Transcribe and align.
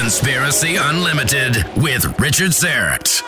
Conspiracy 0.00 0.76
Unlimited 0.76 1.62
with 1.76 2.18
Richard 2.18 2.52
Syrett. 2.52 3.22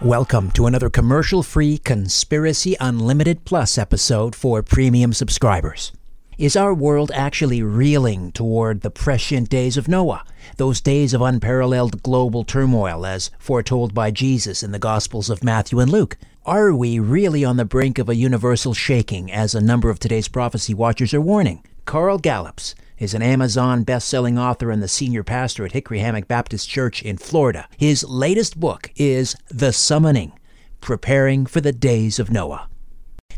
Welcome 0.00 0.52
to 0.52 0.66
another 0.66 0.88
commercial 0.88 1.42
free 1.42 1.76
Conspiracy 1.76 2.76
Unlimited 2.78 3.44
Plus 3.44 3.78
episode 3.78 4.36
for 4.36 4.62
premium 4.62 5.12
subscribers. 5.12 5.90
Is 6.38 6.54
our 6.54 6.72
world 6.72 7.10
actually 7.12 7.64
reeling 7.64 8.30
toward 8.30 8.82
the 8.82 8.92
prescient 8.92 9.48
days 9.48 9.76
of 9.76 9.88
Noah, 9.88 10.24
those 10.56 10.80
days 10.80 11.12
of 11.12 11.20
unparalleled 11.20 12.04
global 12.04 12.44
turmoil 12.44 13.04
as 13.04 13.32
foretold 13.40 13.92
by 13.92 14.12
Jesus 14.12 14.62
in 14.62 14.70
the 14.70 14.78
Gospels 14.78 15.28
of 15.28 15.42
Matthew 15.42 15.80
and 15.80 15.90
Luke? 15.90 16.16
Are 16.44 16.72
we 16.72 17.00
really 17.00 17.44
on 17.44 17.56
the 17.56 17.64
brink 17.64 17.98
of 17.98 18.08
a 18.08 18.14
universal 18.14 18.72
shaking, 18.72 19.32
as 19.32 19.52
a 19.52 19.60
number 19.60 19.90
of 19.90 19.98
today's 19.98 20.28
prophecy 20.28 20.74
watchers 20.74 21.12
are 21.12 21.20
warning? 21.20 21.64
Carl 21.86 22.18
Gallups 22.18 22.74
is 22.98 23.14
an 23.14 23.22
Amazon 23.22 23.84
best-selling 23.84 24.36
author 24.36 24.72
and 24.72 24.82
the 24.82 24.88
senior 24.88 25.22
pastor 25.22 25.64
at 25.64 25.70
Hickory 25.70 26.00
Hammock 26.00 26.26
Baptist 26.26 26.68
Church 26.68 27.00
in 27.00 27.16
Florida. 27.16 27.68
His 27.78 28.02
latest 28.02 28.58
book 28.58 28.90
is 28.96 29.36
The 29.50 29.72
Summoning: 29.72 30.32
Preparing 30.80 31.46
for 31.46 31.60
the 31.60 31.70
Days 31.70 32.18
of 32.18 32.28
Noah. 32.28 32.68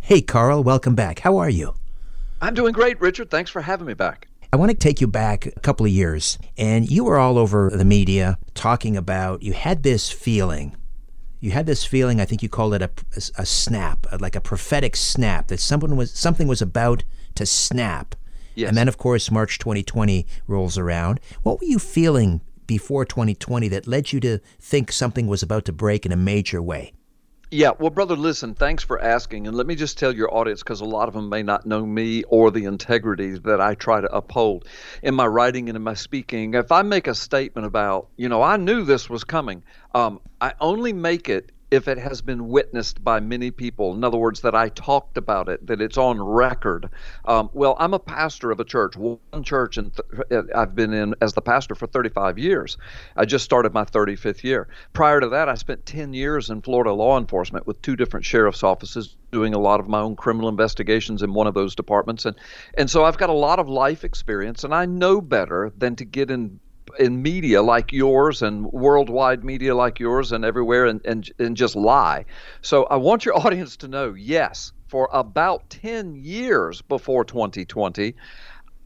Hey 0.00 0.22
Carl, 0.22 0.64
welcome 0.64 0.94
back. 0.94 1.18
How 1.18 1.36
are 1.36 1.50
you? 1.50 1.74
I'm 2.40 2.54
doing 2.54 2.72
great, 2.72 2.98
Richard. 3.02 3.30
Thanks 3.30 3.50
for 3.50 3.60
having 3.60 3.86
me 3.86 3.92
back. 3.92 4.28
I 4.50 4.56
want 4.56 4.70
to 4.70 4.76
take 4.76 5.02
you 5.02 5.08
back 5.08 5.44
a 5.44 5.60
couple 5.60 5.84
of 5.84 5.92
years, 5.92 6.38
and 6.56 6.90
you 6.90 7.04
were 7.04 7.18
all 7.18 7.36
over 7.36 7.68
the 7.68 7.84
media 7.84 8.38
talking 8.54 8.96
about 8.96 9.42
you 9.42 9.52
had 9.52 9.82
this 9.82 10.10
feeling. 10.10 10.74
You 11.38 11.50
had 11.50 11.66
this 11.66 11.84
feeling. 11.84 12.18
I 12.18 12.24
think 12.24 12.42
you 12.42 12.48
called 12.48 12.72
it 12.72 12.80
a, 12.80 12.90
a 13.36 13.44
snap, 13.44 14.06
like 14.18 14.34
a 14.34 14.40
prophetic 14.40 14.96
snap 14.96 15.48
that 15.48 15.60
someone 15.60 15.96
was 15.96 16.12
something 16.12 16.48
was 16.48 16.62
about 16.62 17.04
to 17.34 17.44
snap. 17.44 18.14
Yes. 18.58 18.70
And 18.70 18.76
then, 18.76 18.88
of 18.88 18.98
course, 18.98 19.30
March 19.30 19.60
2020 19.60 20.26
rolls 20.48 20.76
around. 20.76 21.20
What 21.44 21.60
were 21.60 21.66
you 21.66 21.78
feeling 21.78 22.40
before 22.66 23.04
2020 23.04 23.68
that 23.68 23.86
led 23.86 24.12
you 24.12 24.18
to 24.18 24.40
think 24.58 24.90
something 24.90 25.28
was 25.28 25.44
about 25.44 25.64
to 25.66 25.72
break 25.72 26.04
in 26.04 26.10
a 26.10 26.16
major 26.16 26.60
way? 26.60 26.92
Yeah, 27.52 27.70
well, 27.78 27.90
brother, 27.90 28.16
listen, 28.16 28.54
thanks 28.54 28.82
for 28.82 29.00
asking. 29.00 29.46
And 29.46 29.56
let 29.56 29.68
me 29.68 29.76
just 29.76 29.96
tell 29.96 30.12
your 30.12 30.34
audience, 30.34 30.64
because 30.64 30.80
a 30.80 30.84
lot 30.84 31.06
of 31.06 31.14
them 31.14 31.28
may 31.28 31.44
not 31.44 31.66
know 31.66 31.86
me 31.86 32.24
or 32.24 32.50
the 32.50 32.64
integrity 32.64 33.38
that 33.38 33.60
I 33.60 33.76
try 33.76 34.00
to 34.00 34.12
uphold 34.12 34.66
in 35.04 35.14
my 35.14 35.28
writing 35.28 35.68
and 35.68 35.76
in 35.76 35.82
my 35.82 35.94
speaking. 35.94 36.54
If 36.54 36.72
I 36.72 36.82
make 36.82 37.06
a 37.06 37.14
statement 37.14 37.64
about, 37.64 38.08
you 38.16 38.28
know, 38.28 38.42
I 38.42 38.56
knew 38.56 38.82
this 38.82 39.08
was 39.08 39.22
coming, 39.22 39.62
um, 39.94 40.20
I 40.40 40.54
only 40.60 40.92
make 40.92 41.28
it 41.28 41.52
if 41.70 41.86
it 41.86 41.98
has 41.98 42.22
been 42.22 42.48
witnessed 42.48 43.04
by 43.04 43.20
many 43.20 43.50
people. 43.50 43.94
In 43.94 44.02
other 44.02 44.16
words, 44.16 44.40
that 44.40 44.54
I 44.54 44.70
talked 44.70 45.18
about 45.18 45.48
it, 45.48 45.66
that 45.66 45.80
it's 45.80 45.98
on 45.98 46.20
record. 46.20 46.88
Um, 47.26 47.50
well, 47.52 47.76
I'm 47.78 47.92
a 47.92 47.98
pastor 47.98 48.50
of 48.50 48.60
a 48.60 48.64
church, 48.64 48.96
one 48.96 49.18
church, 49.42 49.76
and 49.76 49.92
th- 50.30 50.44
I've 50.54 50.74
been 50.74 50.94
in 50.94 51.14
as 51.20 51.34
the 51.34 51.42
pastor 51.42 51.74
for 51.74 51.86
35 51.86 52.38
years. 52.38 52.78
I 53.16 53.26
just 53.26 53.44
started 53.44 53.74
my 53.74 53.84
35th 53.84 54.42
year. 54.44 54.68
Prior 54.94 55.20
to 55.20 55.28
that, 55.28 55.48
I 55.48 55.54
spent 55.54 55.84
10 55.84 56.14
years 56.14 56.48
in 56.48 56.62
Florida 56.62 56.92
law 56.92 57.18
enforcement 57.18 57.66
with 57.66 57.82
two 57.82 57.96
different 57.96 58.24
sheriff's 58.24 58.62
offices. 58.62 59.16
Doing 59.30 59.52
a 59.52 59.58
lot 59.58 59.78
of 59.78 59.88
my 59.88 60.00
own 60.00 60.16
criminal 60.16 60.48
investigations 60.48 61.22
in 61.22 61.34
one 61.34 61.46
of 61.46 61.52
those 61.52 61.74
departments, 61.74 62.24
and 62.24 62.34
and 62.78 62.88
so 62.88 63.04
I've 63.04 63.18
got 63.18 63.28
a 63.28 63.34
lot 63.34 63.58
of 63.58 63.68
life 63.68 64.02
experience, 64.02 64.64
and 64.64 64.74
I 64.74 64.86
know 64.86 65.20
better 65.20 65.70
than 65.76 65.96
to 65.96 66.06
get 66.06 66.30
in 66.30 66.60
in 66.98 67.22
media 67.22 67.62
like 67.62 67.92
yours 67.92 68.42
and 68.42 68.66
worldwide 68.66 69.44
media 69.44 69.74
like 69.74 69.98
yours 69.98 70.32
and 70.32 70.44
everywhere 70.44 70.86
and, 70.86 71.04
and, 71.04 71.30
and 71.38 71.56
just 71.56 71.76
lie. 71.76 72.24
So 72.62 72.84
I 72.84 72.96
want 72.96 73.24
your 73.24 73.36
audience 73.46 73.76
to 73.78 73.88
know 73.88 74.14
yes, 74.14 74.72
for 74.88 75.08
about 75.12 75.68
10 75.70 76.16
years 76.16 76.82
before 76.82 77.24
2020, 77.24 78.14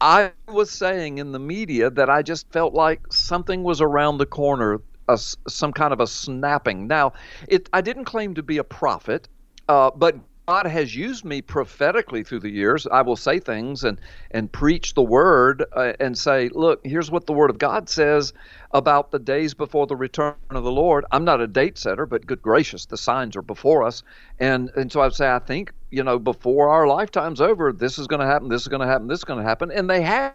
I 0.01 0.31
was 0.49 0.69
saying 0.69 1.17
in 1.17 1.31
the 1.31 1.39
media 1.39 1.89
that 1.89 2.09
I 2.09 2.21
just 2.21 2.51
felt 2.51 2.73
like 2.73 3.01
something 3.11 3.63
was 3.63 3.79
around 3.79 4.17
the 4.17 4.25
corner, 4.25 4.81
a, 5.07 5.17
some 5.17 5.71
kind 5.71 5.93
of 5.93 6.01
a 6.01 6.07
snapping. 6.07 6.87
Now, 6.87 7.13
it, 7.47 7.69
I 7.71 7.81
didn't 7.81 8.05
claim 8.05 8.33
to 8.35 8.43
be 8.43 8.57
a 8.57 8.63
prophet, 8.63 9.29
uh, 9.69 9.91
but 9.95 10.17
God 10.47 10.67
has 10.67 10.95
used 10.95 11.25
me 11.25 11.41
prophetically 11.41 12.23
through 12.23 12.41
the 12.41 12.51
years. 12.51 12.87
I 12.87 13.01
will 13.01 13.17
say 13.17 13.39
things 13.39 13.83
and 13.83 13.99
and 14.31 14.51
preach 14.53 14.93
the 14.93 15.03
word 15.03 15.65
uh, 15.73 15.93
and 15.99 16.17
say, 16.17 16.49
look, 16.53 16.81
here's 16.85 17.11
what 17.11 17.27
the 17.27 17.33
word 17.33 17.49
of 17.49 17.57
God 17.59 17.89
says 17.89 18.33
about 18.73 19.11
the 19.11 19.19
days 19.19 19.55
before 19.55 19.87
the 19.87 19.97
return 19.97 20.35
of 20.51 20.63
the 20.63 20.71
Lord. 20.71 21.05
I'm 21.11 21.25
not 21.25 21.41
a 21.41 21.47
date 21.47 21.79
setter, 21.79 22.05
but 22.05 22.27
good 22.27 22.43
gracious, 22.43 22.85
the 22.85 22.97
signs 22.97 23.37
are 23.37 23.43
before 23.43 23.83
us. 23.83 24.03
And 24.39 24.71
and 24.77 24.91
so 24.93 25.01
I 25.01 25.05
would 25.05 25.15
say, 25.15 25.31
I 25.31 25.39
think 25.39 25.73
you 25.93 26.03
know, 26.03 26.17
before 26.17 26.69
our 26.69 26.87
lifetime's 26.87 27.39
over, 27.39 27.71
this 27.71 27.99
is 27.99 28.07
going 28.07 28.19
to 28.19 28.25
happen, 28.25 28.49
this 28.49 28.63
is 28.63 28.67
going 28.67 28.81
to 28.81 28.87
happen, 28.87 29.07
this 29.07 29.19
is 29.19 29.23
going 29.23 29.37
to 29.37 29.47
happen, 29.47 29.69
and 29.69 29.87
they 29.87 30.01
have 30.01 30.33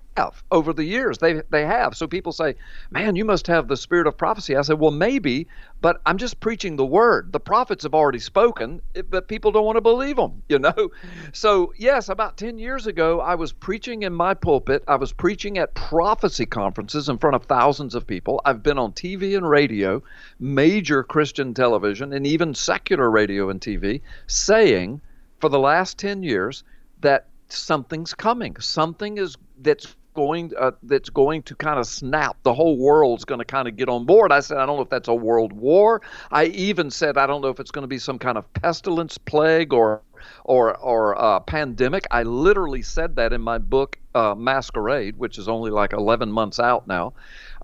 over 0.53 0.73
the 0.73 0.85
years. 0.85 1.19
They 1.19 1.43
they 1.51 1.67
have. 1.67 1.97
So 1.97 2.07
people 2.07 2.31
say, 2.31 2.55
"Man, 2.93 3.17
you 3.17 3.25
must 3.25 3.49
have 3.49 3.67
the 3.67 3.77
spirit 3.77 4.07
of 4.07 4.17
prophecy." 4.17 4.55
I 4.55 4.63
said, 4.63 4.79
"Well, 4.79 4.93
maybe, 4.93 5.49
but 5.81 6.01
I'm 6.07 6.17
just 6.17 6.39
preaching 6.39 6.77
the 6.77 6.87
word. 6.87 7.33
The 7.33 7.41
prophets 7.41 7.83
have 7.83 7.93
already 7.93 8.21
spoken, 8.21 8.81
but 9.11 9.27
people 9.27 9.51
don't 9.51 9.65
want 9.65 9.77
to 9.77 9.81
believe 9.81 10.15
them, 10.15 10.45
you 10.49 10.61
know." 10.61 10.91
So 11.33 11.73
yes, 11.77 12.09
about 12.09 12.37
ten 12.37 12.59
years 12.59 12.87
ago, 12.87 13.21
I 13.21 13.35
was 13.35 13.53
preaching 13.53 14.05
in 14.05 14.13
my 14.13 14.35
pulpit. 14.35 14.85
I 14.87 14.95
was 14.95 15.13
preaching 15.13 15.59
at 15.59 15.75
prophecy 15.75 16.47
conferences 16.47 17.09
in 17.09 17.19
front 17.19 17.35
of 17.35 17.47
thousands 17.47 17.97
of 17.97 18.07
people. 18.07 18.41
I've 18.45 18.63
been 18.63 18.79
on 18.79 18.93
TV 18.93 19.37
and 19.37 19.51
radio, 19.51 20.05
major 20.39 21.03
Christian 21.03 21.53
television, 21.53 22.13
and 22.13 22.29
even 22.29 22.55
secular 22.55 23.11
radio 23.11 23.51
and 23.51 23.61
TV, 23.61 24.03
saying 24.29 25.01
for 25.41 25.49
the 25.49 25.59
last 25.59 25.99
10 25.99 26.23
years 26.23 26.65
that 27.01 27.27
something's 27.49 28.15
coming. 28.15 28.57
Something 28.61 29.19
is 29.19 29.37
that's 29.61 29.97
going 30.15 30.53
uh, 30.59 30.73
that's 30.83 31.11
going 31.11 31.43
to 31.45 31.55
kind 31.55 31.79
of 31.79 31.87
snap. 31.87 32.37
The 32.43 32.53
whole 32.53 32.77
world's 32.77 33.25
going 33.25 33.39
to 33.39 33.45
kind 33.45 33.69
of 33.69 33.77
get 33.77 33.89
on 33.89 34.05
board. 34.05 34.33
I 34.33 34.41
said 34.41 34.59
I 34.59 34.67
don't 34.67 34.77
know 34.77 34.83
if 34.83 34.89
that's 34.89 35.09
a 35.09 35.15
world 35.15 35.53
war. 35.53 36.03
I 36.33 36.47
even 36.47 36.91
said 36.91 37.17
I 37.17 37.27
don't 37.27 37.41
know 37.41 37.49
if 37.49 37.61
it's 37.61 37.71
going 37.71 37.85
to 37.85 37.89
be 37.89 37.99
some 37.99 38.19
kind 38.19 38.37
of 38.37 38.53
pestilence, 38.55 39.17
plague, 39.17 39.73
or 39.73 40.03
or 40.45 40.77
or 40.79 41.21
uh, 41.21 41.41
pandemic. 41.41 42.05
I 42.11 42.25
literally 42.25 42.83
said 42.83 43.15
that 43.17 43.33
in 43.33 43.41
my 43.41 43.59
book 43.59 43.99
uh, 44.15 44.35
Masquerade, 44.35 45.17
which 45.17 45.39
is 45.39 45.49
only 45.49 45.71
like 45.71 45.93
11 45.93 46.33
months 46.33 46.59
out 46.59 46.89
now. 46.89 47.13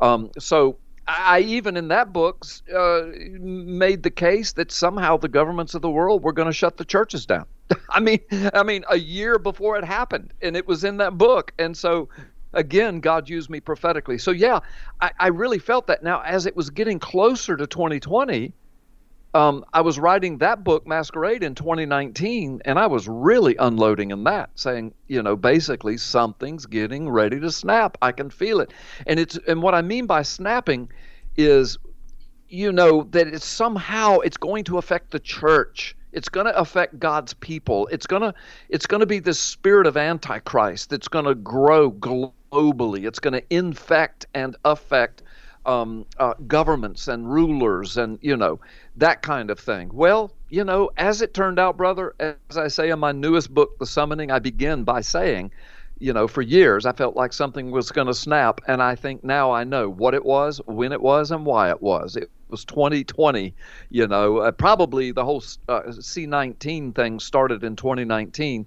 Um, 0.01 0.31
so 0.39 0.79
I 1.07 1.41
even 1.41 1.77
in 1.77 1.89
that 1.89 2.13
book 2.13 2.47
uh, 2.75 3.03
made 3.39 4.03
the 4.03 4.11
case 4.11 4.53
that 4.53 4.73
somehow 4.73 5.17
the 5.17 5.29
governments 5.29 5.75
of 5.75 5.83
the 5.83 5.91
world 5.91 6.23
were 6.23 6.33
going 6.33 6.47
to 6.47 6.53
shut 6.53 6.77
the 6.77 6.85
churches 6.85 7.27
down. 7.27 7.47
I 7.91 8.01
mean, 8.01 8.21
I 8.55 8.63
mean, 8.63 8.85
a 8.91 8.99
year 8.99 9.39
before 9.39 9.77
it 9.77 9.85
happened, 9.85 10.33
and 10.43 10.57
it 10.57 10.67
was 10.67 10.85
in 10.85 10.97
that 10.99 11.19
book. 11.19 11.53
And 11.59 11.77
so, 11.77 12.09
again, 12.55 13.01
God 13.01 13.29
used 13.29 13.51
me 13.51 13.61
prophetically. 13.61 14.19
So 14.19 14.31
yeah, 14.31 14.61
I, 15.01 15.11
I 15.21 15.27
really 15.29 15.59
felt 15.59 15.87
that. 15.89 16.03
Now, 16.03 16.23
as 16.23 16.47
it 16.47 16.57
was 16.57 16.71
getting 16.71 16.99
closer 16.99 17.57
to 17.57 17.67
2020, 17.67 18.53
um, 19.35 19.65
I 19.73 19.81
was 19.81 19.99
writing 19.99 20.39
that 20.39 20.63
book, 20.63 20.87
Masquerade, 20.87 21.43
in 21.43 21.57
2019, 21.57 22.63
and 22.65 22.79
I 22.79 22.87
was 22.87 23.09
really 23.09 23.57
unloading 23.57 24.13
in 24.13 24.23
that, 24.25 24.51
saying, 24.55 24.95
you 25.09 25.23
know, 25.23 25.35
basically 25.35 25.97
something's 25.97 26.67
getting 26.67 27.11
ready 27.11 27.41
to 27.41 27.51
snap. 27.51 27.99
I 28.01 28.13
can 28.13 28.31
feel 28.31 28.61
it, 28.61 28.73
and 29.09 29.19
it's 29.19 29.37
and 29.49 29.61
what 29.61 29.75
I 29.75 29.83
mean 29.83 30.07
by 30.07 30.23
snapping 30.23 30.89
is, 31.37 31.79
you 32.49 32.71
know, 32.71 33.03
that 33.11 33.27
it's 33.27 33.45
somehow 33.45 34.21
it's 34.21 34.37
going 34.37 34.63
to 34.65 34.79
affect 34.79 35.11
the 35.11 35.19
church. 35.19 35.97
It's 36.13 36.29
going 36.29 36.47
to 36.47 36.57
affect 36.57 37.01
God's 37.01 37.35
people. 37.35 37.89
It's 37.91 38.07
to 38.07 38.33
it's 38.69 38.87
going 38.87 39.01
to 39.01 39.07
be 39.07 39.19
this 39.19 39.41
spirit 39.41 39.89
of 39.89 39.97
antichrist 39.97 40.91
that's 40.91 41.09
going 41.09 41.25
to 41.25 41.35
grow 41.35 41.91
globally. 41.91 43.05
It's 43.05 43.19
going 43.19 43.35
to 43.35 43.43
infect 43.51 44.27
and 44.33 44.55
affect 44.65 45.25
um, 45.67 46.07
uh, 46.19 46.35
governments 46.47 47.09
and 47.09 47.33
rulers 47.33 47.97
and 47.97 48.19
you 48.23 48.37
know 48.37 48.61
that 48.97 49.23
kind 49.23 49.51
of 49.51 49.59
thing. 49.59 49.91
Well, 49.93 50.33
you 50.49 50.65
know, 50.65 50.91
as 50.97 51.23
it 51.23 51.35
turned 51.35 51.59
out, 51.59 51.77
brother, 51.77 52.15
as 52.21 52.57
I 52.57 52.69
say 52.69 52.91
in 52.91 52.99
my 52.99 53.13
newest 53.13 53.53
book, 53.53 53.79
The 53.79 53.87
Summoning, 53.87 54.31
I 54.31 54.39
begin 54.39 54.85
by 54.85 55.01
saying, 55.01 55.51
you 55.99 56.13
know, 56.13 56.29
for 56.29 56.43
years 56.43 56.87
I 56.87 56.93
felt 56.93 57.17
like 57.17 57.33
something 57.33 57.71
was 57.71 57.91
going 57.91 58.07
to 58.07 58.15
snap, 58.15 58.61
and 58.69 58.83
I 58.83 58.95
think 58.95 59.25
now 59.25 59.51
I 59.53 59.65
know 59.65 59.89
what 59.89 60.15
it 60.15 60.25
was, 60.25 60.61
when 60.67 60.93
it 60.93 61.01
was, 61.01 61.31
and 61.31 61.45
why 61.47 61.71
it 61.71 61.83
was. 61.83 62.17
It 62.17 62.31
was 62.49 62.65
2020. 62.65 63.55
You 63.91 64.07
know, 64.07 64.39
uh, 64.39 64.53
probably 64.53 65.13
the 65.13 65.25
whole 65.25 65.43
uh, 65.69 65.83
C19 65.83 66.95
thing 66.95 67.21
started 67.21 67.65
in 67.65 67.77
2019. 67.77 68.67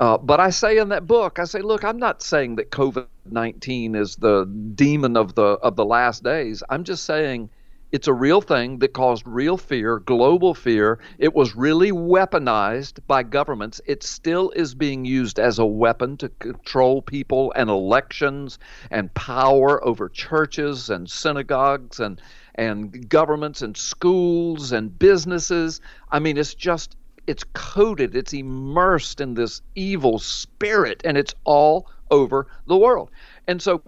Uh, 0.00 0.16
but 0.16 0.38
I 0.38 0.50
say 0.50 0.78
in 0.78 0.90
that 0.90 1.06
book, 1.06 1.38
I 1.38 1.44
say, 1.44 1.60
look, 1.60 1.82
I'm 1.82 1.98
not 1.98 2.22
saying 2.22 2.56
that 2.56 2.70
COVID 2.70 3.06
19 3.30 3.94
is 3.94 4.16
the 4.16 4.44
demon 4.74 5.16
of 5.16 5.34
the 5.34 5.42
of 5.42 5.76
the 5.76 5.84
last 5.84 6.22
days. 6.22 6.62
I'm 6.70 6.84
just 6.84 7.04
saying 7.04 7.50
it's 7.90 8.06
a 8.06 8.12
real 8.12 8.40
thing 8.40 8.78
that 8.80 8.92
caused 8.92 9.26
real 9.26 9.56
fear, 9.56 9.98
global 9.98 10.54
fear. 10.54 10.98
It 11.18 11.34
was 11.34 11.56
really 11.56 11.90
weaponized 11.90 13.00
by 13.06 13.22
governments. 13.22 13.80
It 13.86 14.02
still 14.02 14.50
is 14.50 14.74
being 14.74 15.04
used 15.04 15.38
as 15.38 15.58
a 15.58 15.64
weapon 15.66 16.16
to 16.18 16.28
control 16.28 17.00
people 17.00 17.52
and 17.56 17.70
elections 17.70 18.58
and 18.90 19.12
power 19.14 19.82
over 19.84 20.08
churches 20.08 20.90
and 20.90 21.08
synagogues 21.08 21.98
and 21.98 22.20
and 22.54 23.08
governments 23.08 23.62
and 23.62 23.76
schools 23.76 24.72
and 24.72 24.98
businesses. 24.98 25.80
I 26.10 26.18
mean, 26.18 26.36
it's 26.36 26.54
just 26.54 26.94
it's 27.28 27.44
coated, 27.52 28.16
it's 28.16 28.32
immersed 28.32 29.20
in 29.20 29.34
this 29.34 29.60
evil 29.74 30.18
spirit, 30.18 31.02
and 31.04 31.18
it's 31.18 31.34
all 31.44 31.86
over 32.10 32.46
the 32.66 32.76
world. 32.76 33.10
And 33.46 33.60
so 33.60 33.82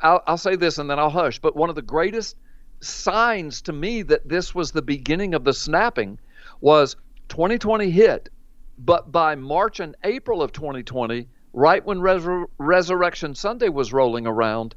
I'll, 0.00 0.22
I'll 0.28 0.38
say 0.38 0.54
this 0.54 0.78
and 0.78 0.88
then 0.88 1.00
I'll 1.00 1.10
hush. 1.10 1.40
But 1.40 1.56
one 1.56 1.68
of 1.68 1.74
the 1.74 1.82
greatest 1.82 2.36
signs 2.80 3.62
to 3.62 3.72
me 3.72 4.02
that 4.02 4.28
this 4.28 4.54
was 4.54 4.70
the 4.70 4.80
beginning 4.80 5.34
of 5.34 5.42
the 5.42 5.52
snapping 5.52 6.20
was 6.60 6.94
2020 7.30 7.90
hit, 7.90 8.28
but 8.78 9.10
by 9.10 9.34
March 9.34 9.80
and 9.80 9.96
April 10.04 10.40
of 10.40 10.52
2020, 10.52 11.26
right 11.52 11.84
when 11.84 11.98
Resur- 11.98 12.46
Resurrection 12.58 13.34
Sunday 13.34 13.70
was 13.70 13.92
rolling 13.92 14.26
around, 14.26 14.76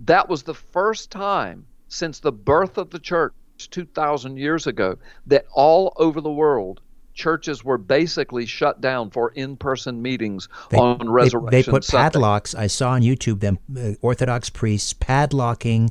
that 0.00 0.28
was 0.28 0.42
the 0.42 0.54
first 0.54 1.12
time 1.12 1.64
since 1.86 2.18
the 2.18 2.32
birth 2.32 2.76
of 2.76 2.90
the 2.90 2.98
church 2.98 3.32
2,000 3.70 4.36
years 4.36 4.66
ago 4.66 4.98
that 5.28 5.46
all 5.52 5.92
over 5.96 6.20
the 6.20 6.32
world 6.32 6.80
churches 7.14 7.64
were 7.64 7.78
basically 7.78 8.46
shut 8.46 8.80
down 8.80 9.10
for 9.10 9.30
in-person 9.30 10.00
meetings 10.00 10.48
they, 10.70 10.78
on 10.78 11.08
Resurrection 11.08 11.50
They, 11.50 11.62
they 11.62 11.70
put 11.70 11.84
Sunday. 11.84 12.04
padlocks. 12.04 12.54
I 12.54 12.66
saw 12.66 12.90
on 12.90 13.02
YouTube 13.02 13.40
them 13.40 13.58
uh, 13.76 13.94
Orthodox 14.00 14.50
priests 14.50 14.92
padlocking 14.92 15.90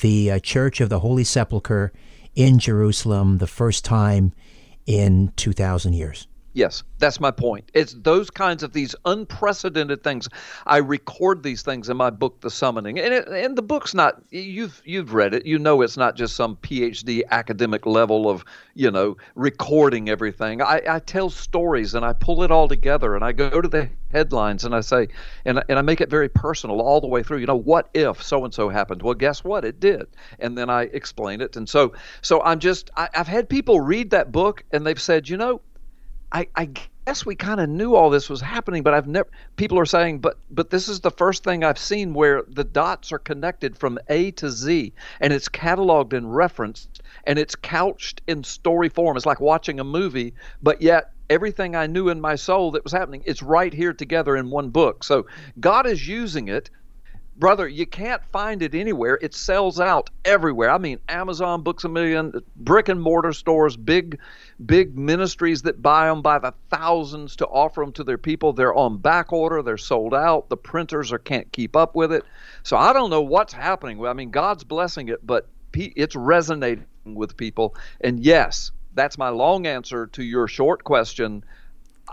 the 0.00 0.32
uh, 0.32 0.38
Church 0.40 0.80
of 0.80 0.88
the 0.88 1.00
Holy 1.00 1.24
Sepulchre 1.24 1.92
in 2.34 2.58
Jerusalem 2.58 3.38
the 3.38 3.46
first 3.46 3.84
time 3.84 4.32
in 4.86 5.32
2,000 5.36 5.92
years. 5.92 6.26
Yes, 6.58 6.82
that's 6.98 7.20
my 7.20 7.30
point. 7.30 7.70
It's 7.72 7.94
those 8.02 8.30
kinds 8.30 8.64
of 8.64 8.72
these 8.72 8.96
unprecedented 9.04 10.02
things. 10.02 10.28
I 10.66 10.78
record 10.78 11.44
these 11.44 11.62
things 11.62 11.88
in 11.88 11.96
my 11.96 12.10
book, 12.10 12.40
The 12.40 12.50
Summoning, 12.50 12.98
and 12.98 13.14
it, 13.14 13.28
and 13.28 13.56
the 13.56 13.62
book's 13.62 13.94
not. 13.94 14.20
You've 14.30 14.82
you've 14.84 15.14
read 15.14 15.34
it. 15.34 15.46
You 15.46 15.60
know 15.60 15.82
it's 15.82 15.96
not 15.96 16.16
just 16.16 16.34
some 16.34 16.56
PhD 16.56 17.22
academic 17.30 17.86
level 17.86 18.28
of 18.28 18.44
you 18.74 18.90
know 18.90 19.16
recording 19.36 20.08
everything. 20.08 20.60
I, 20.60 20.82
I 20.88 20.98
tell 20.98 21.30
stories 21.30 21.94
and 21.94 22.04
I 22.04 22.12
pull 22.12 22.42
it 22.42 22.50
all 22.50 22.66
together 22.66 23.14
and 23.14 23.24
I 23.24 23.30
go 23.30 23.60
to 23.60 23.68
the 23.68 23.88
headlines 24.10 24.64
and 24.64 24.74
I 24.74 24.80
say 24.80 25.06
and 25.44 25.62
and 25.68 25.78
I 25.78 25.82
make 25.82 26.00
it 26.00 26.10
very 26.10 26.28
personal 26.28 26.80
all 26.80 27.00
the 27.00 27.06
way 27.06 27.22
through. 27.22 27.38
You 27.38 27.46
know, 27.46 27.54
what 27.54 27.88
if 27.94 28.20
so 28.20 28.44
and 28.44 28.52
so 28.52 28.68
happened? 28.68 29.02
Well, 29.02 29.14
guess 29.14 29.44
what? 29.44 29.64
It 29.64 29.78
did, 29.78 30.08
and 30.40 30.58
then 30.58 30.70
I 30.70 30.90
explain 30.92 31.40
it. 31.40 31.56
And 31.56 31.68
so 31.68 31.92
so 32.20 32.42
I'm 32.42 32.58
just 32.58 32.90
I, 32.96 33.08
I've 33.14 33.28
had 33.28 33.48
people 33.48 33.80
read 33.80 34.10
that 34.10 34.32
book 34.32 34.64
and 34.72 34.84
they've 34.84 35.00
said, 35.00 35.28
you 35.28 35.36
know 35.36 35.60
I, 36.32 36.46
I 36.54 36.68
guess 37.06 37.24
we 37.24 37.34
kind 37.34 37.60
of 37.60 37.68
knew 37.68 37.94
all 37.94 38.10
this 38.10 38.28
was 38.28 38.40
happening, 38.40 38.82
but 38.82 38.94
I've 38.94 39.06
never. 39.06 39.28
People 39.56 39.78
are 39.78 39.86
saying, 39.86 40.18
but 40.18 40.38
but 40.50 40.70
this 40.70 40.88
is 40.88 41.00
the 41.00 41.10
first 41.10 41.42
thing 41.44 41.64
I've 41.64 41.78
seen 41.78 42.12
where 42.14 42.42
the 42.48 42.64
dots 42.64 43.12
are 43.12 43.18
connected 43.18 43.76
from 43.78 43.98
A 44.08 44.30
to 44.32 44.50
Z, 44.50 44.92
and 45.20 45.32
it's 45.32 45.48
cataloged 45.48 46.12
and 46.12 46.34
referenced, 46.34 47.02
and 47.24 47.38
it's 47.38 47.56
couched 47.56 48.20
in 48.26 48.44
story 48.44 48.88
form. 48.88 49.16
It's 49.16 49.26
like 49.26 49.40
watching 49.40 49.80
a 49.80 49.84
movie, 49.84 50.34
but 50.62 50.82
yet 50.82 51.12
everything 51.30 51.74
I 51.76 51.86
knew 51.86 52.08
in 52.08 52.20
my 52.20 52.36
soul 52.36 52.70
that 52.72 52.84
was 52.84 52.92
happening, 52.92 53.22
it's 53.26 53.42
right 53.42 53.72
here 53.72 53.92
together 53.92 54.36
in 54.36 54.50
one 54.50 54.70
book. 54.70 55.04
So 55.04 55.26
God 55.60 55.86
is 55.86 56.06
using 56.06 56.48
it 56.48 56.70
brother, 57.38 57.68
you 57.68 57.86
can't 57.86 58.22
find 58.32 58.62
it 58.62 58.74
anywhere. 58.74 59.18
It 59.22 59.34
sells 59.34 59.78
out 59.80 60.10
everywhere. 60.24 60.70
I 60.70 60.78
mean, 60.78 60.98
Amazon, 61.08 61.62
Books 61.62 61.84
a 61.84 61.88
Million, 61.88 62.32
brick 62.56 62.88
and 62.88 63.00
mortar 63.00 63.32
stores, 63.32 63.76
big, 63.76 64.18
big 64.66 64.98
ministries 64.98 65.62
that 65.62 65.80
buy 65.80 66.06
them 66.06 66.20
by 66.20 66.38
the 66.38 66.52
thousands 66.70 67.36
to 67.36 67.46
offer 67.46 67.80
them 67.80 67.92
to 67.92 68.04
their 68.04 68.18
people. 68.18 68.52
They're 68.52 68.74
on 68.74 68.98
back 68.98 69.32
order. 69.32 69.62
They're 69.62 69.76
sold 69.76 70.14
out. 70.14 70.48
The 70.48 70.56
printers 70.56 71.12
are 71.12 71.18
can't 71.18 71.50
keep 71.52 71.76
up 71.76 71.94
with 71.94 72.12
it. 72.12 72.24
So 72.62 72.76
I 72.76 72.92
don't 72.92 73.10
know 73.10 73.22
what's 73.22 73.52
happening. 73.52 74.04
I 74.04 74.12
mean, 74.12 74.30
God's 74.30 74.64
blessing 74.64 75.08
it, 75.08 75.24
but 75.26 75.48
it's 75.74 76.16
resonating 76.16 76.86
with 77.04 77.36
people. 77.36 77.74
And 78.00 78.20
yes, 78.20 78.72
that's 78.94 79.16
my 79.16 79.28
long 79.28 79.66
answer 79.66 80.06
to 80.08 80.24
your 80.24 80.48
short 80.48 80.84
question. 80.84 81.44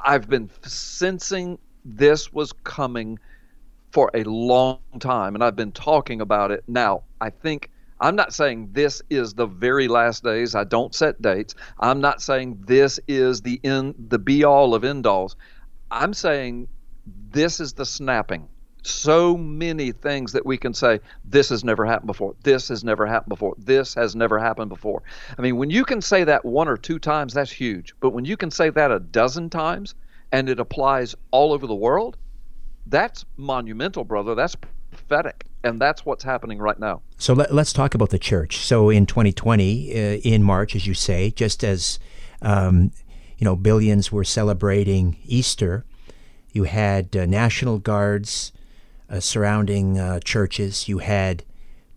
I've 0.03 0.29
been 0.29 0.49
sensing 0.63 1.57
this 1.83 2.33
was 2.33 2.51
coming 2.63 3.19
for 3.95 4.11
a 4.13 4.25
long 4.25 4.77
time, 4.99 5.35
and 5.35 5.43
I've 5.43 5.55
been 5.55 5.71
talking 5.71 6.19
about 6.19 6.51
it 6.51 6.65
now. 6.67 7.03
I 7.21 7.29
think 7.29 7.71
I'm 8.01 8.17
not 8.17 8.33
saying 8.33 8.71
this 8.73 9.01
is 9.09 9.33
the 9.33 9.45
very 9.45 9.87
last 9.87 10.21
days. 10.21 10.53
I 10.53 10.65
don't 10.65 10.93
set 10.93 11.21
dates. 11.21 11.55
I'm 11.79 12.01
not 12.01 12.21
saying 12.21 12.61
this 12.67 12.99
is 13.07 13.39
the 13.39 13.57
end, 13.63 13.95
the 14.09 14.19
be 14.19 14.43
all 14.43 14.75
of 14.75 14.83
end 14.83 15.07
alls. 15.07 15.37
I'm 15.91 16.13
saying 16.13 16.67
this 17.31 17.61
is 17.61 17.71
the 17.71 17.85
snapping. 17.85 18.49
So 18.81 19.37
many 19.37 19.93
things 19.93 20.33
that 20.33 20.45
we 20.45 20.57
can 20.57 20.73
say, 20.73 20.99
this 21.23 21.47
has 21.47 21.63
never 21.63 21.85
happened 21.85 22.07
before. 22.07 22.35
This 22.43 22.67
has 22.67 22.83
never 22.83 23.05
happened 23.05 23.29
before. 23.29 23.55
This 23.57 23.93
has 23.93 24.13
never 24.13 24.37
happened 24.37 24.67
before. 24.67 25.03
I 25.37 25.41
mean, 25.41 25.55
when 25.55 25.69
you 25.69 25.85
can 25.85 26.01
say 26.01 26.25
that 26.25 26.43
one 26.43 26.67
or 26.67 26.75
two 26.75 26.99
times, 26.99 27.33
that's 27.33 27.49
huge. 27.49 27.95
But 28.01 28.09
when 28.09 28.25
you 28.25 28.35
can 28.35 28.51
say 28.51 28.69
that 28.71 28.91
a 28.91 28.99
dozen 28.99 29.49
times 29.49 29.95
and 30.33 30.49
it 30.49 30.59
applies 30.59 31.15
all 31.31 31.53
over 31.53 31.65
the 31.65 31.73
world, 31.73 32.17
that's 32.85 33.25
monumental, 33.37 34.03
brother. 34.03 34.35
That's 34.35 34.55
prophetic. 34.55 35.45
And 35.63 35.81
that's 35.81 36.05
what's 36.05 36.23
happening 36.23 36.59
right 36.59 36.79
now. 36.79 37.01
So 37.17 37.33
let, 37.33 37.51
us 37.51 37.73
talk 37.73 37.95
about 37.95 38.11
the 38.11 38.19
church. 38.19 38.57
So 38.57 38.89
in 38.89 39.05
2020, 39.05 39.91
uh, 39.91 39.95
in 40.23 40.43
March, 40.43 40.75
as 40.75 40.85
you 40.85 40.93
say, 40.93 41.31
just 41.31 41.63
as 41.63 41.99
um, 42.41 42.91
you 43.37 43.45
know, 43.45 43.55
billions 43.55 44.11
were 44.11 44.23
celebrating 44.23 45.17
Easter, 45.25 45.85
you 46.51 46.63
had 46.63 47.15
uh, 47.15 47.25
national 47.25 47.79
guards 47.79 48.51
uh, 49.09 49.19
surrounding 49.19 49.99
uh, 49.99 50.19
churches. 50.21 50.87
You 50.87 50.99
had 50.99 51.43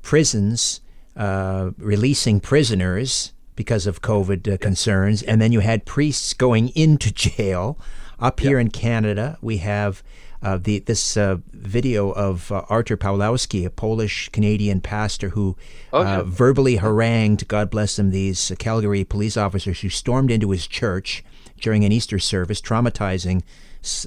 prisons 0.02 0.80
uh, 1.16 1.70
releasing 1.78 2.40
prisoners 2.40 3.32
because 3.54 3.86
of 3.86 4.02
COVID 4.02 4.52
uh, 4.52 4.56
concerns, 4.56 5.22
and 5.22 5.40
then 5.40 5.52
you 5.52 5.60
had 5.60 5.84
priests 5.84 6.32
going 6.32 6.68
into 6.70 7.12
jail. 7.14 7.78
Up 8.20 8.40
here 8.40 8.58
in 8.58 8.70
Canada, 8.70 9.38
we 9.40 9.58
have 9.58 10.02
uh, 10.42 10.58
the 10.60 10.80
this 10.80 11.16
uh, 11.16 11.36
video 11.52 12.10
of 12.10 12.50
uh, 12.50 12.64
Artur 12.68 12.96
Pawlowski, 12.96 13.64
a 13.64 13.70
Polish 13.70 14.28
Canadian 14.30 14.80
pastor 14.80 15.30
who 15.30 15.56
okay. 15.92 16.10
Uh, 16.10 16.24
verbally 16.24 16.76
harangued, 16.76 17.46
God 17.46 17.70
bless 17.70 17.98
him, 17.98 18.10
these 18.10 18.52
Calgary 18.58 19.04
police 19.04 19.36
officers 19.36 19.80
who 19.80 19.88
stormed 19.88 20.30
into 20.30 20.50
his 20.50 20.66
church 20.66 21.24
during 21.60 21.84
an 21.84 21.92
Easter 21.92 22.18
service, 22.18 22.60
traumatizing 22.60 23.42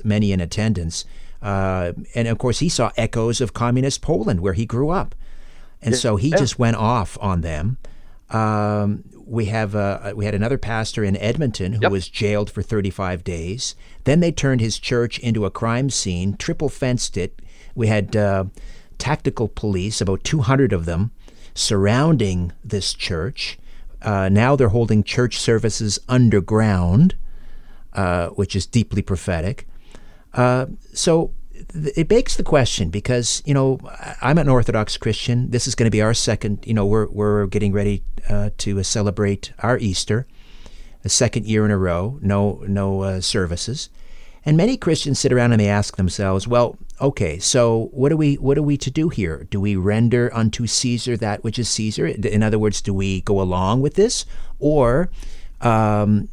many 0.03 0.31
in 0.31 0.41
attendance. 0.41 1.05
Uh, 1.41 1.93
and 2.13 2.27
of 2.27 2.37
course, 2.37 2.59
he 2.59 2.69
saw 2.69 2.91
echoes 2.97 3.41
of 3.41 3.53
communist 3.53 4.01
Poland 4.01 4.41
where 4.41 4.53
he 4.53 4.65
grew 4.65 4.89
up. 4.89 5.15
And 5.81 5.93
yeah. 5.93 5.99
so 5.99 6.15
he 6.17 6.29
yeah. 6.29 6.37
just 6.37 6.59
went 6.59 6.75
off 6.75 7.17
on 7.21 7.41
them. 7.41 7.77
Um, 8.29 9.03
we 9.25 9.45
have 9.45 9.75
uh, 9.75 10.13
we 10.15 10.25
had 10.25 10.35
another 10.35 10.57
pastor 10.57 11.03
in 11.03 11.17
Edmonton 11.17 11.73
who 11.73 11.81
yep. 11.81 11.91
was 11.91 12.07
jailed 12.07 12.49
for 12.49 12.61
35 12.61 13.23
days. 13.23 13.75
Then 14.03 14.19
they 14.19 14.31
turned 14.31 14.61
his 14.61 14.79
church 14.79 15.19
into 15.19 15.45
a 15.45 15.51
crime 15.51 15.89
scene, 15.89 16.35
triple 16.37 16.69
fenced 16.69 17.17
it. 17.17 17.41
We 17.75 17.87
had 17.87 18.15
uh, 18.15 18.45
tactical 18.97 19.47
police, 19.47 20.01
about 20.01 20.23
200 20.23 20.73
of 20.73 20.85
them, 20.85 21.11
surrounding 21.53 22.51
this 22.63 22.93
church. 22.93 23.57
Uh, 24.01 24.29
now 24.29 24.55
they're 24.55 24.69
holding 24.69 25.03
church 25.03 25.39
services 25.39 25.99
underground, 26.09 27.15
uh, 27.93 28.29
which 28.29 28.55
is 28.55 28.65
deeply 28.65 29.01
prophetic. 29.01 29.67
Uh, 30.33 30.67
so 30.93 31.33
it 31.73 32.07
begs 32.07 32.37
the 32.37 32.43
question 32.43 32.89
because 32.89 33.41
you 33.45 33.53
know 33.53 33.79
I'm 34.21 34.37
an 34.37 34.49
Orthodox 34.49 34.97
Christian. 34.97 35.51
This 35.51 35.67
is 35.67 35.75
going 35.75 35.87
to 35.87 35.91
be 35.91 36.01
our 36.01 36.13
second. 36.13 36.63
You 36.65 36.73
know 36.73 36.85
we're 36.85 37.07
we're 37.07 37.47
getting 37.47 37.73
ready 37.73 38.03
uh, 38.29 38.51
to 38.59 38.83
celebrate 38.83 39.53
our 39.59 39.77
Easter, 39.77 40.27
the 41.03 41.09
second 41.09 41.45
year 41.45 41.65
in 41.65 41.71
a 41.71 41.77
row. 41.77 42.19
No 42.21 42.63
no 42.67 43.01
uh, 43.01 43.21
services, 43.21 43.89
and 44.45 44.57
many 44.57 44.77
Christians 44.77 45.19
sit 45.19 45.31
around 45.31 45.51
and 45.51 45.61
they 45.61 45.69
ask 45.69 45.97
themselves, 45.97 46.47
well, 46.47 46.77
okay, 46.99 47.37
so 47.37 47.89
what 47.91 48.11
are 48.11 48.17
we 48.17 48.35
what 48.35 48.57
are 48.57 48.63
we 48.63 48.77
to 48.77 48.89
do 48.89 49.09
here? 49.09 49.47
Do 49.49 49.61
we 49.61 49.75
render 49.75 50.33
unto 50.33 50.65
Caesar 50.65 51.15
that 51.17 51.43
which 51.43 51.59
is 51.59 51.69
Caesar? 51.69 52.07
In 52.07 52.41
other 52.41 52.57
words, 52.57 52.81
do 52.81 52.93
we 52.93 53.21
go 53.21 53.39
along 53.39 53.81
with 53.81 53.93
this, 53.93 54.25
or 54.59 55.09
um, 55.61 56.27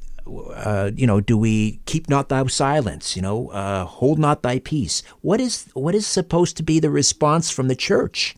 uh, 0.55 0.91
you 0.95 1.07
know, 1.07 1.21
do 1.21 1.37
we 1.37 1.81
keep 1.87 2.09
not 2.09 2.29
thy 2.29 2.45
silence? 2.47 3.17
You 3.17 3.23
know, 3.23 3.49
uh, 3.49 3.85
hold 3.85 4.19
not 4.19 4.43
thy 4.43 4.59
peace. 4.59 5.03
What 5.21 5.41
is 5.41 5.69
what 5.75 5.95
is 5.95 6.07
supposed 6.07 6.57
to 6.59 6.63
be 6.63 6.81
the 6.81 6.91
response 6.91 7.51
from 7.51 7.69
the 7.69 7.77
church? 7.77 8.37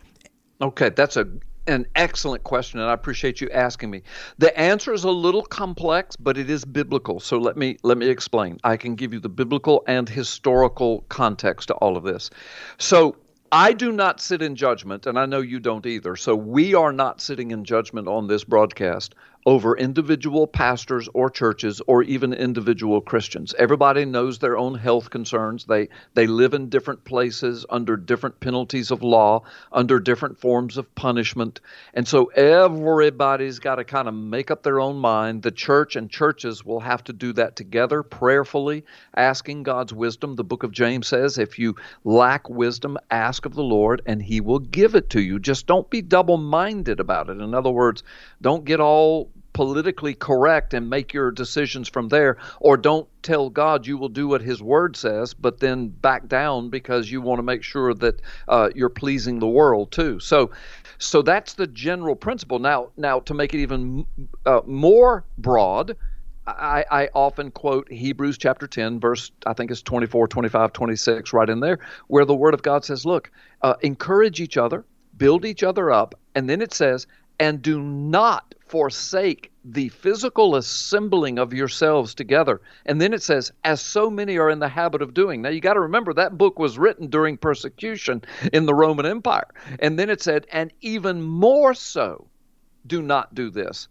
Okay, 0.60 0.90
that's 0.90 1.16
a 1.16 1.26
an 1.66 1.86
excellent 1.94 2.42
question, 2.42 2.80
and 2.80 2.88
I 2.88 2.92
appreciate 2.92 3.40
you 3.40 3.48
asking 3.50 3.90
me. 3.90 4.02
The 4.38 4.58
answer 4.58 4.92
is 4.92 5.04
a 5.04 5.10
little 5.10 5.42
complex, 5.42 6.16
but 6.16 6.36
it 6.36 6.50
is 6.50 6.64
biblical. 6.64 7.20
So 7.20 7.38
let 7.38 7.56
me 7.56 7.76
let 7.82 7.98
me 7.98 8.08
explain. 8.08 8.58
I 8.64 8.76
can 8.76 8.94
give 8.94 9.12
you 9.12 9.20
the 9.20 9.28
biblical 9.28 9.82
and 9.86 10.08
historical 10.08 11.04
context 11.08 11.68
to 11.68 11.74
all 11.74 11.96
of 11.96 12.04
this. 12.04 12.30
So 12.78 13.16
I 13.52 13.72
do 13.72 13.90
not 13.90 14.20
sit 14.20 14.42
in 14.42 14.54
judgment, 14.54 15.06
and 15.06 15.18
I 15.18 15.26
know 15.26 15.40
you 15.40 15.58
don't 15.58 15.84
either. 15.84 16.14
So 16.16 16.36
we 16.36 16.74
are 16.74 16.92
not 16.92 17.20
sitting 17.20 17.50
in 17.50 17.64
judgment 17.64 18.06
on 18.06 18.28
this 18.28 18.44
broadcast 18.44 19.14
over 19.46 19.76
individual 19.76 20.46
pastors 20.46 21.08
or 21.14 21.30
churches 21.30 21.80
or 21.86 22.02
even 22.02 22.32
individual 22.32 23.00
Christians. 23.00 23.54
Everybody 23.58 24.04
knows 24.04 24.38
their 24.38 24.58
own 24.58 24.74
health 24.74 25.08
concerns. 25.08 25.64
They 25.64 25.88
they 26.14 26.26
live 26.26 26.52
in 26.52 26.68
different 26.68 27.04
places 27.04 27.64
under 27.70 27.96
different 27.96 28.38
penalties 28.40 28.90
of 28.90 29.02
law, 29.02 29.42
under 29.72 29.98
different 29.98 30.38
forms 30.38 30.76
of 30.76 30.94
punishment. 30.94 31.60
And 31.94 32.06
so 32.06 32.26
everybody's 32.26 33.58
got 33.58 33.76
to 33.76 33.84
kind 33.84 34.08
of 34.08 34.14
make 34.14 34.50
up 34.50 34.62
their 34.62 34.80
own 34.80 34.98
mind. 34.98 35.42
The 35.42 35.50
church 35.50 35.96
and 35.96 36.10
churches 36.10 36.64
will 36.64 36.80
have 36.80 37.02
to 37.04 37.12
do 37.12 37.32
that 37.34 37.56
together 37.56 38.02
prayerfully, 38.02 38.84
asking 39.16 39.62
God's 39.62 39.94
wisdom. 39.94 40.36
The 40.36 40.44
book 40.44 40.64
of 40.64 40.72
James 40.72 41.08
says, 41.08 41.38
if 41.38 41.58
you 41.58 41.76
lack 42.04 42.48
wisdom, 42.50 42.98
ask 43.10 43.46
of 43.46 43.54
the 43.54 43.62
Lord 43.62 44.02
and 44.04 44.22
he 44.22 44.40
will 44.40 44.58
give 44.58 44.94
it 44.94 45.10
to 45.10 45.20
you. 45.20 45.38
Just 45.38 45.66
don't 45.66 45.88
be 45.88 46.02
double-minded 46.02 47.00
about 47.00 47.30
it. 47.30 47.40
In 47.40 47.54
other 47.54 47.70
words, 47.70 48.02
don't 48.42 48.64
get 48.64 48.80
all 48.80 49.29
politically 49.52 50.14
correct 50.14 50.74
and 50.74 50.88
make 50.88 51.12
your 51.12 51.30
decisions 51.30 51.88
from 51.88 52.08
there, 52.08 52.36
or 52.60 52.76
don't 52.76 53.08
tell 53.22 53.50
God 53.50 53.86
you 53.86 53.98
will 53.98 54.08
do 54.08 54.28
what 54.28 54.42
His 54.42 54.62
Word 54.62 54.96
says, 54.96 55.34
but 55.34 55.60
then 55.60 55.88
back 55.88 56.28
down 56.28 56.70
because 56.70 57.10
you 57.10 57.20
want 57.20 57.38
to 57.38 57.42
make 57.42 57.62
sure 57.62 57.94
that 57.94 58.20
uh, 58.48 58.70
you're 58.74 58.88
pleasing 58.88 59.38
the 59.38 59.48
world 59.48 59.90
too. 59.90 60.20
So, 60.20 60.50
so 60.98 61.22
that's 61.22 61.54
the 61.54 61.66
general 61.66 62.16
principle. 62.16 62.58
Now, 62.58 62.90
now 62.96 63.20
to 63.20 63.34
make 63.34 63.54
it 63.54 63.60
even 63.60 64.06
uh, 64.46 64.60
more 64.66 65.24
broad. 65.38 65.96
I, 66.46 66.84
I, 66.90 67.08
often 67.14 67.52
quote 67.52 67.92
Hebrews 67.92 68.36
chapter 68.36 68.66
10, 68.66 68.98
verse, 68.98 69.30
I 69.46 69.52
think 69.52 69.70
it's 69.70 69.82
24, 69.82 70.26
25, 70.26 70.72
26, 70.72 71.32
right 71.32 71.48
in 71.48 71.60
there, 71.60 71.78
where 72.08 72.24
the 72.24 72.34
Word 72.34 72.54
of 72.54 72.62
God 72.62 72.84
says, 72.84 73.04
Look, 73.06 73.30
uh, 73.62 73.74
encourage 73.82 74.40
each 74.40 74.56
other, 74.56 74.84
build 75.16 75.44
each 75.44 75.62
other 75.62 75.92
up. 75.92 76.14
And 76.34 76.48
then 76.48 76.60
it 76.60 76.72
says, 76.72 77.06
and 77.40 77.62
do 77.62 77.80
not 77.80 78.54
forsake 78.66 79.50
the 79.64 79.88
physical 79.88 80.56
assembling 80.56 81.38
of 81.38 81.52
yourselves 81.52 82.14
together. 82.14 82.60
And 82.86 83.00
then 83.00 83.12
it 83.12 83.22
says, 83.22 83.50
as 83.64 83.80
so 83.80 84.10
many 84.10 84.36
are 84.38 84.50
in 84.50 84.58
the 84.58 84.68
habit 84.68 85.02
of 85.02 85.14
doing. 85.14 85.42
Now 85.42 85.48
you 85.48 85.60
got 85.60 85.74
to 85.74 85.80
remember 85.80 86.12
that 86.12 86.38
book 86.38 86.58
was 86.58 86.78
written 86.78 87.08
during 87.08 87.36
persecution 87.36 88.22
in 88.52 88.66
the 88.66 88.74
Roman 88.74 89.06
Empire. 89.06 89.48
And 89.80 89.98
then 89.98 90.10
it 90.10 90.22
said, 90.22 90.46
and 90.52 90.72
even 90.82 91.22
more 91.22 91.74
so, 91.74 92.28
do 92.86 93.02
not 93.02 93.34
do 93.34 93.50
this 93.50 93.88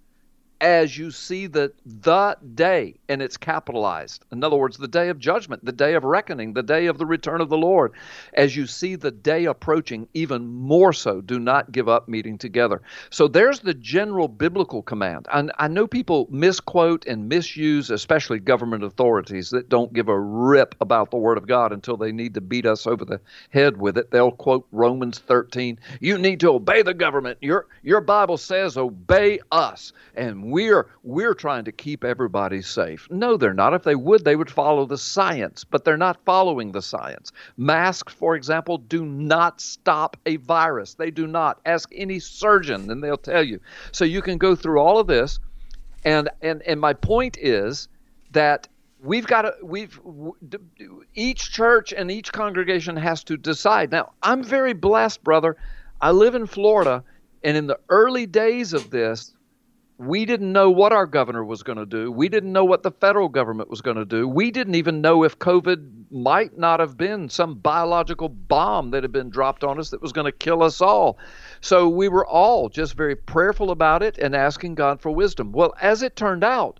as 0.61 0.97
you 0.97 1.11
see 1.11 1.47
the 1.47 1.71
the 1.85 2.37
day 2.55 2.95
and 3.07 3.21
it's 3.21 3.37
capitalized. 3.37 4.25
In 4.31 4.43
other 4.43 4.57
words 4.57 4.77
the 4.77 4.87
day 4.87 5.09
of 5.09 5.19
judgment 5.19 5.63
the 5.63 5.71
day 5.71 5.93
of 5.93 6.03
reckoning 6.03 6.53
the 6.53 6.63
day 6.63 6.87
of 6.87 6.97
the 6.97 7.05
return 7.05 7.41
of 7.41 7.49
the 7.49 7.57
lord. 7.57 7.93
As 8.33 8.55
you 8.55 8.65
see 8.65 8.95
the 8.95 9.11
day 9.11 9.45
approaching 9.45 10.07
even 10.13 10.47
more 10.47 10.91
so 10.93 11.21
do 11.21 11.39
not 11.39 11.71
give 11.71 11.87
up 11.87 12.07
meeting 12.07 12.37
together. 12.37 12.81
So 13.09 13.27
there's 13.27 13.61
the 13.61 13.73
general 13.73 14.27
biblical 14.27 14.81
command. 14.81 15.27
And 15.31 15.51
i 15.57 15.67
know 15.67 15.87
people 15.87 16.27
misquote 16.29 17.05
and 17.07 17.29
misuse 17.29 17.89
especially 17.89 18.39
government 18.39 18.83
authorities 18.83 19.49
that 19.51 19.69
don't 19.69 19.93
give 19.93 20.09
a 20.09 20.19
rip 20.19 20.75
about 20.81 21.11
the 21.11 21.17
word 21.17 21.37
of 21.37 21.47
god 21.47 21.71
until 21.71 21.97
they 21.97 22.11
need 22.11 22.33
to 22.33 22.41
beat 22.41 22.65
us 22.65 22.85
over 22.85 23.05
the 23.05 23.21
head 23.49 23.77
with 23.77 23.97
it. 23.97 24.11
They'll 24.11 24.31
quote 24.31 24.67
romans 24.71 25.19
13 25.19 25.79
you 25.99 26.17
need 26.17 26.39
to 26.41 26.49
obey 26.49 26.81
the 26.81 26.93
government. 26.93 27.37
Your 27.41 27.67
your 27.83 28.01
bible 28.01 28.37
says 28.37 28.77
obey 28.77 29.39
us 29.51 29.93
and 30.15 30.48
we're 30.51 30.87
we're 31.03 31.33
trying 31.33 31.65
to 31.65 31.71
keep 31.71 32.03
everybody 32.03 32.61
safe. 32.61 33.07
No, 33.09 33.37
they're 33.37 33.53
not. 33.53 33.73
If 33.73 33.83
they 33.83 33.95
would, 33.95 34.25
they 34.25 34.35
would 34.35 34.49
follow 34.49 34.85
the 34.85 34.97
science, 34.97 35.63
but 35.63 35.85
they're 35.85 35.97
not 35.97 36.23
following 36.25 36.71
the 36.71 36.81
science. 36.81 37.31
Masks, 37.57 38.13
for 38.13 38.35
example, 38.35 38.77
do 38.77 39.05
not 39.05 39.61
stop 39.61 40.17
a 40.25 40.37
virus. 40.37 40.93
They 40.95 41.11
do 41.11 41.27
not. 41.27 41.59
Ask 41.65 41.89
any 41.95 42.19
surgeon 42.19 42.89
and 42.91 43.03
they'll 43.03 43.17
tell 43.17 43.43
you. 43.43 43.59
So 43.91 44.05
you 44.05 44.21
can 44.21 44.37
go 44.37 44.55
through 44.55 44.79
all 44.79 44.99
of 44.99 45.07
this 45.07 45.39
and 46.05 46.29
and 46.41 46.61
and 46.63 46.79
my 46.79 46.93
point 46.93 47.37
is 47.39 47.87
that 48.31 48.67
we've 49.01 49.27
got 49.27 49.43
to 49.43 49.53
we've 49.63 49.99
each 51.15 51.51
church 51.51 51.93
and 51.93 52.11
each 52.11 52.31
congregation 52.31 52.95
has 52.95 53.23
to 53.25 53.37
decide. 53.37 53.91
Now, 53.91 54.13
I'm 54.23 54.43
very 54.43 54.73
blessed, 54.73 55.23
brother. 55.23 55.57
I 56.01 56.11
live 56.11 56.35
in 56.35 56.45
Florida 56.45 57.03
and 57.43 57.57
in 57.57 57.67
the 57.67 57.79
early 57.89 58.25
days 58.25 58.73
of 58.73 58.89
this, 58.89 59.33
we 59.99 60.25
didn't 60.25 60.53
know 60.53 60.71
what 60.71 60.93
our 60.93 61.05
governor 61.05 61.43
was 61.43 61.61
going 61.61 61.77
to 61.77 61.85
do. 61.85 62.09
We 62.09 62.29
didn't 62.29 62.53
know 62.53 62.63
what 62.63 62.83
the 62.83 62.91
federal 62.91 63.27
government 63.27 63.69
was 63.69 63.81
going 63.81 63.97
to 63.97 64.05
do. 64.05 64.29
We 64.29 64.49
didn't 64.49 64.75
even 64.75 65.01
know 65.01 65.25
if 65.25 65.37
COVID 65.39 66.09
might 66.09 66.57
not 66.57 66.79
have 66.79 66.95
been 66.95 67.27
some 67.27 67.55
biological 67.55 68.29
bomb 68.29 68.91
that 68.91 69.03
had 69.03 69.11
been 69.11 69.29
dropped 69.29 69.65
on 69.65 69.77
us 69.77 69.89
that 69.89 70.01
was 70.01 70.13
going 70.13 70.23
to 70.23 70.31
kill 70.31 70.63
us 70.63 70.79
all. 70.79 71.19
So 71.59 71.89
we 71.89 72.07
were 72.07 72.25
all 72.25 72.69
just 72.69 72.95
very 72.95 73.17
prayerful 73.17 73.71
about 73.71 74.01
it 74.01 74.17
and 74.17 74.33
asking 74.33 74.75
God 74.75 75.01
for 75.01 75.11
wisdom. 75.11 75.51
Well, 75.51 75.73
as 75.81 76.01
it 76.01 76.15
turned 76.15 76.45
out, 76.45 76.79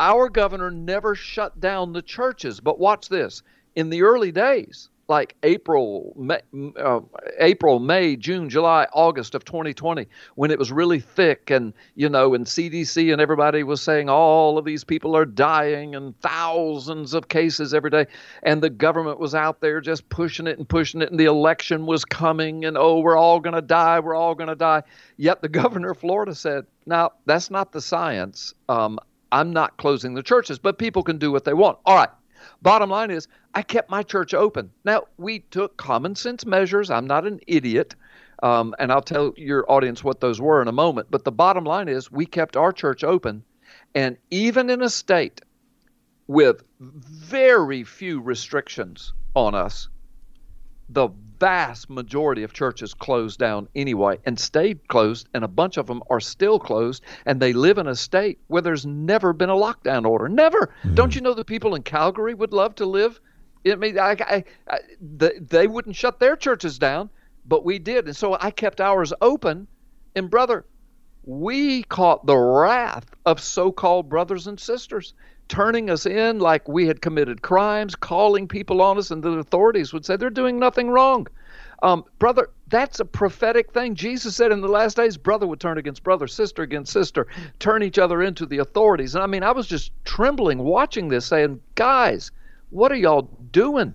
our 0.00 0.28
governor 0.28 0.72
never 0.72 1.14
shut 1.14 1.60
down 1.60 1.92
the 1.92 2.02
churches. 2.02 2.58
But 2.58 2.80
watch 2.80 3.08
this 3.08 3.44
in 3.76 3.90
the 3.90 4.02
early 4.02 4.32
days, 4.32 4.88
like 5.10 5.34
April, 5.42 6.14
May, 6.16 6.40
uh, 6.78 7.00
April, 7.40 7.80
May, 7.80 8.14
June, 8.14 8.48
July, 8.48 8.86
August 8.92 9.34
of 9.34 9.44
2020, 9.44 10.06
when 10.36 10.52
it 10.52 10.58
was 10.58 10.70
really 10.70 11.00
thick, 11.00 11.50
and 11.50 11.74
you 11.96 12.08
know, 12.08 12.32
and 12.32 12.46
CDC 12.46 13.12
and 13.12 13.20
everybody 13.20 13.64
was 13.64 13.82
saying 13.82 14.08
all 14.08 14.56
of 14.56 14.64
these 14.64 14.84
people 14.84 15.16
are 15.16 15.24
dying 15.26 15.96
and 15.96 16.18
thousands 16.20 17.12
of 17.12 17.26
cases 17.28 17.74
every 17.74 17.90
day, 17.90 18.06
and 18.44 18.62
the 18.62 18.70
government 18.70 19.18
was 19.18 19.34
out 19.34 19.60
there 19.60 19.80
just 19.80 20.08
pushing 20.10 20.46
it 20.46 20.58
and 20.58 20.68
pushing 20.68 21.02
it, 21.02 21.10
and 21.10 21.18
the 21.18 21.24
election 21.24 21.86
was 21.86 22.04
coming, 22.04 22.64
and 22.64 22.78
oh, 22.78 23.00
we're 23.00 23.18
all 23.18 23.42
to 23.42 23.60
die, 23.60 23.98
we're 23.98 24.14
all 24.14 24.36
to 24.36 24.54
die. 24.54 24.82
Yet 25.16 25.42
the 25.42 25.48
governor 25.60 25.90
of 25.90 25.98
Florida 25.98 26.36
said, 26.36 26.66
"Now 26.86 27.10
that's 27.26 27.50
not 27.50 27.72
the 27.72 27.80
science. 27.80 28.54
Um, 28.68 29.00
I'm 29.32 29.52
not 29.52 29.76
closing 29.76 30.14
the 30.14 30.22
churches, 30.22 30.60
but 30.60 30.78
people 30.78 31.02
can 31.02 31.18
do 31.18 31.32
what 31.32 31.44
they 31.44 31.54
want." 31.54 31.78
All 31.84 31.96
right. 31.96 32.10
Bottom 32.62 32.90
line 32.90 33.10
is, 33.10 33.28
I 33.54 33.62
kept 33.62 33.90
my 33.90 34.02
church 34.02 34.32
open. 34.32 34.70
Now, 34.84 35.04
we 35.18 35.40
took 35.40 35.76
common 35.76 36.14
sense 36.14 36.46
measures. 36.46 36.90
I'm 36.90 37.06
not 37.06 37.26
an 37.26 37.40
idiot. 37.46 37.94
Um, 38.42 38.74
and 38.78 38.90
I'll 38.90 39.02
tell 39.02 39.34
your 39.36 39.70
audience 39.70 40.02
what 40.02 40.20
those 40.20 40.40
were 40.40 40.62
in 40.62 40.68
a 40.68 40.72
moment. 40.72 41.08
But 41.10 41.24
the 41.24 41.32
bottom 41.32 41.64
line 41.64 41.88
is, 41.88 42.10
we 42.10 42.26
kept 42.26 42.56
our 42.56 42.72
church 42.72 43.04
open. 43.04 43.44
And 43.94 44.16
even 44.30 44.70
in 44.70 44.82
a 44.82 44.88
state 44.88 45.40
with 46.26 46.62
very 46.78 47.84
few 47.84 48.20
restrictions 48.20 49.12
on 49.34 49.54
us, 49.54 49.88
the 50.88 51.08
vast 51.38 51.88
majority 51.88 52.42
of 52.42 52.52
churches 52.52 52.94
closed 52.94 53.38
down 53.38 53.68
anyway 53.74 54.18
and 54.26 54.38
stayed 54.38 54.86
closed, 54.88 55.28
and 55.34 55.44
a 55.44 55.48
bunch 55.48 55.76
of 55.76 55.86
them 55.86 56.02
are 56.10 56.20
still 56.20 56.58
closed, 56.58 57.02
and 57.26 57.40
they 57.40 57.52
live 57.52 57.78
in 57.78 57.86
a 57.86 57.96
state 57.96 58.38
where 58.48 58.62
there's 58.62 58.86
never 58.86 59.32
been 59.32 59.50
a 59.50 59.54
lockdown 59.54 60.06
order. 60.06 60.28
Never. 60.28 60.72
Mm-hmm. 60.82 60.94
Don't 60.94 61.14
you 61.14 61.20
know 61.20 61.34
the 61.34 61.44
people 61.44 61.74
in 61.74 61.82
Calgary 61.82 62.34
would 62.34 62.52
love 62.52 62.74
to 62.76 62.86
live? 62.86 63.20
I 63.66 63.74
mean, 63.74 63.98
I, 63.98 64.16
I, 64.20 64.44
I, 64.68 64.78
the, 65.16 65.34
they 65.40 65.66
wouldn't 65.66 65.96
shut 65.96 66.18
their 66.18 66.36
churches 66.36 66.78
down, 66.78 67.10
but 67.46 67.64
we 67.64 67.78
did, 67.78 68.06
and 68.06 68.16
so 68.16 68.36
I 68.40 68.50
kept 68.50 68.80
ours 68.80 69.12
open. 69.20 69.66
And 70.16 70.30
brother, 70.30 70.64
we 71.24 71.82
caught 71.84 72.26
the 72.26 72.36
wrath 72.36 73.06
of 73.26 73.40
so-called 73.40 74.08
brothers 74.08 74.46
and 74.46 74.58
sisters 74.58 75.14
turning 75.48 75.90
us 75.90 76.06
in 76.06 76.38
like 76.38 76.68
we 76.68 76.86
had 76.86 77.02
committed 77.02 77.42
crimes, 77.42 77.94
calling 77.94 78.46
people 78.48 78.80
on 78.80 78.96
us, 78.98 79.10
and 79.10 79.22
the 79.22 79.30
authorities 79.32 79.92
would 79.92 80.06
say 80.06 80.16
they're 80.16 80.30
doing 80.30 80.58
nothing 80.58 80.88
wrong. 80.88 81.26
Um, 81.82 82.04
brother, 82.18 82.50
that's 82.68 83.00
a 83.00 83.04
prophetic 83.04 83.72
thing. 83.72 83.94
Jesus 83.94 84.36
said 84.36 84.52
in 84.52 84.60
the 84.60 84.68
last 84.68 84.96
days, 84.96 85.16
brother 85.16 85.46
would 85.46 85.60
turn 85.60 85.78
against 85.78 86.02
brother, 86.02 86.26
sister 86.26 86.62
against 86.62 86.92
sister, 86.92 87.26
turn 87.58 87.82
each 87.82 87.98
other 87.98 88.22
into 88.22 88.46
the 88.46 88.58
authorities. 88.58 89.14
And 89.14 89.24
I 89.24 89.26
mean, 89.26 89.42
I 89.42 89.50
was 89.52 89.66
just 89.66 89.92
trembling 90.04 90.58
watching 90.58 91.08
this, 91.08 91.26
saying, 91.26 91.60
guys, 91.74 92.30
what 92.70 92.92
are 92.92 92.96
y'all 92.96 93.30
doing? 93.52 93.94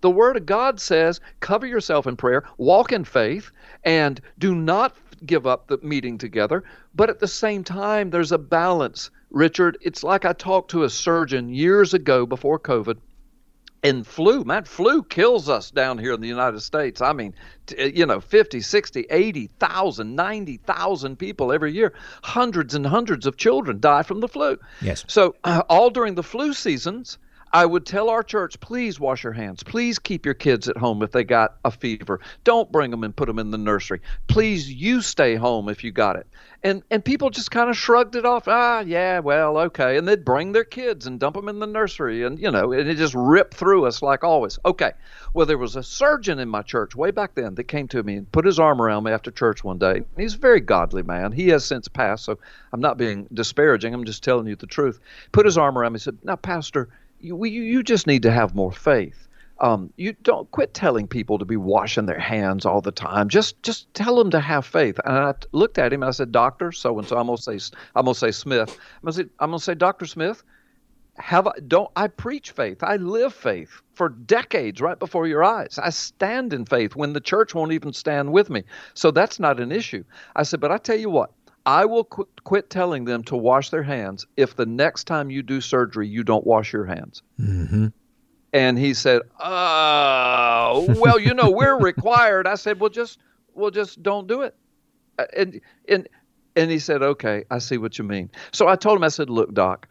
The 0.00 0.10
Word 0.10 0.36
of 0.36 0.46
God 0.46 0.80
says, 0.80 1.20
cover 1.40 1.66
yourself 1.66 2.06
in 2.06 2.16
prayer, 2.16 2.44
walk 2.56 2.92
in 2.92 3.04
faith, 3.04 3.50
and 3.84 4.20
do 4.38 4.54
not 4.54 4.96
give 5.26 5.46
up 5.46 5.66
the 5.66 5.78
meeting 5.82 6.16
together. 6.16 6.64
But 6.94 7.10
at 7.10 7.18
the 7.18 7.28
same 7.28 7.64
time, 7.64 8.08
there's 8.08 8.32
a 8.32 8.38
balance 8.38 9.10
Richard, 9.30 9.78
it's 9.80 10.02
like 10.02 10.24
I 10.24 10.32
talked 10.32 10.72
to 10.72 10.82
a 10.82 10.90
surgeon 10.90 11.48
years 11.48 11.94
ago 11.94 12.26
before 12.26 12.58
COVID. 12.58 12.98
And 13.82 14.06
flu, 14.06 14.44
man, 14.44 14.64
flu 14.64 15.02
kills 15.02 15.48
us 15.48 15.70
down 15.70 15.96
here 15.96 16.12
in 16.12 16.20
the 16.20 16.28
United 16.28 16.60
States. 16.60 17.00
I 17.00 17.14
mean, 17.14 17.34
you 17.78 18.04
know, 18.04 18.20
50, 18.20 18.60
60, 18.60 19.06
80,000, 19.08 20.14
90,000 20.14 21.16
people 21.16 21.50
every 21.50 21.72
year. 21.72 21.94
Hundreds 22.22 22.74
and 22.74 22.84
hundreds 22.84 23.24
of 23.24 23.38
children 23.38 23.80
die 23.80 24.02
from 24.02 24.20
the 24.20 24.28
flu. 24.28 24.58
Yes. 24.82 25.04
So, 25.08 25.34
uh, 25.44 25.62
all 25.70 25.88
during 25.88 26.14
the 26.14 26.22
flu 26.22 26.52
seasons, 26.52 27.16
I 27.52 27.66
would 27.66 27.84
tell 27.84 28.10
our 28.10 28.22
church, 28.22 28.60
please 28.60 29.00
wash 29.00 29.24
your 29.24 29.32
hands. 29.32 29.62
Please 29.62 29.98
keep 29.98 30.24
your 30.24 30.34
kids 30.34 30.68
at 30.68 30.76
home 30.76 31.02
if 31.02 31.10
they 31.10 31.24
got 31.24 31.56
a 31.64 31.70
fever. 31.70 32.20
Don't 32.44 32.70
bring 32.70 32.90
them 32.92 33.02
and 33.02 33.14
put 33.14 33.26
them 33.26 33.40
in 33.40 33.50
the 33.50 33.58
nursery. 33.58 34.00
Please, 34.28 34.72
you 34.72 35.00
stay 35.00 35.34
home 35.34 35.68
if 35.68 35.82
you 35.82 35.90
got 35.90 36.16
it. 36.16 36.28
And 36.62 36.82
and 36.90 37.02
people 37.02 37.30
just 37.30 37.50
kind 37.50 37.70
of 37.70 37.76
shrugged 37.76 38.16
it 38.16 38.26
off. 38.26 38.46
Ah, 38.46 38.80
yeah, 38.80 39.20
well, 39.20 39.56
okay. 39.56 39.96
And 39.96 40.06
they'd 40.06 40.24
bring 40.24 40.52
their 40.52 40.64
kids 40.64 41.06
and 41.06 41.18
dump 41.18 41.34
them 41.34 41.48
in 41.48 41.58
the 41.58 41.66
nursery, 41.66 42.22
and 42.22 42.38
you 42.38 42.50
know, 42.50 42.72
and 42.72 42.88
it 42.88 42.96
just 42.96 43.14
ripped 43.14 43.54
through 43.54 43.86
us 43.86 44.02
like 44.02 44.22
always. 44.22 44.58
Okay. 44.64 44.92
Well, 45.32 45.46
there 45.46 45.56
was 45.56 45.74
a 45.74 45.82
surgeon 45.82 46.38
in 46.38 46.50
my 46.50 46.60
church 46.62 46.94
way 46.94 47.12
back 47.12 47.34
then 47.34 47.54
that 47.54 47.64
came 47.64 47.88
to 47.88 48.02
me 48.02 48.16
and 48.16 48.30
put 48.30 48.44
his 48.44 48.58
arm 48.58 48.82
around 48.82 49.04
me 49.04 49.12
after 49.12 49.30
church 49.30 49.64
one 49.64 49.78
day. 49.78 50.02
He's 50.18 50.34
a 50.34 50.38
very 50.38 50.60
godly 50.60 51.02
man. 51.02 51.32
He 51.32 51.48
has 51.48 51.64
since 51.64 51.88
passed, 51.88 52.26
so 52.26 52.38
I'm 52.72 52.80
not 52.80 52.98
being 52.98 53.26
disparaging. 53.32 53.94
I'm 53.94 54.04
just 54.04 54.22
telling 54.22 54.46
you 54.46 54.56
the 54.56 54.66
truth. 54.66 55.00
Put 55.32 55.46
his 55.46 55.56
arm 55.56 55.78
around 55.78 55.92
me 55.92 55.96
and 55.96 56.02
said, 56.02 56.18
"Now, 56.22 56.36
Pastor." 56.36 56.90
You, 57.20 57.44
you 57.44 57.82
just 57.82 58.06
need 58.06 58.22
to 58.22 58.30
have 58.30 58.54
more 58.54 58.72
faith. 58.72 59.28
Um, 59.60 59.92
you 59.96 60.14
don't 60.22 60.50
quit 60.50 60.72
telling 60.72 61.06
people 61.06 61.38
to 61.38 61.44
be 61.44 61.56
washing 61.56 62.06
their 62.06 62.18
hands 62.18 62.64
all 62.64 62.80
the 62.80 62.92
time. 62.92 63.28
Just 63.28 63.62
just 63.62 63.92
tell 63.92 64.16
them 64.16 64.30
to 64.30 64.40
have 64.40 64.64
faith. 64.64 64.98
And 65.04 65.14
I 65.14 65.34
looked 65.52 65.78
at 65.78 65.92
him 65.92 66.02
and 66.02 66.08
I 66.08 66.12
said, 66.12 66.32
Doctor, 66.32 66.72
so 66.72 66.98
and 66.98 67.06
so. 67.06 67.18
I'm 67.18 67.26
gonna 67.26 67.36
say 67.36 67.58
I'm 67.94 68.06
gonna 68.06 68.14
say 68.14 68.30
Smith. 68.30 68.70
I'm 68.70 69.04
gonna 69.04 69.12
say, 69.12 69.24
I'm 69.38 69.50
gonna 69.50 69.60
say 69.60 69.74
Doctor 69.74 70.06
Smith. 70.06 70.42
Have 71.18 71.46
I, 71.46 71.52
don't 71.68 71.90
I 71.96 72.06
preach 72.08 72.52
faith? 72.52 72.82
I 72.82 72.96
live 72.96 73.34
faith 73.34 73.82
for 73.92 74.08
decades 74.08 74.80
right 74.80 74.98
before 74.98 75.26
your 75.26 75.44
eyes. 75.44 75.78
I 75.82 75.90
stand 75.90 76.54
in 76.54 76.64
faith 76.64 76.96
when 76.96 77.12
the 77.12 77.20
church 77.20 77.54
won't 77.54 77.72
even 77.72 77.92
stand 77.92 78.32
with 78.32 78.48
me. 78.48 78.64
So 78.94 79.10
that's 79.10 79.38
not 79.38 79.60
an 79.60 79.72
issue. 79.72 80.04
I 80.34 80.44
said, 80.44 80.60
but 80.60 80.72
I 80.72 80.78
tell 80.78 80.96
you 80.96 81.10
what, 81.10 81.32
I 81.70 81.84
will 81.84 82.02
qu- 82.02 82.26
quit 82.42 82.68
telling 82.68 83.04
them 83.04 83.22
to 83.24 83.36
wash 83.36 83.70
their 83.70 83.84
hands 83.84 84.26
if 84.36 84.56
the 84.56 84.66
next 84.66 85.04
time 85.04 85.30
you 85.30 85.40
do 85.40 85.60
surgery, 85.60 86.08
you 86.08 86.24
don't 86.24 86.44
wash 86.44 86.72
your 86.72 86.84
hands. 86.84 87.22
Mm-hmm. 87.38 87.86
And 88.52 88.76
he 88.76 88.92
said, 88.92 89.22
"Oh, 89.38 90.96
well, 90.98 91.20
you 91.20 91.32
know, 91.32 91.52
we're 91.52 91.78
required." 91.90 92.48
I 92.48 92.56
said, 92.56 92.80
"Well, 92.80 92.90
just, 92.90 93.20
well, 93.54 93.70
just 93.70 94.02
don't 94.02 94.26
do 94.26 94.42
it." 94.42 94.56
Uh, 95.16 95.26
and 95.36 95.60
and 95.88 96.08
and 96.56 96.72
he 96.72 96.80
said, 96.80 97.02
"Okay, 97.02 97.44
I 97.52 97.58
see 97.58 97.78
what 97.78 97.98
you 97.98 98.04
mean." 98.04 98.30
So 98.50 98.66
I 98.66 98.74
told 98.74 98.96
him, 98.96 99.04
I 99.04 99.08
said, 99.08 99.30
"Look, 99.30 99.54
doc, 99.54 99.86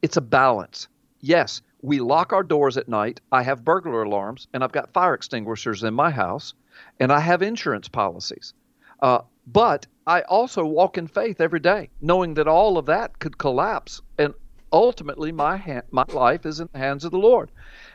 it's 0.00 0.16
a 0.16 0.22
balance. 0.22 0.88
Yes, 1.20 1.60
we 1.82 2.00
lock 2.00 2.32
our 2.32 2.42
doors 2.42 2.78
at 2.78 2.88
night. 2.88 3.20
I 3.30 3.42
have 3.42 3.62
burglar 3.62 4.04
alarms, 4.04 4.48
and 4.54 4.64
I've 4.64 4.72
got 4.72 4.94
fire 4.94 5.12
extinguishers 5.12 5.82
in 5.82 5.92
my 5.92 6.10
house, 6.10 6.54
and 6.98 7.12
I 7.12 7.20
have 7.20 7.42
insurance 7.42 7.88
policies. 7.88 8.54
Uh, 9.02 9.18
but 9.46 9.86
I 10.06 10.22
also 10.22 10.64
walk 10.64 10.98
in 10.98 11.06
faith 11.06 11.40
every 11.40 11.60
day, 11.60 11.90
knowing 12.00 12.34
that 12.34 12.48
all 12.48 12.76
of 12.78 12.86
that 12.86 13.18
could 13.18 13.38
collapse, 13.38 14.02
and 14.18 14.34
ultimately 14.72 15.30
my 15.32 15.56
ha- 15.56 15.82
my 15.90 16.04
life 16.08 16.46
is 16.46 16.60
in 16.60 16.68
the 16.72 16.78
hands 16.78 17.04
of 17.04 17.12
the 17.12 17.18
Lord. 17.18 17.50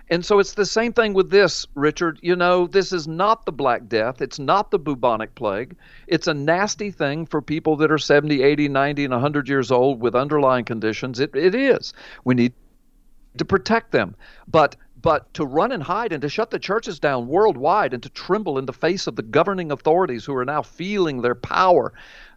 And 0.09 0.25
so 0.25 0.39
it's 0.39 0.53
the 0.53 0.65
same 0.65 0.93
thing 0.93 1.13
with 1.13 1.29
this, 1.29 1.65
Richard. 1.75 2.19
You 2.21 2.35
know, 2.35 2.65
this 2.67 2.93
is 2.93 3.07
not 3.07 3.45
the 3.45 3.51
Black 3.51 3.89
Death. 3.89 4.21
It's 4.21 4.39
not 4.39 4.71
the 4.71 4.79
bubonic 4.79 5.35
plague. 5.35 5.75
It's 6.07 6.27
a 6.27 6.33
nasty 6.33 6.91
thing 6.91 7.25
for 7.25 7.41
people 7.41 7.75
that 7.77 7.91
are 7.91 7.97
70, 7.97 8.41
80, 8.41 8.69
90, 8.69 9.03
and 9.03 9.13
100 9.13 9.49
years 9.49 9.69
old 9.69 9.99
with 9.99 10.15
underlying 10.15 10.63
conditions. 10.63 11.19
It, 11.19 11.35
it 11.35 11.53
is. 11.53 11.93
We 12.23 12.35
need 12.35 12.53
to 13.37 13.43
protect 13.43 13.91
them. 13.91 14.15
But 14.47 14.77
but 15.01 15.31
to 15.35 15.45
run 15.45 15.71
and 15.71 15.83
hide 15.83 16.11
and 16.11 16.21
to 16.21 16.29
shut 16.29 16.49
the 16.49 16.59
churches 16.59 16.99
down 16.99 17.27
worldwide 17.27 17.93
and 17.93 18.01
to 18.03 18.09
tremble 18.09 18.57
in 18.57 18.65
the 18.65 18.73
face 18.73 19.07
of 19.07 19.15
the 19.15 19.21
governing 19.21 19.71
authorities 19.71 20.25
who 20.25 20.35
are 20.35 20.45
now 20.45 20.61
feeling 20.61 21.21
their 21.21 21.35
power, 21.35 21.93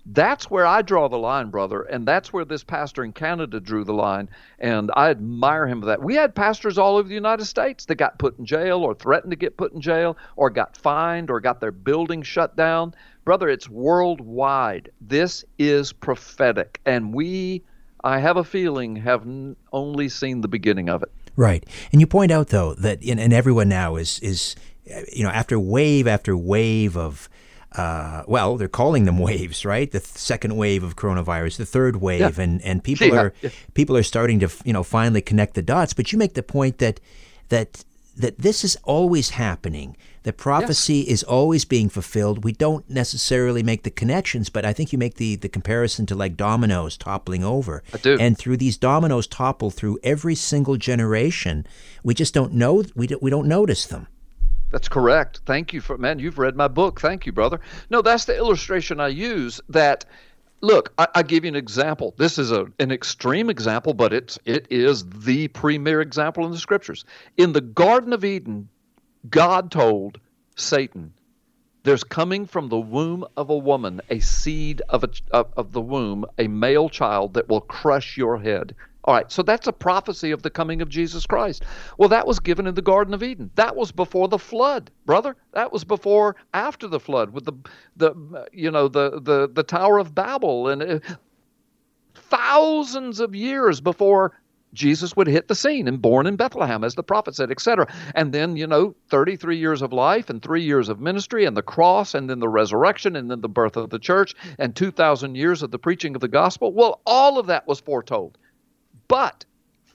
that's 0.07 0.51
where 0.51 0.67
I 0.67 0.83
draw 0.83 1.09
the 1.09 1.19
line, 1.19 1.51
brother. 1.51 1.83
And 1.83 2.07
that's 2.07 2.33
where 2.33 2.45
this 2.45 2.65
pastor 2.65 3.05
in 3.05 3.13
Canada 3.13 3.61
drew 3.61 3.85
the 3.85 3.95
line. 3.95 4.29
And 4.59 4.91
I 4.95 5.11
admire 5.11 5.67
him 5.67 5.81
for 5.81 5.87
that. 5.87 6.03
We 6.03 6.15
had 6.15 6.35
pastors 6.35 6.79
all 6.79 6.97
over 6.97 7.09
the 7.09 7.15
United 7.15 7.45
States 7.45 7.85
that 7.87 7.97
got 7.97 8.19
put 8.19 8.39
in 8.39 8.45
jail 8.45 8.81
or 8.81 8.95
threatened 8.95 9.31
to 9.31 9.37
get 9.37 9.57
put 9.57 9.73
in 9.73 9.81
jail 9.81 10.17
or 10.37 10.51
got 10.51 10.77
fined 10.77 11.31
or 11.31 11.41
got 11.41 11.61
their 11.61 11.73
building 11.73 12.23
shut 12.23 12.57
down. 12.57 12.95
Brother, 13.25 13.49
it's 13.49 13.69
worldwide. 13.69 14.91
This 15.01 15.45
is 15.59 15.93
prophetic. 15.93 16.81
And 16.87 17.15
we, 17.15 17.63
I 18.03 18.19
have 18.19 18.37
a 18.37 18.45
feeling, 18.45 18.97
have 18.97 19.27
only 19.73 20.09
seen 20.09 20.41
the 20.41 20.49
beginning 20.49 20.89
of 20.89 21.03
it. 21.03 21.13
Right. 21.37 21.65
And 21.93 22.01
you 22.01 22.07
point 22.07 22.33
out 22.33 22.49
though 22.49 22.75
that 22.75 23.05
and 23.05 23.33
everyone 23.33 23.69
now 23.69 23.97
is 23.97 24.19
is 24.21 24.57
you 25.13 25.25
know 25.25 25.31
after 25.31 25.59
wave 25.59 26.07
after 26.07 26.37
wave 26.37 26.97
of 26.97 27.29
uh, 27.73 28.25
well, 28.27 28.57
they're 28.57 28.69
calling 28.69 29.05
them 29.05 29.19
waves, 29.31 29.65
right? 29.65 29.91
The 29.91 30.01
th- 30.01 30.09
second 30.17 30.57
wave 30.57 30.83
of 30.83 30.97
coronavirus, 30.97 31.59
the 31.59 31.67
third 31.67 31.97
wave, 31.97 32.21
yeah. 32.39 32.43
and, 32.43 32.61
and 32.63 32.83
people 32.83 33.09
yeah. 33.09 33.21
are 33.21 33.35
yeah. 33.43 33.51
people 33.75 33.97
are 33.97 34.03
starting 34.03 34.41
to 34.41 34.51
you 34.65 34.73
know 34.73 34.83
finally 34.83 35.23
connect 35.23 35.55
the 35.55 35.63
dots. 35.63 35.95
But 35.95 36.13
you 36.13 36.19
make 36.19 36.35
the 36.35 36.43
point 36.43 36.79
that 36.79 37.01
that 37.49 37.85
that 38.17 38.39
this 38.39 38.65
is 38.65 38.77
always 38.85 39.31
happening. 39.31 39.97
The 40.23 40.33
prophecy 40.35 41.01
is 41.01 41.23
always 41.23 41.65
being 41.65 41.89
fulfilled. 41.89 42.45
We 42.45 42.53
don't 42.53 42.89
necessarily 42.91 43.63
make 43.63 43.85
the 43.85 43.91
connections, 43.91 44.51
but 44.51 44.67
I 44.67 44.75
think 44.75 44.93
you 44.93 44.99
make 44.99 45.15
the, 45.15 45.37
the 45.37 45.49
comparison 45.49 46.05
to 46.07 46.15
like 46.15 46.37
dominoes 46.37 46.99
toppling 46.99 47.43
over. 47.43 47.83
I 47.95 47.99
do. 47.99 48.19
And 48.19 48.37
through 48.37 48.59
these 48.59 48.77
dominoes 48.77 49.27
topple 49.27 49.71
through 49.71 49.99
every 50.03 50.35
single 50.35 50.77
generation, 50.77 51.67
we 52.05 52.15
just 52.15 52.35
don't 52.35 52.53
know 52.53 52.85
we 52.95 53.07
don't, 53.07 53.23
we 53.23 53.31
don't 53.31 53.49
notice 53.49 53.87
them. 53.87 54.09
That's 54.71 54.89
correct. 54.89 55.41
Thank 55.47 55.73
you 55.73 55.81
for 55.81 55.97
man. 55.99 56.19
You've 56.19 56.39
read 56.39 56.55
my 56.55 56.69
book. 56.69 57.01
Thank 57.01 57.27
you, 57.27 57.33
brother. 57.33 57.61
No, 57.89 58.03
that's 58.03 58.27
the 58.27 58.37
illustration 58.37 59.01
I 59.01 59.09
use. 59.09 59.61
That 59.69 60.05
look, 60.61 60.93
I, 60.99 61.09
I 61.15 61.23
give 61.23 61.45
you 61.45 61.49
an 61.49 61.57
example. 61.57 62.15
This 62.19 62.39
is 62.39 62.53
a, 62.53 62.67
an 62.79 62.93
extreme 62.93 63.51
example, 63.51 63.95
but 63.95 64.13
it's 64.13 64.39
it 64.45 64.67
is 64.71 65.05
the 65.09 65.49
premier 65.49 66.01
example 66.01 66.45
in 66.45 66.53
the 66.53 66.59
scriptures. 66.59 67.05
In 67.37 67.53
the 67.53 67.61
Garden 67.61 68.13
of 68.13 68.25
Eden, 68.25 68.69
God 69.29 69.71
told 69.71 70.19
Satan, 70.57 71.13
"There's 71.83 72.05
coming 72.05 72.47
from 72.47 72.69
the 72.69 72.81
womb 72.81 73.27
of 73.37 73.51
a 73.51 73.59
woman 73.59 74.01
a 74.09 74.21
seed 74.21 74.83
of 74.89 75.05
a 75.05 75.11
of, 75.31 75.53
of 75.57 75.73
the 75.73 75.81
womb, 75.81 76.25
a 76.39 76.49
male 76.49 76.89
child 76.89 77.35
that 77.35 77.49
will 77.49 77.61
crush 77.61 78.17
your 78.17 78.39
head." 78.39 78.75
All 79.05 79.15
right, 79.15 79.33
so 79.33 79.43
that's 79.43 79.67
a 79.67 79.73
prophecy 79.73 80.31
of 80.31 80.43
the 80.43 80.51
coming 80.51 80.83
of 80.83 80.91
Jesus 80.91 81.25
Christ. 81.25 81.65
Well, 81.97 82.11
that 82.11 82.27
was 82.27 82.39
given 82.39 82.67
in 82.67 82.75
the 82.75 82.83
Garden 82.83 83.15
of 83.15 83.23
Eden. 83.23 83.51
That 83.55 83.75
was 83.75 83.93
before 83.93 84.29
the 84.29 84.39
flood, 84.39 84.91
brother. 85.07 85.37
That 85.53 85.73
was 85.73 85.85
before 85.85 86.37
after 86.53 86.87
the 86.87 87.01
flood 87.01 87.31
with 87.31 87.47
the 87.47 87.55
the 87.97 88.47
you 88.53 88.71
know 88.71 88.89
the 88.89 89.21
the 89.21 89.49
the 89.51 89.63
Tower 89.63 89.99
of 89.99 90.15
Babel 90.15 90.69
and 90.69 90.83
uh, 90.83 90.99
thousands 92.15 93.21
of 93.21 93.35
years 93.35 93.81
before 93.81 94.33
Jesus 94.73 95.17
would 95.17 95.27
hit 95.27 95.49
the 95.49 95.55
scene 95.55 95.89
and 95.89 96.01
born 96.01 96.27
in 96.27 96.37
Bethlehem, 96.37 96.85
as 96.85 96.95
the 96.95 97.03
prophet 97.03 97.35
said, 97.35 97.51
etc. 97.51 97.87
And 98.15 98.33
then, 98.33 98.57
you 98.57 98.67
know, 98.67 98.95
33 99.09 99.57
years 99.57 99.83
of 99.83 99.93
life 99.93 100.31
and 100.31 100.41
three 100.41 100.63
years 100.63 100.89
of 100.89 101.01
ministry 101.01 101.45
and 101.45 101.57
the 101.57 101.63
cross 101.63 102.15
and 102.15 102.31
then 102.31 102.39
the 102.39 102.49
resurrection 102.49 103.17
and 103.17 103.31
then 103.31 103.41
the 103.41 103.49
birth 103.49 103.77
of 103.77 103.91
the 103.91 103.99
church 103.99 104.35
and 104.59 104.77
2,000 104.77 105.35
years 105.35 105.63
of 105.63 105.71
the 105.71 105.79
preaching 105.79 106.15
of 106.15 106.21
the 106.21 106.29
gospel. 106.29 106.73
Well, 106.73 107.01
all 107.05 107.39
of 107.39 107.47
that 107.47 107.67
was 107.67 107.81
foretold. 107.81 108.39
But 109.09 109.45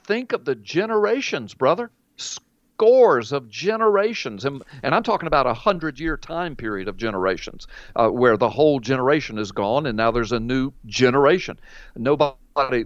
think 0.06 0.34
of 0.34 0.46
the 0.46 0.56
generations, 0.56 1.54
brother. 1.54 1.92
Scores 2.18 3.32
of 3.32 3.48
generations, 3.48 4.44
and, 4.44 4.62
and 4.84 4.94
I'm 4.94 5.04
talking 5.04 5.28
about 5.28 5.48
a 5.48 5.54
hundred 5.54 5.98
year 5.98 6.18
time 6.18 6.58
period 6.58 6.90
of 6.90 6.98
generations, 6.98 7.68
uh, 7.96 8.10
where 8.10 8.36
the 8.36 8.50
whole 8.50 8.82
generation 8.82 9.38
is 9.38 9.54
gone, 9.54 9.86
and 9.86 9.96
now 9.96 10.12
there's 10.12 10.34
a 10.34 10.40
new 10.42 10.74
generation. 10.86 11.58
Nobody 11.96 12.36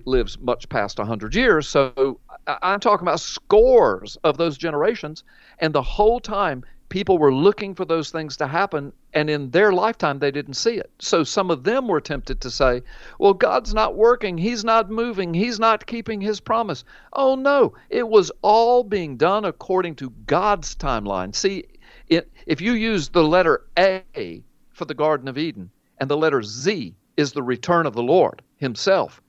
lives 0.06 0.40
much 0.40 0.68
past 0.70 0.98
a 0.98 1.06
hundred 1.06 1.36
years, 1.36 1.68
so 1.68 2.20
I'm 2.48 2.80
talking 2.80 3.08
about 3.08 3.20
scores 3.20 4.18
of 4.24 4.36
those 4.38 4.58
generations, 4.58 5.24
and 5.60 5.74
the 5.74 5.82
whole 5.82 6.20
time 6.20 6.64
people 6.90 7.20
were 7.20 7.32
looking 7.32 7.76
for 7.76 7.86
those 7.86 8.10
things 8.10 8.36
to 8.38 8.48
happen 8.48 8.92
and 9.14 9.30
in 9.30 9.52
their 9.52 9.72
lifetime 9.72 10.18
they 10.18 10.32
didn't 10.32 10.56
see 10.56 10.74
it. 10.74 10.90
So 10.98 11.24
some 11.24 11.52
of 11.52 11.64
them 11.64 11.88
were 11.88 12.02
tempted 12.02 12.42
to 12.42 12.50
say 12.50 12.82
well 13.20 13.36
god's 13.36 13.76
not 13.76 13.96
working. 13.96 14.40
He's 14.40 14.64
not 14.64 14.90
moving. 14.90 15.36
He's 15.36 15.60
not 15.60 15.86
keeping 15.86 16.20
his 16.20 16.40
promise. 16.40 16.84
Oh 17.14 17.36
no. 17.36 17.76
It 17.92 18.10
was 18.10 18.32
all 18.42 18.84
being 18.84 19.18
done 19.18 19.46
according 19.46 19.98
to 19.98 20.10
god's 20.26 20.76
timeline. 20.76 21.36
See 21.36 21.66
it, 22.08 22.32
if 22.48 22.60
you 22.60 22.74
use 22.74 23.10
the 23.10 23.24
letter 23.24 23.68
a 23.78 24.44
for 24.72 24.86
the 24.86 24.96
garden 24.96 25.28
of 25.28 25.38
eden 25.38 25.70
and 26.00 26.10
the 26.10 26.18
letter 26.18 26.42
z 26.42 26.96
is 27.18 27.34
the 27.34 27.44
return 27.44 27.86
of 27.86 27.94
the 27.94 28.02
lord 28.02 28.42
himself 28.58 29.22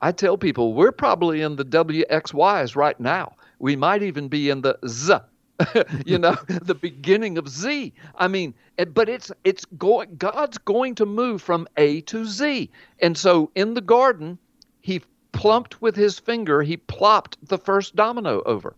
i 0.00 0.12
tell 0.12 0.36
people 0.36 0.74
we're 0.74 0.92
probably 0.92 1.42
in 1.42 1.56
the 1.56 1.64
wxys 1.64 2.76
right 2.76 3.00
now 3.00 3.34
we 3.58 3.76
might 3.76 4.02
even 4.02 4.28
be 4.28 4.50
in 4.50 4.60
the 4.60 4.78
z 4.86 5.14
you 6.04 6.18
know, 6.18 6.36
the 6.48 6.74
beginning 6.74 7.38
of 7.38 7.48
Z. 7.48 7.94
I 8.16 8.28
mean, 8.28 8.54
but 8.92 9.08
it's 9.08 9.32
it's 9.44 9.64
going 9.78 10.16
God's 10.16 10.58
going 10.58 10.94
to 10.96 11.06
move 11.06 11.40
from 11.40 11.66
A 11.76 12.02
to 12.02 12.26
Z. 12.26 12.70
And 13.00 13.16
so 13.16 13.50
in 13.54 13.74
the 13.74 13.80
garden, 13.80 14.38
he 14.80 15.00
plumped 15.32 15.82
with 15.82 15.96
his 15.96 16.18
finger, 16.18 16.62
he 16.62 16.76
plopped 16.76 17.36
the 17.42 17.58
first 17.58 17.96
domino 17.96 18.42
over. 18.46 18.76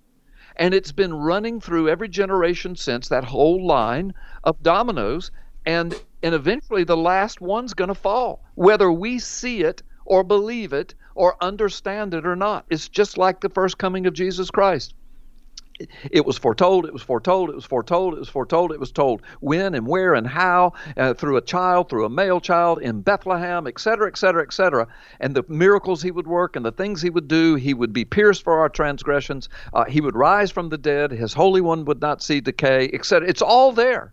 And 0.57 0.75
it's 0.75 0.93
been 0.93 1.15
running 1.15 1.61
through 1.61 1.89
every 1.89 2.09
generation 2.09 2.75
since 2.75 3.09
that 3.09 3.25
whole 3.25 3.65
line 3.65 4.13
of 4.45 4.63
dominoes 4.63 5.31
and 5.65 5.95
and 6.23 6.35
eventually 6.35 6.83
the 6.83 6.97
last 6.97 7.41
one's 7.41 7.75
going 7.75 7.89
to 7.89 7.95
fall 7.95 8.43
whether 8.55 8.91
we 8.91 9.19
see 9.21 9.63
it 9.63 9.83
or 10.05 10.25
believe 10.25 10.73
it 10.73 10.95
or 11.19 11.37
understand 11.43 12.15
it 12.15 12.25
or 12.25 12.37
not. 12.37 12.65
It's 12.71 12.89
just 12.89 13.19
like 13.19 13.41
the 13.41 13.49
first 13.49 13.77
coming 13.77 14.07
of 14.07 14.15
Jesus 14.15 14.51
Christ 14.51 14.95
it 16.11 16.27
was 16.27 16.37
foretold, 16.37 16.87
it 16.87 16.93
was 16.93 17.03
foretold, 17.03 17.51
it 17.51 17.55
was 17.55 17.65
foretold, 17.65 18.15
it 18.15 18.19
was 18.19 18.29
foretold, 18.29 18.73
it 18.73 18.81
was 18.81 18.91
told 18.91 19.23
when 19.39 19.77
and 19.77 19.87
where 19.87 20.15
and 20.15 20.27
how, 20.27 20.73
uh, 20.97 21.15
through 21.15 21.37
a 21.37 21.41
child, 21.41 21.89
through 21.89 22.05
a 22.05 22.09
male 22.09 22.41
child 22.41 22.81
in 22.81 23.01
Bethlehem, 23.01 23.67
etc., 23.69 24.09
etc., 24.09 24.43
etc. 24.43 24.89
And 25.21 25.37
the 25.37 25.45
miracles 25.49 26.03
he 26.03 26.11
would 26.11 26.27
work 26.27 26.57
and 26.57 26.65
the 26.65 26.73
things 26.73 27.01
he 27.01 27.11
would 27.11 27.29
do, 27.29 27.55
he 27.55 27.75
would 27.75 27.93
be 27.93 28.05
pierced 28.05 28.43
for 28.43 28.59
our 28.59 28.69
transgressions, 28.69 29.49
uh, 29.73 29.85
he 29.85 30.01
would 30.01 30.17
rise 30.17 30.51
from 30.51 30.69
the 30.69 30.79
dead, 30.79 31.13
his 31.13 31.33
Holy 31.33 31.61
One 31.61 31.85
would 31.85 32.01
not 32.01 32.23
see 32.23 32.41
decay, 32.41 32.91
etc. 32.93 33.29
It's 33.29 33.43
all 33.43 33.71
there. 33.71 34.13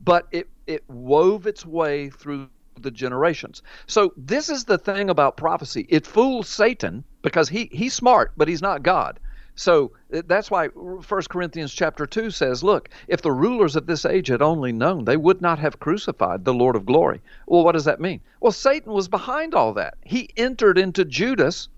But 0.00 0.26
it, 0.30 0.48
it 0.66 0.82
wove 0.88 1.46
its 1.46 1.66
way 1.66 2.08
through 2.08 2.48
the 2.82 2.90
generations. 2.90 3.62
So 3.86 4.12
this 4.16 4.48
is 4.48 4.64
the 4.64 4.78
thing 4.78 5.10
about 5.10 5.36
prophecy. 5.36 5.86
It 5.88 6.06
fools 6.06 6.48
Satan 6.48 7.04
because 7.22 7.48
he 7.48 7.68
he's 7.72 7.94
smart, 7.94 8.32
but 8.36 8.48
he's 8.48 8.62
not 8.62 8.82
God. 8.82 9.18
So 9.56 9.92
uh, 10.14 10.22
that's 10.26 10.50
why 10.50 10.68
1 10.68 11.02
Corinthians 11.30 11.72
chapter 11.72 12.06
2 12.06 12.30
says, 12.30 12.62
Look, 12.62 12.90
if 13.08 13.22
the 13.22 13.32
rulers 13.32 13.74
of 13.74 13.86
this 13.86 14.04
age 14.04 14.28
had 14.28 14.42
only 14.42 14.70
known, 14.70 15.06
they 15.06 15.16
would 15.16 15.40
not 15.40 15.58
have 15.58 15.80
crucified 15.80 16.44
the 16.44 16.54
Lord 16.54 16.76
of 16.76 16.84
glory. 16.84 17.22
Well, 17.46 17.64
what 17.64 17.72
does 17.72 17.86
that 17.86 18.00
mean? 18.00 18.20
Well, 18.40 18.52
Satan 18.52 18.92
was 18.92 19.08
behind 19.08 19.54
all 19.54 19.72
that. 19.74 19.96
He 20.04 20.28
entered 20.36 20.78
into 20.78 21.04
Judas 21.04 21.68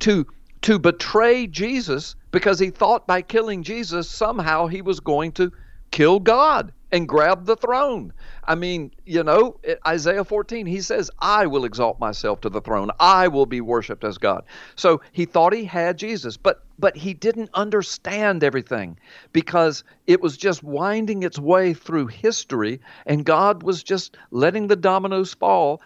to 0.00 0.26
to 0.62 0.78
betray 0.78 1.46
Jesus 1.46 2.14
because 2.30 2.58
he 2.58 2.70
thought 2.70 3.06
by 3.06 3.20
killing 3.20 3.62
Jesus 3.62 4.08
somehow 4.08 4.66
he 4.66 4.80
was 4.80 4.98
going 4.98 5.32
to 5.32 5.52
kill 5.90 6.20
God 6.20 6.72
and 6.94 7.08
grab 7.08 7.44
the 7.44 7.56
throne. 7.56 8.12
I 8.44 8.54
mean, 8.54 8.92
you 9.04 9.24
know, 9.24 9.58
Isaiah 9.84 10.24
14, 10.24 10.64
he 10.64 10.80
says, 10.80 11.10
I 11.18 11.44
will 11.46 11.64
exalt 11.64 11.98
myself 11.98 12.40
to 12.42 12.48
the 12.48 12.60
throne. 12.60 12.92
I 13.00 13.26
will 13.26 13.46
be 13.46 13.60
worshiped 13.60 14.04
as 14.04 14.16
God. 14.16 14.44
So 14.76 15.00
he 15.10 15.24
thought 15.24 15.52
he 15.52 15.64
had 15.64 15.98
Jesus, 15.98 16.36
but 16.36 16.62
but 16.78 16.96
he 16.96 17.12
didn't 17.12 17.50
understand 17.54 18.44
everything 18.44 18.98
because 19.32 19.82
it 20.06 20.20
was 20.20 20.36
just 20.36 20.62
winding 20.62 21.24
its 21.24 21.38
way 21.38 21.74
through 21.74 22.06
history 22.08 22.80
and 23.06 23.24
God 23.24 23.62
was 23.64 23.82
just 23.82 24.16
letting 24.30 24.68
the 24.68 24.76
dominoes 24.76 25.34
fall. 25.34 25.80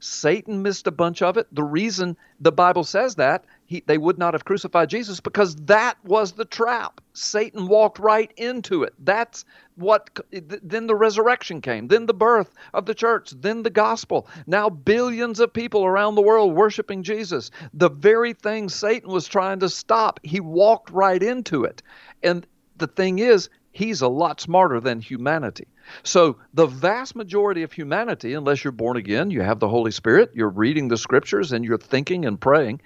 Satan 0.00 0.62
missed 0.62 0.86
a 0.86 0.90
bunch 0.90 1.22
of 1.22 1.38
it. 1.38 1.46
The 1.52 1.64
reason 1.64 2.16
the 2.40 2.52
Bible 2.52 2.84
says 2.84 3.14
that 3.16 3.44
he, 3.66 3.82
they 3.86 3.98
would 3.98 4.18
not 4.18 4.34
have 4.34 4.44
crucified 4.44 4.88
Jesus 4.88 5.20
because 5.20 5.56
that 5.56 5.96
was 6.04 6.32
the 6.32 6.44
trap. 6.44 7.00
Satan 7.12 7.66
walked 7.66 7.98
right 7.98 8.32
into 8.36 8.84
it. 8.84 8.94
That's 9.00 9.44
what, 9.74 10.08
then 10.30 10.86
the 10.86 10.94
resurrection 10.94 11.60
came, 11.60 11.88
then 11.88 12.06
the 12.06 12.14
birth 12.14 12.52
of 12.72 12.86
the 12.86 12.94
church, 12.94 13.32
then 13.36 13.62
the 13.62 13.70
gospel. 13.70 14.28
Now 14.46 14.70
billions 14.70 15.40
of 15.40 15.52
people 15.52 15.84
around 15.84 16.14
the 16.14 16.22
world 16.22 16.54
worshiping 16.54 17.02
Jesus. 17.02 17.50
The 17.74 17.90
very 17.90 18.32
thing 18.32 18.68
Satan 18.68 19.10
was 19.10 19.26
trying 19.26 19.60
to 19.60 19.68
stop, 19.68 20.20
he 20.22 20.40
walked 20.40 20.90
right 20.90 21.22
into 21.22 21.64
it. 21.64 21.82
And 22.22 22.46
the 22.76 22.86
thing 22.86 23.18
is, 23.18 23.50
he's 23.72 24.00
a 24.00 24.08
lot 24.08 24.40
smarter 24.40 24.80
than 24.80 25.00
humanity. 25.00 25.66
So, 26.02 26.36
the 26.54 26.66
vast 26.66 27.14
majority 27.14 27.62
of 27.62 27.72
humanity, 27.72 28.32
unless 28.32 28.64
you're 28.64 28.72
born 28.72 28.96
again, 28.96 29.30
you 29.30 29.42
have 29.42 29.60
the 29.60 29.68
Holy 29.68 29.92
Spirit, 29.92 30.32
you're 30.34 30.48
reading 30.48 30.88
the 30.88 30.96
scriptures, 30.96 31.52
and 31.52 31.64
you're 31.64 31.78
thinking 31.78 32.24
and 32.24 32.40
praying, 32.40 32.80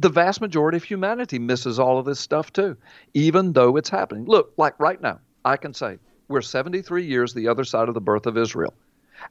the 0.00 0.08
vast 0.08 0.40
majority 0.40 0.76
of 0.76 0.84
humanity 0.84 1.38
misses 1.38 1.78
all 1.78 1.98
of 1.98 2.06
this 2.06 2.18
stuff 2.18 2.52
too, 2.52 2.76
even 3.12 3.52
though 3.52 3.76
it's 3.76 3.90
happening. 3.90 4.24
Look, 4.24 4.52
like 4.56 4.78
right 4.80 5.00
now, 5.00 5.20
I 5.44 5.56
can 5.56 5.74
say 5.74 5.98
we're 6.28 6.40
73 6.40 7.04
years 7.04 7.34
the 7.34 7.48
other 7.48 7.64
side 7.64 7.88
of 7.88 7.94
the 7.94 8.00
birth 8.00 8.26
of 8.26 8.38
Israel. 8.38 8.72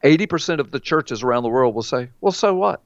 80% 0.03 0.59
of 0.59 0.69
the 0.69 0.79
churches 0.79 1.23
around 1.23 1.41
the 1.41 1.49
world 1.49 1.73
will 1.73 1.81
say, 1.81 2.09
well, 2.21 2.31
so 2.31 2.53
what? 2.53 2.83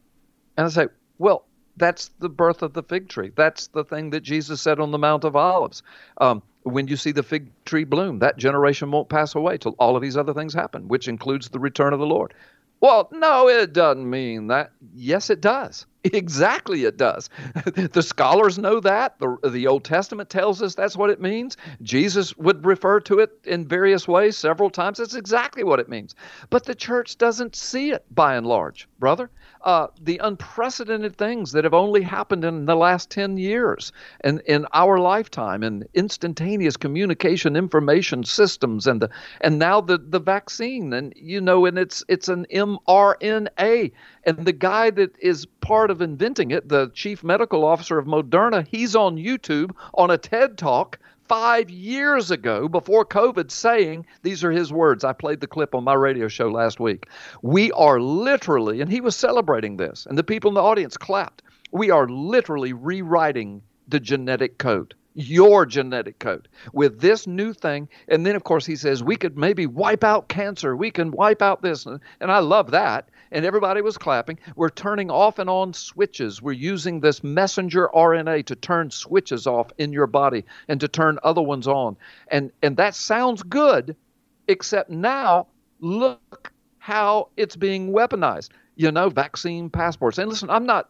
And 0.56 0.66
I 0.66 0.70
say, 0.70 0.88
well, 1.18 1.46
that's 1.76 2.10
the 2.20 2.30
birth 2.30 2.62
of 2.62 2.74
the 2.74 2.84
fig 2.84 3.10
tree. 3.10 3.32
That's 3.36 3.68
the 3.68 3.84
thing 3.84 4.12
that 4.12 4.22
Jesus 4.22 4.62
said 4.62 4.80
on 4.80 4.92
the 4.92 4.98
Mount 4.98 5.26
of 5.26 5.36
Olives. 5.36 5.84
Um, 6.20 6.42
when 6.62 6.88
you 6.88 6.96
see 6.96 7.12
the 7.12 7.24
fig 7.24 7.52
tree 7.66 7.84
bloom, 7.84 8.20
that 8.20 8.38
generation 8.38 8.92
won't 8.92 9.10
pass 9.10 9.36
away 9.36 9.58
till 9.58 9.76
all 9.80 9.98
of 9.98 10.02
these 10.02 10.16
other 10.16 10.34
things 10.34 10.54
happen, 10.54 10.88
which 10.88 11.10
includes 11.10 11.50
the 11.50 11.60
return 11.60 11.92
of 11.92 12.00
the 12.00 12.06
Lord. 12.06 12.34
Well, 12.80 13.10
no, 13.12 13.50
it 13.50 13.74
doesn't 13.74 14.10
mean 14.10 14.48
that. 14.48 14.72
Yes, 14.94 15.30
it 15.30 15.42
does. 15.42 15.86
Exactly, 16.14 16.84
it 16.84 16.98
does. 16.98 17.30
the 17.66 18.04
scholars 18.04 18.58
know 18.60 18.80
that. 18.82 19.18
The, 19.20 19.38
the 19.50 19.68
Old 19.68 19.86
Testament 19.86 20.30
tells 20.30 20.62
us 20.62 20.76
that's 20.76 20.98
what 20.98 21.10
it 21.10 21.22
means. 21.22 21.56
Jesus 21.82 22.36
would 22.38 22.66
refer 22.66 23.00
to 23.02 23.20
it 23.20 23.40
in 23.46 23.66
various 23.68 24.08
ways 24.08 24.38
several 24.38 24.70
times. 24.70 24.98
That's 24.98 25.16
exactly 25.16 25.64
what 25.64 25.80
it 25.80 25.88
means. 25.90 26.14
But 26.50 26.66
the 26.66 26.76
church 26.76 27.18
doesn't 27.18 27.56
see 27.56 27.92
it 27.92 28.06
by 28.14 28.36
and 28.36 28.46
large, 28.46 28.88
brother 29.00 29.30
uh, 29.64 29.88
the 30.02 30.18
unprecedented 30.18 31.16
things 31.16 31.54
that 31.54 31.64
have 31.64 31.74
only 31.74 32.02
happened 32.02 32.44
in 32.44 32.66
the 32.66 32.76
last 32.76 33.10
10 33.10 33.38
years 33.38 33.92
and 34.22 34.42
in 34.42 34.66
our 34.74 35.00
lifetime 35.00 35.64
and 35.64 35.88
instantaneous 35.94 36.76
communication 36.76 37.56
information 37.56 38.24
systems 38.24 38.86
and 38.88 39.02
the 39.02 39.10
and 39.42 39.60
now 39.60 39.80
the 39.80 39.98
the 39.98 40.20
vaccine 40.20 40.92
and 40.92 41.14
you 41.16 41.40
know 41.40 41.66
and 41.66 41.78
it's 41.78 42.04
it's 42.08 42.28
an 42.28 42.46
mRNA. 42.52 43.92
And 44.26 44.46
the 44.46 44.54
guy 44.54 44.90
that 44.92 45.16
is 45.20 45.46
part 45.62 45.92
of 45.92 46.02
inventing 46.02 46.52
it 46.52 46.70
the 46.70 46.92
chief 46.94 47.24
medical 47.24 47.64
officer 47.64 47.98
of 47.98 48.06
Moderna 48.06 48.68
he's 48.68 48.96
on 48.96 49.18
YouTube 49.18 49.72
on 49.94 50.12
a 50.12 50.18
TED 50.18 50.58
talk 50.58 51.00
five 51.28 51.70
years 51.70 52.32
ago 52.32 52.68
before 52.68 53.06
COVID 53.06 53.52
saying, 53.52 54.06
these 54.22 54.44
are 54.44 54.52
his 54.52 54.72
words. 54.72 55.04
I 55.04 55.14
played 55.14 55.40
the 55.40 55.48
clip 55.48 55.76
on 55.76 55.84
my 55.84 55.94
radio 55.94 56.28
show 56.28 56.50
last 56.50 56.80
week. 56.80 57.08
We 57.42 57.72
are 57.72 58.00
literally, 58.00 58.82
and 58.82 58.92
he 58.92 59.02
was 59.02 59.16
celebrating 59.16 59.78
this, 59.78 60.06
and 60.06 60.18
the 60.18 60.24
people 60.24 60.50
in 60.50 60.56
the 60.56 60.64
audience 60.64 60.98
clapped. 60.98 61.42
We 61.72 61.90
are 61.90 62.08
literally 62.08 62.74
rewriting 62.74 63.62
the 63.88 64.00
genetic 64.00 64.58
code 64.58 64.96
your 65.16 65.66
genetic 65.66 66.20
code 66.20 66.48
with 66.74 67.00
this 67.00 67.28
new 67.28 67.54
thing. 67.54 67.88
And 68.08 68.26
then, 68.26 68.36
of 68.36 68.44
course, 68.44 68.66
he 68.66 68.76
says 68.76 69.04
we 69.04 69.16
could 69.16 69.38
maybe 69.38 69.66
wipe 69.66 70.04
out 70.04 70.28
cancer. 70.30 70.76
We 70.76 70.92
can 70.92 71.12
wipe 71.12 71.42
out 71.42 71.62
this. 71.62 71.86
And 71.86 72.02
I 72.22 72.40
love 72.40 72.72
that. 72.72 73.10
And 73.32 73.46
everybody 73.46 73.82
was 73.82 73.98
clapping. 73.98 74.40
We're 74.56 74.70
turning 74.70 75.10
off 75.10 75.40
and 75.40 75.50
on 75.50 75.74
switches. 75.74 76.42
We're 76.42 76.54
using 76.54 77.00
this 77.00 77.24
messenger 77.24 77.90
RNA 77.94 78.46
to 78.48 78.56
turn 78.56 78.92
switches 78.92 79.48
off 79.48 79.72
in 79.78 79.92
your 79.92 80.08
body 80.08 80.46
and 80.68 80.80
to 80.80 80.88
turn 80.88 81.20
other 81.24 81.42
ones 81.42 81.68
on. 81.68 81.98
And, 82.30 82.52
and 82.62 82.78
that 82.78 82.96
sounds 82.96 83.44
good, 83.44 83.96
except 84.48 84.90
now 84.90 85.48
look 85.80 86.52
how 86.78 87.30
it's 87.38 87.56
being 87.56 87.92
weaponized. 87.92 88.50
You 88.76 88.92
know, 88.92 89.10
vaccine 89.10 89.70
passports. 89.70 90.18
And 90.18 90.30
listen, 90.30 90.50
I'm 90.50 90.66
not 90.66 90.90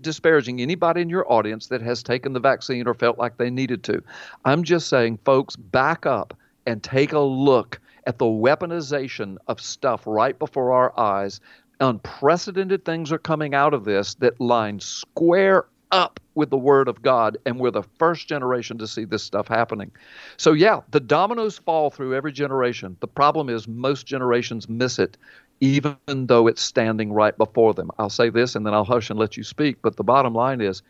disparaging 0.00 0.60
anybody 0.60 1.00
in 1.00 1.08
your 1.08 1.30
audience 1.30 1.68
that 1.68 1.82
has 1.82 2.02
taken 2.02 2.32
the 2.32 2.40
vaccine 2.40 2.86
or 2.86 2.94
felt 2.94 3.18
like 3.18 3.36
they 3.36 3.50
needed 3.50 3.82
to. 3.84 4.02
I'm 4.44 4.64
just 4.64 4.88
saying, 4.88 5.18
folks, 5.24 5.56
back 5.56 6.06
up 6.06 6.36
and 6.66 6.82
take 6.82 7.12
a 7.12 7.20
look 7.20 7.80
at 8.06 8.18
the 8.18 8.24
weaponization 8.24 9.36
of 9.46 9.60
stuff 9.60 10.02
right 10.06 10.38
before 10.38 10.72
our 10.72 10.98
eyes. 10.98 11.40
Unprecedented 11.80 12.84
things 12.84 13.10
are 13.12 13.18
coming 13.18 13.54
out 13.54 13.74
of 13.74 13.84
this 13.84 14.14
that 14.16 14.40
line 14.40 14.80
square 14.80 15.66
up 15.92 16.20
with 16.34 16.50
the 16.50 16.58
Word 16.58 16.88
of 16.88 17.02
God, 17.02 17.36
and 17.44 17.58
we're 17.58 17.70
the 17.70 17.82
first 17.98 18.28
generation 18.28 18.78
to 18.78 18.86
see 18.86 19.04
this 19.04 19.22
stuff 19.22 19.48
happening. 19.48 19.90
So, 20.36 20.52
yeah, 20.52 20.80
the 20.90 21.00
dominoes 21.00 21.58
fall 21.58 21.90
through 21.90 22.14
every 22.14 22.32
generation. 22.32 22.96
The 23.00 23.08
problem 23.08 23.48
is 23.48 23.66
most 23.66 24.06
generations 24.06 24.68
miss 24.68 24.98
it 24.98 25.16
even 25.60 25.96
though 26.06 26.46
it's 26.46 26.62
standing 26.62 27.12
right 27.12 27.36
before 27.36 27.74
them. 27.74 27.90
I'll 27.98 28.10
say 28.10 28.30
this 28.30 28.54
and 28.54 28.66
then 28.66 28.74
I'll 28.74 28.84
hush 28.84 29.10
and 29.10 29.18
let 29.18 29.36
you 29.36 29.44
speak. 29.44 29.82
But 29.82 29.96
the 29.96 30.04
bottom 30.04 30.34
line 30.34 30.60
is 30.60 30.82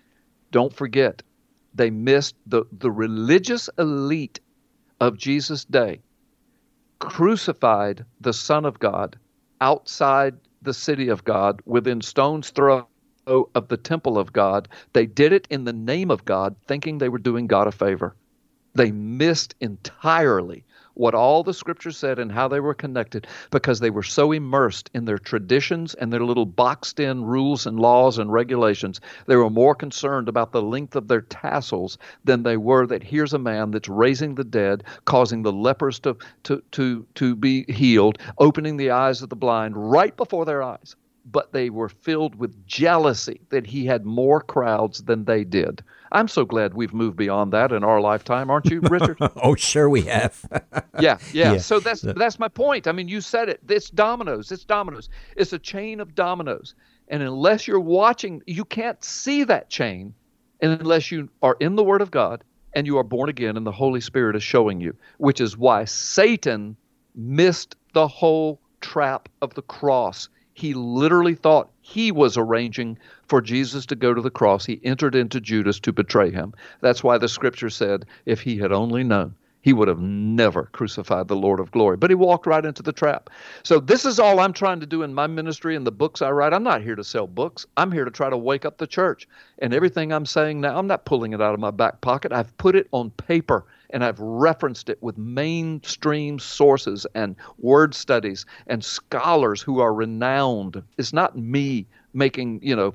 don't 0.53 0.73
forget, 0.73 1.23
they 1.75 1.91
missed 1.91 2.37
the, 2.47 2.65
the 2.73 2.91
religious 2.91 3.69
elite 3.79 4.41
of 5.01 5.17
Jesus' 5.17 5.65
day, 5.65 6.01
crucified 6.99 8.05
the 8.21 8.33
Son 8.33 8.65
of 8.65 8.79
God 8.79 9.19
outside 9.61 10.35
the 10.63 10.75
city 10.75 11.09
of 11.09 11.25
God 11.25 11.61
within 11.65 12.01
stone's 12.01 12.51
throw 12.51 12.87
of 13.27 13.69
the 13.69 13.77
temple 13.77 14.19
of 14.19 14.33
God. 14.33 14.69
They 14.93 15.07
did 15.07 15.33
it 15.33 15.47
in 15.51 15.65
the 15.65 15.73
name 15.73 16.11
of 16.11 16.25
God, 16.25 16.57
thinking 16.67 16.99
they 16.99 17.09
were 17.09 17.19
doing 17.19 17.47
God 17.47 17.67
a 17.67 17.73
favor. 17.73 18.17
They 18.75 18.91
missed 18.91 19.55
entirely 19.61 20.65
what 20.95 21.15
all 21.15 21.43
the 21.43 21.55
scriptures 21.55 21.97
said 21.97 22.19
and 22.19 22.33
how 22.33 22.49
they 22.49 22.61
were 22.61 22.75
connected 22.75 23.27
because 23.51 23.81
they 23.81 23.91
were 23.91 24.03
so 24.03 24.33
immersed 24.33 24.91
in 24.95 25.05
their 25.05 25.19
traditions 25.19 25.95
and 25.95 26.13
their 26.13 26.25
little 26.25 26.47
boxed 26.47 27.01
in 27.01 27.25
rules 27.25 27.67
and 27.67 27.79
laws 27.79 28.19
and 28.19 28.33
regulations. 28.33 29.01
They 29.27 29.37
were 29.37 29.51
more 29.51 29.75
concerned 29.75 30.29
about 30.29 30.53
the 30.53 30.63
length 30.63 30.97
of 30.97 31.09
their 31.09 31.23
tassels 31.23 31.99
than 32.25 32.43
they 32.43 32.57
were 32.57 32.87
that 32.87 33.03
here's 33.03 33.33
a 33.33 33.39
man 33.39 33.71
that's 33.71 33.89
raising 33.89 34.35
the 34.35 34.45
dead, 34.45 34.85
causing 35.05 35.43
the 35.43 35.53
lepers 35.53 35.99
to, 36.01 36.17
to, 36.45 36.63
to, 36.73 37.07
to 37.15 37.37
be 37.37 37.65
healed, 37.73 38.19
opening 38.39 38.77
the 38.77 38.91
eyes 38.91 39.23
of 39.23 39.29
the 39.29 39.37
blind 39.37 39.75
right 39.77 40.17
before 40.17 40.45
their 40.45 40.63
eyes. 40.63 40.97
But 41.31 41.53
they 41.53 41.71
were 41.71 41.89
filled 41.89 42.35
with 42.35 42.67
jealousy 42.67 43.41
that 43.51 43.67
he 43.67 43.87
had 43.87 44.05
more 44.05 44.41
crowds 44.41 45.03
than 45.03 45.25
they 45.25 45.45
did. 45.45 45.83
I'm 46.13 46.29
so 46.29 46.45
glad 46.45 46.75
we've 46.75 46.93
moved 46.93 47.17
beyond 47.17 47.53
that 47.53 47.73
in 47.73 47.85
our 47.85 48.01
lifetime, 48.01 48.51
aren't 48.51 48.67
you, 48.67 48.81
Richard? 48.81 49.17
oh, 49.43 49.55
sure 49.55 49.89
we 49.89 50.03
have. 50.03 50.45
yeah, 50.99 51.19
yeah, 51.33 51.53
yeah, 51.53 51.59
So 51.59 51.81
that's 51.81 52.03
that's 52.03 52.39
my 52.39 52.49
point. 52.49 52.89
I 52.89 52.93
mean, 52.93 53.09
you 53.09 53.21
said 53.21 53.49
it. 53.49 53.61
It's 53.69 53.91
dominoes. 53.91 54.51
It's 54.51 54.65
dominoes. 54.65 55.09
It's 55.37 55.53
a 55.53 55.59
chain 55.59 56.01
of 56.01 56.15
dominoes. 56.15 56.75
And 57.09 57.23
unless 57.23 57.67
you're 57.67 57.81
watching, 57.81 58.43
you 58.47 58.65
can't 58.65 59.03
see 59.03 59.45
that 59.45 59.69
chain 59.69 60.15
unless 60.63 61.11
you 61.11 61.29
are 61.43 61.57
in 61.61 61.77
the 61.77 61.85
Word 61.85 62.03
of 62.03 62.11
God 62.11 62.45
and 62.73 62.87
you 62.87 62.99
are 62.99 63.05
born 63.05 63.29
again 63.29 63.57
and 63.57 63.67
the 63.67 63.73
Holy 63.73 64.01
Spirit 64.01 64.37
is 64.37 64.43
showing 64.43 64.81
you, 64.81 64.95
which 65.19 65.41
is 65.41 65.57
why 65.57 65.85
Satan 65.85 66.77
missed 67.15 67.77
the 67.93 68.07
whole 68.07 68.61
trap 68.81 69.29
of 69.43 69.55
the 69.55 69.63
cross. 69.63 70.29
He 70.61 70.75
literally 70.75 71.35
thought 71.35 71.71
he 71.81 72.13
was 72.13 72.37
arranging 72.37 72.99
for 73.27 73.41
Jesus 73.41 73.87
to 73.87 73.97
go 73.97 74.13
to 74.13 74.21
the 74.21 74.31
cross. 74.31 74.67
He 74.67 74.79
entered 74.85 75.15
into 75.15 75.41
Judas 75.41 75.81
to 75.81 75.91
betray 75.91 76.31
him. 76.31 76.53
That's 76.83 77.03
why 77.03 77.17
the 77.17 77.29
scripture 77.29 77.71
said, 77.71 78.05
if 78.27 78.43
he 78.43 78.59
had 78.59 78.71
only 78.71 79.03
known 79.03 79.35
he 79.63 79.73
would 79.73 79.89
have 79.89 80.01
never 80.01 80.65
crucified 80.73 81.29
the 81.29 81.37
Lord 81.37 81.61
of 81.61 81.71
glory. 81.71 81.97
But 81.97 82.11
he 82.11 82.15
walked 82.15 82.47
right 82.47 82.65
into 82.65 82.83
the 82.83 82.93
trap. 82.93 83.31
So, 83.63 83.81
this 83.81 84.05
is 84.05 84.19
all 84.19 84.41
I'm 84.41 84.53
trying 84.53 84.81
to 84.81 84.87
do 84.87 85.03
in 85.03 85.15
my 85.15 85.27
ministry 85.27 85.77
and 85.77 85.87
the 85.87 85.93
books 85.93 86.21
I 86.21 86.31
write. 86.31 86.53
I'm 86.53 86.63
not 86.63 86.83
here 86.83 86.95
to 86.95 87.05
sell 87.05 87.27
books. 87.27 87.67
I'm 87.79 87.93
here 87.93 88.05
to 88.05 88.11
try 88.11 88.29
to 88.31 88.37
wake 88.37 88.65
up 88.67 88.79
the 88.79 88.87
church. 88.87 89.29
And 89.61 89.75
everything 89.75 90.13
I'm 90.13 90.27
saying 90.27 90.61
now, 90.61 90.79
I'm 90.79 90.87
not 90.87 91.07
pulling 91.07 91.33
it 91.33 91.41
out 91.41 91.55
of 91.55 91.61
my 91.61 91.71
back 91.71 92.01
pocket. 92.03 92.33
I've 92.33 92.57
put 92.59 92.77
it 92.77 92.89
on 92.93 93.11
paper 93.13 93.65
and 93.91 94.05
I've 94.05 94.19
referenced 94.19 94.89
it 94.89 95.03
with 95.03 95.19
mainstream 95.19 96.39
sources 96.39 97.07
and 97.15 97.37
word 97.59 97.95
studies 97.95 98.47
and 98.67 98.85
scholars 98.85 99.61
who 99.61 99.81
are 99.81 99.93
renowned. 99.93 100.83
It's 100.99 101.13
not 101.13 101.37
me 101.37 101.87
making, 102.15 102.61
you 102.63 102.75
know, 102.75 102.95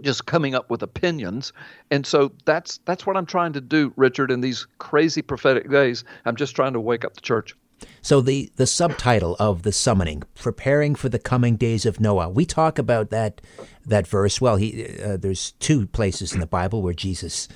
just 0.00 0.26
coming 0.26 0.54
up 0.54 0.70
with 0.70 0.82
opinions. 0.82 1.52
And 1.90 2.06
so 2.06 2.32
that's 2.44 2.78
that's 2.84 3.06
what 3.06 3.16
I'm 3.16 3.26
trying 3.26 3.52
to 3.54 3.60
do, 3.60 3.92
Richard, 3.96 4.30
in 4.30 4.40
these 4.40 4.66
crazy 4.78 5.22
prophetic 5.22 5.70
days. 5.70 6.04
I'm 6.24 6.36
just 6.36 6.54
trying 6.54 6.72
to 6.74 6.80
wake 6.80 7.04
up 7.04 7.14
the 7.14 7.20
church. 7.20 7.54
So 8.02 8.20
the 8.20 8.50
the 8.56 8.66
subtitle 8.66 9.36
of 9.38 9.62
the 9.62 9.72
summoning, 9.72 10.24
preparing 10.34 10.94
for 10.94 11.08
the 11.08 11.18
coming 11.18 11.56
days 11.56 11.86
of 11.86 12.00
Noah. 12.00 12.28
We 12.28 12.44
talk 12.44 12.78
about 12.78 13.10
that 13.10 13.40
that 13.86 14.06
verse. 14.06 14.40
Well, 14.40 14.56
he 14.56 14.98
uh, 15.00 15.16
there's 15.16 15.52
two 15.52 15.86
places 15.86 16.32
in 16.32 16.40
the 16.40 16.46
Bible 16.46 16.82
where 16.82 16.94
Jesus 16.94 17.48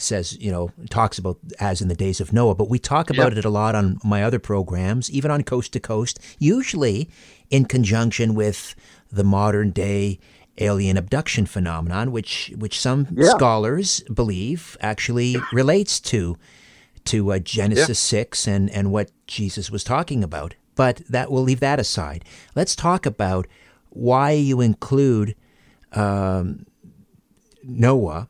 says, 0.00 0.38
you 0.38 0.50
know, 0.50 0.70
talks 0.88 1.18
about 1.18 1.38
as 1.58 1.80
in 1.80 1.88
the 1.88 1.94
days 1.94 2.20
of 2.20 2.32
Noah, 2.32 2.54
but 2.54 2.68
we 2.68 2.78
talk 2.78 3.10
about 3.10 3.32
yep. 3.32 3.38
it 3.38 3.44
a 3.44 3.50
lot 3.50 3.74
on 3.74 3.98
my 4.04 4.22
other 4.22 4.38
programs, 4.38 5.10
even 5.10 5.30
on 5.30 5.42
Coast 5.42 5.72
to 5.72 5.80
Coast, 5.80 6.18
usually 6.38 7.08
in 7.50 7.64
conjunction 7.64 8.34
with 8.34 8.74
the 9.10 9.24
modern 9.24 9.70
day 9.70 10.18
alien 10.58 10.96
abduction 10.96 11.46
phenomenon, 11.46 12.12
which 12.12 12.52
which 12.56 12.78
some 12.78 13.08
yeah. 13.12 13.30
scholars 13.30 14.00
believe 14.12 14.76
actually 14.80 15.36
relates 15.52 16.00
to 16.00 16.36
to 17.04 17.32
uh, 17.32 17.38
Genesis 17.38 17.88
yeah. 17.88 18.18
six 18.18 18.46
and 18.46 18.70
and 18.70 18.92
what 18.92 19.10
Jesus 19.26 19.70
was 19.70 19.84
talking 19.84 20.22
about. 20.22 20.54
But 20.74 21.02
that 21.08 21.30
we'll 21.30 21.42
leave 21.42 21.60
that 21.60 21.80
aside. 21.80 22.24
Let's 22.54 22.74
talk 22.74 23.06
about 23.06 23.46
why 23.90 24.32
you 24.32 24.60
include 24.60 25.34
um, 25.92 26.66
Noah 27.62 28.28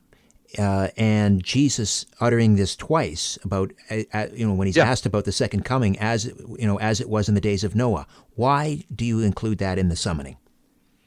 uh, 0.59 0.89
and 0.97 1.43
Jesus 1.43 2.07
uttering 2.21 2.57
this 2.57 2.77
twice 2.77 3.39
about 3.45 3.73
uh, 3.91 4.03
uh 4.13 4.27
you 4.35 4.47
know 4.47 4.55
when 4.55 4.67
he's 4.67 4.77
yeah. 4.77 4.91
asked 4.91 5.07
about 5.07 5.25
the 5.25 5.33
second 5.33 5.65
coming 5.65 5.99
as 5.99 6.27
you 6.59 6.67
know 6.67 6.79
as 6.79 7.01
it 7.01 7.09
was 7.09 7.29
in 7.29 7.35
the 7.35 7.41
days 7.41 7.65
of 7.65 7.75
Noah. 7.75 8.07
Why 8.35 8.85
do 8.95 9.05
you 9.05 9.21
include 9.21 9.59
that 9.59 9.79
in 9.79 9.89
the 9.89 9.97
summoning? 9.97 10.37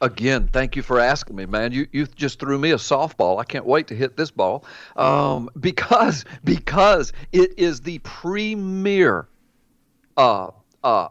Again, 0.01 0.49
thank 0.51 0.75
you 0.75 0.83
for 0.83 0.99
asking 0.99 1.35
me, 1.35 1.45
man. 1.45 1.71
You 1.71 1.87
you 1.91 2.05
just 2.07 2.39
threw 2.39 2.59
me 2.59 2.71
a 2.71 2.77
softball. 2.77 3.39
I 3.39 3.43
can't 3.45 3.65
wait 3.65 3.87
to 3.87 3.95
hit 3.95 4.17
this 4.17 4.31
ball, 4.31 4.65
um, 4.95 5.49
because 5.59 6.25
because 6.43 7.13
it 7.31 7.57
is 7.57 7.81
the 7.81 7.99
premier 7.99 9.27
uh, 10.17 10.51
uh, 10.83 11.07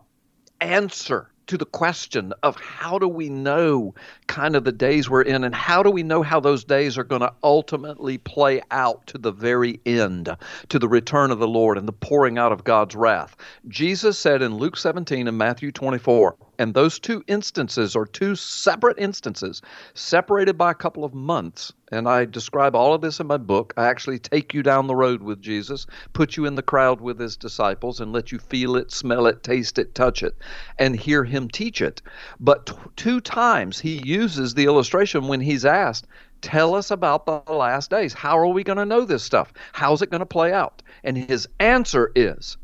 answer 0.61 1.32
to 1.47 1.59
the 1.59 1.65
question 1.65 2.33
of 2.43 2.57
how 2.57 2.99
do 2.99 3.09
we 3.09 3.29
know 3.29 3.95
kind 4.27 4.57
of 4.57 4.65
the 4.65 4.73
days 4.73 5.09
we're 5.09 5.23
in 5.23 5.45
and 5.45 5.55
how 5.55 5.83
do 5.83 5.91
we 5.91 6.03
know 6.03 6.23
how 6.23 6.41
those 6.41 6.65
days 6.65 6.97
are 6.97 7.05
going 7.05 7.21
to 7.21 7.33
ultimately 7.43 8.19
play 8.19 8.63
out 8.71 9.07
to 9.09 9.19
the 9.19 9.33
very 9.33 9.81
end, 9.85 10.35
to 10.69 10.79
the 10.79 10.89
return 10.89 11.31
of 11.31 11.39
the 11.39 11.49
Lord 11.49 11.79
and 11.79 11.87
the 11.87 11.93
pouring 11.93 12.39
out 12.39 12.53
of 12.53 12.65
God's 12.65 12.95
wrath. 12.95 13.37
Jesus 13.69 14.19
said 14.19 14.43
in 14.43 14.57
Luke 14.57 14.77
17 14.77 15.29
and 15.29 15.39
Matthew 15.39 15.73
24, 15.73 16.37
and 16.63 16.75
those 16.75 17.01
two 17.01 17.25
instances 17.27 17.97
are 17.97 18.07
two 18.07 18.37
separate 18.37 18.97
instances, 18.97 19.63
separated 19.95 20.57
by 20.57 20.71
a 20.71 20.77
couple 20.77 21.05
of 21.05 21.13
months. 21.13 21.73
And 21.91 22.09
I 22.09 22.25
describe 22.25 22.77
all 22.77 22.95
of 22.95 23.01
this 23.01 23.19
in 23.19 23.27
my 23.27 23.37
book. 23.37 23.75
I 23.77 23.87
actually 23.87 24.21
take 24.21 24.55
you 24.55 24.63
down 24.63 24.87
the 24.87 24.95
road 24.95 25.25
with 25.25 25.43
Jesus, 25.43 25.89
put 26.13 26.37
you 26.37 26.45
in 26.45 26.55
the 26.55 26.63
crowd 26.63 27.01
with 27.01 27.19
his 27.19 27.37
disciples, 27.37 27.99
and 27.99 28.13
let 28.13 28.31
you 28.31 28.39
feel 28.39 28.77
it, 28.77 28.93
smell 28.93 29.27
it, 29.27 29.43
taste 29.43 29.77
it, 29.77 29.97
touch 29.97 30.23
it, 30.23 30.37
and 30.79 30.95
hear 30.95 31.25
him 31.25 31.49
teach 31.49 31.83
it. 31.83 32.01
But 32.39 32.67
t- 32.67 32.75
two 32.95 33.21
times 33.21 33.81
he 33.81 34.01
uses 34.05 34.55
the 34.55 34.67
illustration 34.67 35.27
when 35.27 35.41
he's 35.41 35.65
asked, 35.65 36.07
Tell 36.43 36.77
us 36.77 36.93
about 36.93 37.27
the 37.27 37.43
last 37.53 37.91
days. 37.91 38.13
How 38.13 38.39
are 38.39 38.47
we 38.47 38.63
going 38.63 38.79
to 38.79 38.87
know 38.87 39.05
this 39.05 39.25
stuff? 39.25 39.53
How's 39.73 40.01
it 40.01 40.11
going 40.11 40.21
to 40.21 40.27
play 40.27 40.53
out? 40.53 40.81
And 41.03 41.19
his 41.19 41.49
answer 41.59 42.13
is, 42.15 42.57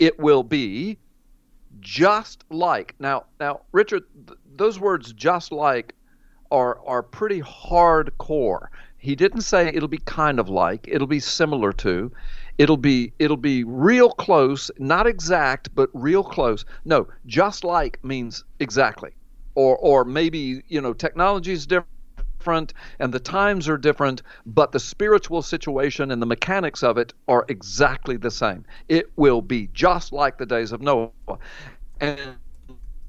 It 0.00 0.18
will 0.18 0.42
be 0.42 0.98
just 1.86 2.44
like. 2.50 2.96
Now, 2.98 3.26
now, 3.38 3.60
Richard, 3.70 4.02
th- 4.26 4.38
those 4.56 4.80
words 4.80 5.12
"just 5.12 5.52
like" 5.52 5.94
are 6.50 6.80
are 6.84 7.02
pretty 7.02 7.40
hardcore. 7.40 8.66
He 8.98 9.14
didn't 9.14 9.42
say 9.42 9.68
it'll 9.68 9.88
be 9.88 9.98
kind 9.98 10.40
of 10.40 10.48
like. 10.48 10.88
It'll 10.88 11.06
be 11.06 11.20
similar 11.20 11.72
to. 11.74 12.10
It'll 12.58 12.76
be 12.76 13.12
it'll 13.20 13.36
be 13.36 13.62
real 13.62 14.10
close, 14.10 14.68
not 14.78 15.06
exact, 15.06 15.72
but 15.76 15.88
real 15.92 16.24
close. 16.24 16.64
No, 16.84 17.06
just 17.24 17.62
like 17.62 18.02
means 18.02 18.42
exactly, 18.58 19.12
or 19.54 19.76
or 19.76 20.04
maybe 20.04 20.64
you 20.66 20.80
know 20.80 20.92
technology 20.92 21.52
is 21.52 21.68
different 21.68 21.92
different 22.46 22.74
and 23.00 23.12
the 23.12 23.18
times 23.18 23.68
are 23.68 23.76
different, 23.76 24.22
but 24.46 24.70
the 24.70 24.78
spiritual 24.78 25.42
situation 25.42 26.12
and 26.12 26.22
the 26.22 26.26
mechanics 26.26 26.84
of 26.84 26.96
it 26.96 27.12
are 27.26 27.44
exactly 27.48 28.16
the 28.16 28.30
same. 28.30 28.64
It 28.88 29.10
will 29.16 29.42
be 29.42 29.68
just 29.72 30.12
like 30.12 30.38
the 30.38 30.46
days 30.46 30.70
of 30.70 30.80
Noah. 30.80 31.10
And 32.00 32.36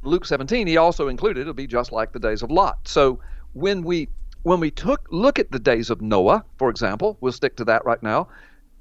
Luke 0.03 0.25
17, 0.25 0.67
he 0.67 0.77
also 0.77 1.07
included 1.07 1.41
it'll 1.41 1.53
be 1.53 1.67
just 1.67 1.91
like 1.91 2.13
the 2.13 2.19
days 2.19 2.41
of 2.41 2.51
Lot. 2.51 2.87
So 2.87 3.19
when 3.53 3.83
we 3.83 4.07
when 4.43 4.59
we 4.59 4.71
took 4.71 5.07
look 5.11 5.39
at 5.39 5.51
the 5.51 5.59
days 5.59 5.89
of 5.89 6.01
Noah, 6.01 6.45
for 6.57 6.69
example, 6.69 7.17
we'll 7.19 7.31
stick 7.31 7.55
to 7.57 7.65
that 7.65 7.83
right 7.85 8.01
now. 8.01 8.27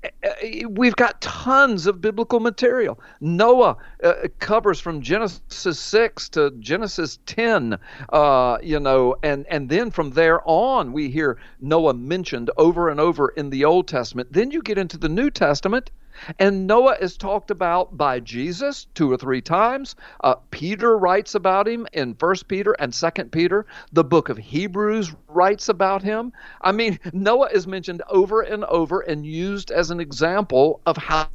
Eh, 0.03 0.09
eh, 0.23 0.65
we've 0.69 0.97
got 0.97 1.21
tons 1.21 1.87
of 1.87 2.01
biblical 2.01 2.39
material. 2.39 3.01
Noah 3.21 3.77
uh, 4.05 4.15
covers 4.39 4.79
from 4.79 5.01
Genesis 5.01 5.79
6 5.81 6.29
to 6.31 6.51
Genesis 6.59 7.19
10, 7.27 7.79
uh, 8.11 8.59
you 8.63 8.79
know, 8.79 9.17
and, 9.23 9.47
and 9.49 9.69
then 9.69 9.91
from 9.91 10.11
there 10.11 10.41
on, 10.45 10.93
we 10.93 11.09
hear 11.09 11.39
Noah 11.61 11.95
mentioned 11.95 12.51
over 12.57 12.89
and 12.89 13.01
over 13.01 13.31
in 13.31 13.51
the 13.51 13.65
Old 13.65 13.89
Testament. 13.89 14.33
Then 14.33 14.51
you 14.51 14.63
get 14.63 14.79
into 14.79 14.99
the 14.99 15.09
New 15.09 15.31
Testament, 15.31 15.91
and 16.39 16.67
Noah 16.67 16.97
is 17.01 17.17
talked 17.17 17.51
about 17.51 17.97
by 17.97 18.21
Jesus 18.21 18.87
two 18.95 19.11
or 19.11 19.17
three 19.17 19.41
times. 19.41 19.97
Uh, 20.23 20.37
Peter 20.51 20.97
writes 20.99 21.35
about 21.35 21.69
him 21.69 21.87
in 21.93 22.15
First 22.15 22.49
Peter 22.49 22.73
and 22.79 22.95
Second 22.95 23.33
Peter. 23.33 23.67
The 23.93 24.05
book 24.05 24.29
of 24.29 24.39
Hebrews 24.39 25.13
writes 25.29 25.69
about 25.69 26.03
him. 26.03 26.33
I 26.61 26.73
mean, 26.73 26.99
Noah 27.13 27.49
is 27.53 27.67
mentioned 27.67 28.03
over 28.09 28.43
and 28.43 28.65
over 28.65 29.01
and 29.01 29.27
used 29.27 29.71
as 29.71 29.91
an 29.91 30.01
example 30.01 30.81
of 30.87 30.97
how 30.97 31.29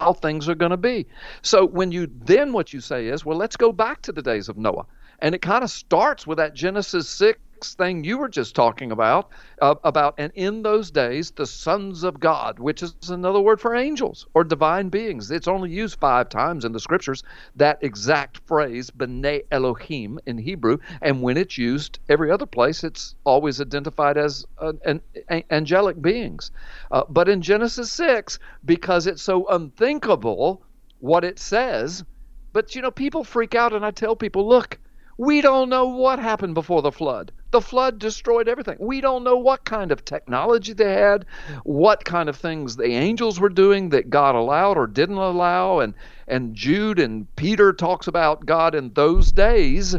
how 0.00 0.12
things 0.12 0.48
are 0.48 0.54
going 0.54 0.70
to 0.70 0.76
be. 0.76 1.06
So 1.42 1.66
when 1.66 1.90
you 1.90 2.08
then 2.24 2.52
what 2.52 2.72
you 2.72 2.80
say 2.80 3.08
is, 3.08 3.24
well, 3.24 3.36
let's 3.36 3.56
go 3.56 3.72
back 3.72 4.00
to 4.02 4.12
the 4.12 4.22
days 4.22 4.48
of 4.48 4.56
Noah. 4.56 4.86
And 5.20 5.34
it 5.34 5.42
kind 5.42 5.64
of 5.64 5.70
starts 5.70 6.26
with 6.26 6.38
that 6.38 6.54
Genesis 6.54 7.08
6 7.08 7.40
thing 7.64 8.04
you 8.04 8.18
were 8.18 8.28
just 8.28 8.54
talking 8.54 8.92
about 8.92 9.30
uh, 9.60 9.74
about 9.84 10.14
and 10.18 10.32
in 10.34 10.62
those 10.62 10.90
days 10.90 11.30
the 11.32 11.46
sons 11.46 12.04
of 12.04 12.20
god 12.20 12.58
which 12.58 12.82
is 12.82 12.94
another 13.08 13.40
word 13.40 13.60
for 13.60 13.74
angels 13.74 14.26
or 14.34 14.44
divine 14.44 14.88
beings. 14.88 15.30
It's 15.30 15.48
only 15.48 15.70
used 15.70 15.98
five 15.98 16.28
times 16.28 16.64
in 16.64 16.72
the 16.72 16.80
scriptures 16.80 17.22
that 17.56 17.78
exact 17.82 18.38
phrase 18.46 18.90
b'nai 18.90 19.42
elohim 19.50 20.18
in 20.26 20.38
hebrew. 20.38 20.78
And 21.02 21.22
when 21.22 21.36
it's 21.36 21.58
used 21.58 21.98
every 22.08 22.30
other 22.30 22.46
place 22.46 22.84
it's 22.84 23.14
always 23.24 23.60
identified 23.60 24.16
as 24.16 24.46
uh, 24.58 24.72
an, 24.84 25.00
an, 25.28 25.42
angelic 25.50 26.00
beings. 26.00 26.50
Uh, 26.90 27.04
but 27.08 27.28
in 27.28 27.42
genesis 27.42 27.90
6 27.92 28.38
because 28.64 29.06
it's 29.06 29.22
so 29.22 29.46
unthinkable 29.48 30.62
what 31.00 31.24
it 31.24 31.38
says 31.38 32.04
but 32.52 32.74
you 32.74 32.82
know 32.82 32.90
people 32.90 33.22
freak 33.22 33.54
out 33.54 33.72
and 33.72 33.84
i 33.84 33.90
tell 33.90 34.16
people 34.16 34.48
look 34.48 34.78
we 35.18 35.40
don't 35.40 35.68
know 35.68 35.88
what 35.88 36.20
happened 36.20 36.54
before 36.54 36.80
the 36.80 36.92
flood. 36.92 37.32
The 37.50 37.60
flood 37.60 37.98
destroyed 37.98 38.48
everything. 38.48 38.76
We 38.78 39.00
don't 39.00 39.24
know 39.24 39.36
what 39.36 39.64
kind 39.64 39.90
of 39.90 40.04
technology 40.04 40.74
they 40.74 40.92
had, 40.92 41.24
what 41.64 42.04
kind 42.04 42.28
of 42.28 42.36
things 42.36 42.76
the 42.76 42.84
angels 42.84 43.40
were 43.40 43.48
doing 43.48 43.88
that 43.90 44.10
God 44.10 44.34
allowed 44.34 44.76
or 44.76 44.86
didn't 44.86 45.16
allow. 45.16 45.80
And, 45.80 45.94
and 46.26 46.54
Jude 46.54 46.98
and 46.98 47.34
Peter 47.36 47.72
talks 47.72 48.06
about 48.06 48.44
God 48.44 48.74
in 48.74 48.92
those 48.92 49.32
days 49.32 49.96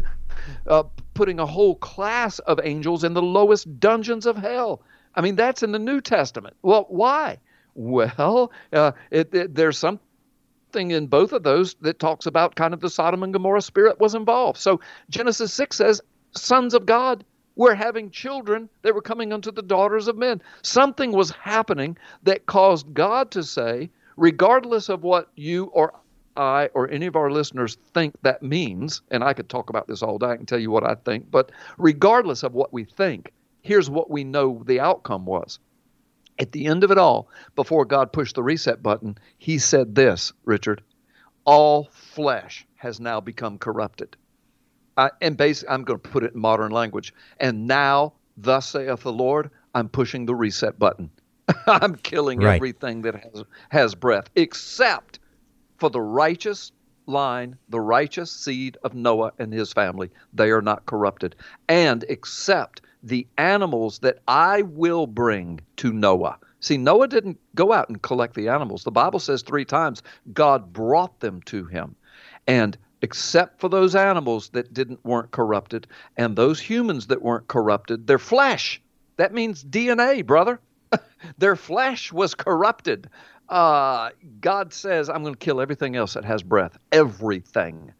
uh, 0.68 0.84
putting 1.14 1.40
a 1.40 1.46
whole 1.46 1.74
class 1.76 2.38
of 2.40 2.60
angels 2.62 3.04
in 3.04 3.14
the 3.14 3.22
lowest 3.22 3.80
dungeons 3.80 4.26
of 4.26 4.36
hell. 4.36 4.82
I 5.14 5.20
mean, 5.20 5.34
that's 5.34 5.62
in 5.62 5.72
the 5.72 5.78
New 5.78 6.00
Testament. 6.00 6.56
Well, 6.62 6.86
why? 6.88 7.38
Well, 7.74 8.52
uh, 8.72 8.92
it, 9.10 9.34
it, 9.34 9.54
there's 9.54 9.78
some 9.78 9.98
something 10.70 10.92
in 10.92 11.08
both 11.08 11.32
of 11.32 11.42
those 11.42 11.74
that 11.80 11.98
talks 11.98 12.26
about 12.26 12.54
kind 12.54 12.72
of 12.72 12.78
the 12.78 12.88
Sodom 12.88 13.24
and 13.24 13.32
Gomorrah 13.32 13.60
spirit 13.60 13.98
was 13.98 14.14
involved. 14.14 14.60
So 14.60 14.80
Genesis 15.08 15.52
6 15.52 15.76
says, 15.76 16.00
sons 16.36 16.74
of 16.74 16.86
God 16.86 17.24
were 17.60 17.74
having 17.74 18.10
children 18.10 18.70
that 18.80 18.94
were 18.94 19.02
coming 19.02 19.34
unto 19.34 19.50
the 19.50 19.60
daughters 19.60 20.08
of 20.08 20.16
men. 20.16 20.40
Something 20.62 21.12
was 21.12 21.30
happening 21.30 21.98
that 22.22 22.46
caused 22.46 22.94
God 22.94 23.30
to 23.32 23.42
say, 23.42 23.90
regardless 24.16 24.88
of 24.88 25.02
what 25.02 25.28
you 25.36 25.64
or 25.74 25.92
I 26.38 26.70
or 26.72 26.88
any 26.88 27.04
of 27.04 27.16
our 27.16 27.30
listeners 27.30 27.76
think 27.92 28.14
that 28.22 28.42
means, 28.42 29.02
and 29.10 29.22
I 29.22 29.34
could 29.34 29.50
talk 29.50 29.68
about 29.68 29.86
this 29.86 30.02
all 30.02 30.16
day, 30.16 30.38
can 30.38 30.46
tell 30.46 30.58
you 30.58 30.70
what 30.70 30.86
I 30.86 30.94
think, 30.94 31.30
but 31.30 31.52
regardless 31.76 32.44
of 32.44 32.54
what 32.54 32.72
we 32.72 32.84
think, 32.84 33.30
here's 33.60 33.90
what 33.90 34.10
we 34.10 34.24
know 34.24 34.62
the 34.64 34.80
outcome 34.80 35.26
was. 35.26 35.58
At 36.38 36.52
the 36.52 36.64
end 36.64 36.82
of 36.82 36.90
it 36.90 36.96
all, 36.96 37.28
before 37.56 37.84
God 37.84 38.10
pushed 38.10 38.36
the 38.36 38.42
reset 38.42 38.82
button, 38.82 39.18
he 39.36 39.58
said 39.58 39.94
this, 39.94 40.32
Richard, 40.46 40.82
all 41.44 41.90
flesh 41.92 42.66
has 42.76 43.00
now 43.00 43.20
become 43.20 43.58
corrupted. 43.58 44.16
I, 44.96 45.10
and 45.20 45.36
basically, 45.36 45.72
I'm 45.74 45.84
going 45.84 46.00
to 46.00 46.08
put 46.08 46.24
it 46.24 46.34
in 46.34 46.40
modern 46.40 46.72
language. 46.72 47.14
And 47.38 47.66
now, 47.66 48.14
thus 48.36 48.68
saith 48.68 49.02
the 49.02 49.12
Lord, 49.12 49.50
I'm 49.74 49.88
pushing 49.88 50.26
the 50.26 50.34
reset 50.34 50.78
button. 50.78 51.10
I'm 51.66 51.96
killing 51.96 52.40
right. 52.40 52.56
everything 52.56 53.02
that 53.02 53.14
has, 53.14 53.44
has 53.70 53.94
breath, 53.94 54.30
except 54.36 55.18
for 55.78 55.90
the 55.90 56.00
righteous 56.00 56.72
line, 57.06 57.56
the 57.68 57.80
righteous 57.80 58.30
seed 58.30 58.76
of 58.84 58.94
Noah 58.94 59.32
and 59.38 59.52
his 59.52 59.72
family. 59.72 60.10
They 60.32 60.50
are 60.50 60.62
not 60.62 60.86
corrupted. 60.86 61.36
And 61.68 62.04
except 62.08 62.82
the 63.02 63.26
animals 63.38 64.00
that 64.00 64.18
I 64.28 64.62
will 64.62 65.06
bring 65.06 65.60
to 65.76 65.92
Noah. 65.92 66.38
See, 66.60 66.76
Noah 66.76 67.08
didn't 67.08 67.38
go 67.54 67.72
out 67.72 67.88
and 67.88 68.02
collect 68.02 68.34
the 68.34 68.48
animals. 68.48 68.84
The 68.84 68.90
Bible 68.90 69.18
says 69.18 69.42
three 69.42 69.64
times 69.64 70.02
God 70.32 70.72
brought 70.72 71.20
them 71.20 71.40
to 71.46 71.64
him. 71.64 71.96
And 72.46 72.76
except 73.02 73.60
for 73.60 73.68
those 73.68 73.94
animals 73.94 74.50
that 74.50 74.72
didn't 74.74 75.04
weren't 75.04 75.30
corrupted 75.30 75.86
and 76.16 76.36
those 76.36 76.60
humans 76.60 77.06
that 77.06 77.22
weren't 77.22 77.48
corrupted, 77.48 78.06
their 78.06 78.18
flesh. 78.18 78.80
That 79.16 79.32
means 79.32 79.64
DNA, 79.64 80.24
brother. 80.24 80.60
their 81.38 81.56
flesh 81.56 82.12
was 82.12 82.34
corrupted. 82.34 83.08
Uh, 83.48 84.10
God 84.40 84.72
says, 84.72 85.08
I'm 85.08 85.22
going 85.22 85.34
to 85.34 85.38
kill 85.38 85.60
everything 85.60 85.96
else 85.96 86.14
that 86.14 86.24
has 86.24 86.42
breath. 86.42 86.78
Everything. 86.92 87.92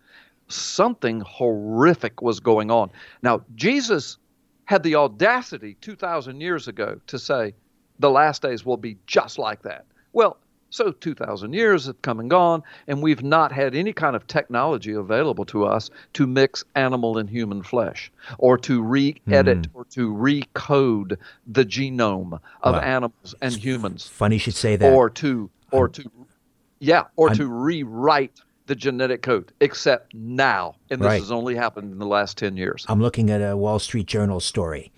Something 0.48 1.20
horrific 1.20 2.22
was 2.22 2.40
going 2.40 2.70
on. 2.70 2.90
Now, 3.22 3.42
Jesus 3.54 4.18
had 4.64 4.82
the 4.82 4.94
audacity 4.94 5.76
2,000 5.80 6.40
years 6.40 6.68
ago 6.68 7.00
to 7.08 7.18
say, 7.18 7.54
the 7.98 8.10
last 8.10 8.42
days 8.42 8.64
will 8.64 8.76
be 8.76 8.96
just 9.06 9.38
like 9.38 9.62
that. 9.62 9.84
Well, 10.12 10.38
so 10.70 10.92
2,000 10.92 11.52
years 11.52 11.86
have 11.86 12.00
come 12.02 12.20
and 12.20 12.30
gone, 12.30 12.62
and 12.86 13.02
we've 13.02 13.22
not 13.22 13.52
had 13.52 13.74
any 13.74 13.92
kind 13.92 14.16
of 14.16 14.26
technology 14.26 14.92
available 14.92 15.44
to 15.46 15.64
us 15.64 15.90
to 16.14 16.26
mix 16.26 16.64
animal 16.74 17.18
and 17.18 17.28
human 17.28 17.62
flesh, 17.62 18.10
or 18.38 18.56
to 18.58 18.82
re 18.82 19.20
edit 19.30 19.62
mm. 19.62 19.70
or 19.74 19.84
to 19.86 20.12
recode 20.12 21.16
the 21.46 21.64
genome 21.64 22.40
of 22.62 22.74
wow. 22.74 22.80
animals 22.80 23.34
and 23.42 23.54
humans. 23.54 24.06
Funny 24.06 24.36
you 24.36 24.40
should 24.40 24.54
say 24.54 24.76
that. 24.76 24.92
Or 24.92 25.10
to, 25.10 25.50
or 25.72 25.86
I'm, 25.86 25.92
to, 25.92 26.10
yeah, 26.78 27.04
or 27.16 27.30
I'm, 27.30 27.36
to 27.36 27.46
rewrite 27.46 28.40
the 28.66 28.76
genetic 28.76 29.22
code, 29.22 29.52
except 29.60 30.14
now. 30.14 30.76
And 30.90 31.00
this 31.00 31.06
right. 31.06 31.20
has 31.20 31.32
only 31.32 31.56
happened 31.56 31.92
in 31.92 31.98
the 31.98 32.06
last 32.06 32.38
10 32.38 32.56
years. 32.56 32.86
I'm 32.88 33.02
looking 33.02 33.28
at 33.28 33.40
a 33.40 33.56
Wall 33.56 33.80
Street 33.80 34.06
Journal 34.06 34.38
story. 34.38 34.92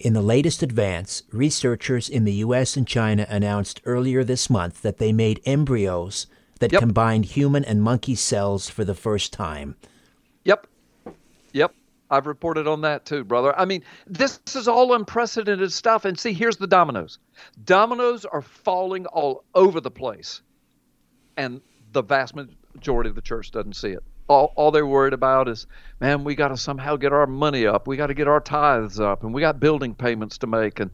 In 0.00 0.12
the 0.12 0.22
latest 0.22 0.62
advance, 0.62 1.24
researchers 1.32 2.08
in 2.08 2.24
the 2.24 2.34
US 2.34 2.76
and 2.76 2.86
China 2.86 3.26
announced 3.28 3.80
earlier 3.84 4.22
this 4.22 4.48
month 4.48 4.82
that 4.82 4.98
they 4.98 5.12
made 5.12 5.40
embryos 5.44 6.28
that 6.60 6.72
yep. 6.72 6.80
combined 6.80 7.24
human 7.24 7.64
and 7.64 7.82
monkey 7.82 8.14
cells 8.14 8.68
for 8.68 8.84
the 8.84 8.94
first 8.94 9.32
time. 9.32 9.74
Yep. 10.44 10.68
Yep. 11.52 11.74
I've 12.10 12.26
reported 12.26 12.68
on 12.68 12.82
that 12.82 13.06
too, 13.06 13.24
brother. 13.24 13.58
I 13.58 13.64
mean, 13.64 13.82
this 14.06 14.40
is 14.54 14.68
all 14.68 14.94
unprecedented 14.94 15.72
stuff. 15.72 16.04
And 16.04 16.18
see, 16.18 16.32
here's 16.32 16.56
the 16.56 16.68
dominoes 16.68 17.18
dominoes 17.64 18.24
are 18.24 18.42
falling 18.42 19.06
all 19.06 19.44
over 19.56 19.80
the 19.80 19.90
place. 19.90 20.42
And 21.36 21.60
the 21.92 22.02
vast 22.02 22.36
majority 22.36 23.10
of 23.10 23.16
the 23.16 23.22
church 23.22 23.50
doesn't 23.50 23.74
see 23.74 23.90
it 23.90 24.04
all, 24.28 24.52
all 24.56 24.70
they're 24.70 24.86
worried 24.86 25.12
about 25.12 25.48
is, 25.48 25.66
man, 26.00 26.24
we 26.24 26.34
got 26.34 26.48
to 26.48 26.56
somehow 26.56 26.96
get 26.96 27.12
our 27.12 27.26
money 27.26 27.66
up. 27.66 27.86
We 27.86 27.96
got 27.96 28.08
to 28.08 28.14
get 28.14 28.28
our 28.28 28.40
tithes 28.40 29.00
up, 29.00 29.24
and 29.24 29.34
we 29.34 29.40
got 29.40 29.60
building 29.60 29.94
payments 29.94 30.38
to 30.38 30.46
make, 30.46 30.80
and 30.80 30.90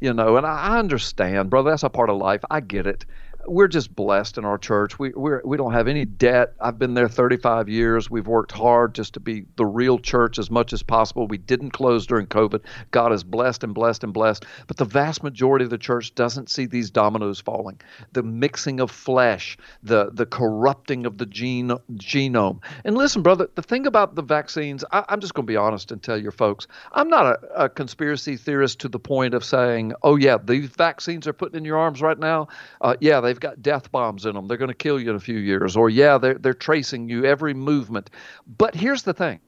you 0.00 0.12
know. 0.12 0.36
And 0.36 0.46
I, 0.46 0.74
I 0.74 0.78
understand, 0.78 1.50
brother. 1.50 1.70
That's 1.70 1.82
a 1.82 1.90
part 1.90 2.10
of 2.10 2.16
life. 2.16 2.42
I 2.50 2.60
get 2.60 2.86
it 2.86 3.04
we're 3.46 3.68
just 3.68 3.94
blessed 3.94 4.38
in 4.38 4.44
our 4.44 4.58
church. 4.58 4.98
We 4.98 5.10
we're, 5.10 5.42
we 5.44 5.56
don't 5.56 5.72
have 5.72 5.88
any 5.88 6.04
debt. 6.04 6.54
I've 6.60 6.78
been 6.78 6.94
there 6.94 7.08
35 7.08 7.68
years. 7.68 8.10
We've 8.10 8.26
worked 8.26 8.52
hard 8.52 8.94
just 8.94 9.14
to 9.14 9.20
be 9.20 9.44
the 9.56 9.66
real 9.66 9.98
church 9.98 10.38
as 10.38 10.50
much 10.50 10.72
as 10.72 10.82
possible. 10.82 11.26
We 11.26 11.38
didn't 11.38 11.70
close 11.70 12.06
during 12.06 12.26
COVID. 12.26 12.62
God 12.90 13.12
is 13.12 13.24
blessed 13.24 13.64
and 13.64 13.74
blessed 13.74 14.04
and 14.04 14.12
blessed. 14.12 14.44
But 14.66 14.76
the 14.76 14.84
vast 14.84 15.22
majority 15.22 15.64
of 15.64 15.70
the 15.70 15.78
church 15.78 16.14
doesn't 16.14 16.50
see 16.50 16.66
these 16.66 16.90
dominoes 16.90 17.40
falling. 17.40 17.80
The 18.12 18.22
mixing 18.22 18.80
of 18.80 18.90
flesh, 18.90 19.56
the 19.82 20.10
the 20.12 20.26
corrupting 20.26 21.06
of 21.06 21.18
the 21.18 21.26
gene 21.26 21.72
genome. 21.94 22.60
And 22.84 22.96
listen, 22.96 23.22
brother, 23.22 23.48
the 23.54 23.62
thing 23.62 23.86
about 23.86 24.14
the 24.14 24.22
vaccines, 24.22 24.84
I, 24.92 25.04
am 25.08 25.20
just 25.20 25.34
going 25.34 25.46
to 25.46 25.50
be 25.50 25.56
honest 25.56 25.90
and 25.90 26.02
tell 26.02 26.18
your 26.18 26.32
folks, 26.32 26.66
I'm 26.92 27.08
not 27.08 27.26
a, 27.26 27.64
a 27.64 27.68
conspiracy 27.68 28.36
theorist 28.36 28.80
to 28.80 28.88
the 28.88 28.98
point 28.98 29.34
of 29.34 29.44
saying, 29.44 29.94
oh 30.02 30.16
yeah, 30.16 30.38
these 30.42 30.68
vaccines 30.68 31.26
are 31.26 31.32
putting 31.32 31.58
in 31.58 31.64
your 31.64 31.78
arms 31.78 32.00
right 32.00 32.18
now. 32.18 32.48
Uh, 32.80 32.94
yeah, 33.00 33.20
they 33.20 33.31
they've 33.32 33.40
got 33.40 33.62
death 33.62 33.90
bombs 33.90 34.26
in 34.26 34.34
them. 34.34 34.46
They're 34.46 34.58
going 34.58 34.68
to 34.68 34.74
kill 34.74 35.00
you 35.00 35.08
in 35.08 35.16
a 35.16 35.20
few 35.20 35.38
years. 35.38 35.74
Or, 35.74 35.88
yeah, 35.88 36.18
they're, 36.18 36.34
they're 36.34 36.52
tracing 36.52 37.08
you 37.08 37.24
every 37.24 37.54
movement. 37.54 38.10
But 38.58 38.74
here's 38.74 39.04
the 39.04 39.14
thing 39.14 39.40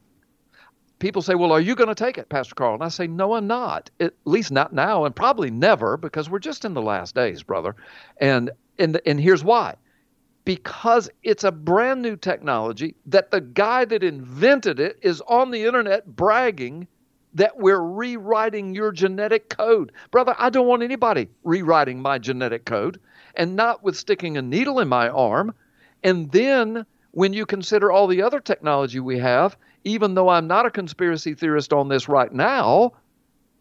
people 1.01 1.21
say, 1.21 1.35
Well, 1.35 1.53
are 1.53 1.61
you 1.61 1.75
going 1.75 1.89
to 1.89 1.95
take 1.95 2.17
it, 2.17 2.31
Pastor 2.31 2.55
Carl? 2.55 2.73
And 2.73 2.83
I 2.83 2.89
say, 2.89 3.07
No, 3.07 3.35
I'm 3.35 3.47
not. 3.47 3.91
At 4.01 4.15
least 4.25 4.51
not 4.51 4.73
now, 4.73 5.05
and 5.05 5.15
probably 5.15 5.51
never, 5.51 5.99
because 5.99 6.31
we're 6.31 6.39
just 6.39 6.65
in 6.65 6.73
the 6.73 6.81
last 6.81 7.15
days, 7.15 7.43
brother. 7.43 7.77
And 8.17 8.51
and 8.79 8.99
and 9.05 9.21
here's 9.21 9.45
why. 9.45 9.75
Because 10.47 11.11
it's 11.23 11.45
a 11.45 11.53
brand 11.53 12.01
new 12.01 12.17
technology 12.17 12.95
that 13.07 13.31
the 13.31 13.43
guy 13.43 13.85
that 13.85 14.03
invented 14.03 14.81
it 14.81 14.99
is 15.03 15.21
on 15.29 15.51
the 15.51 15.65
internet 15.65 16.07
bragging 16.07 16.87
that 17.35 17.59
we're 17.59 17.81
rewriting 17.81 18.75
your 18.75 18.93
genetic 18.93 19.51
code. 19.51 19.93
Brother, 20.11 20.35
I 20.39 20.51
don't 20.51 20.69
want 20.69 20.83
anybody 20.83 21.29
rewriting 21.43 22.01
my 22.01 22.19
genetic 22.19 22.65
code 22.65 23.01
and 23.37 23.57
not 23.57 23.83
with 23.83 23.97
sticking 23.97 24.37
a 24.37 24.43
needle 24.43 24.81
in 24.81 24.89
my 24.89 25.09
arm. 25.09 25.55
And 26.03 26.31
then 26.33 26.87
when 27.13 27.33
you 27.33 27.47
consider 27.47 27.91
all 27.91 28.07
the 28.07 28.23
other 28.23 28.41
technology 28.41 29.01
we 29.01 29.19
have, 29.19 29.57
even 29.85 30.15
though 30.15 30.29
I'm 30.29 30.47
not 30.47 30.67
a 30.67 30.71
conspiracy 30.71 31.35
theorist 31.35 31.73
on 31.73 31.89
this 31.89 32.09
right 32.09 32.33
now, 32.33 32.93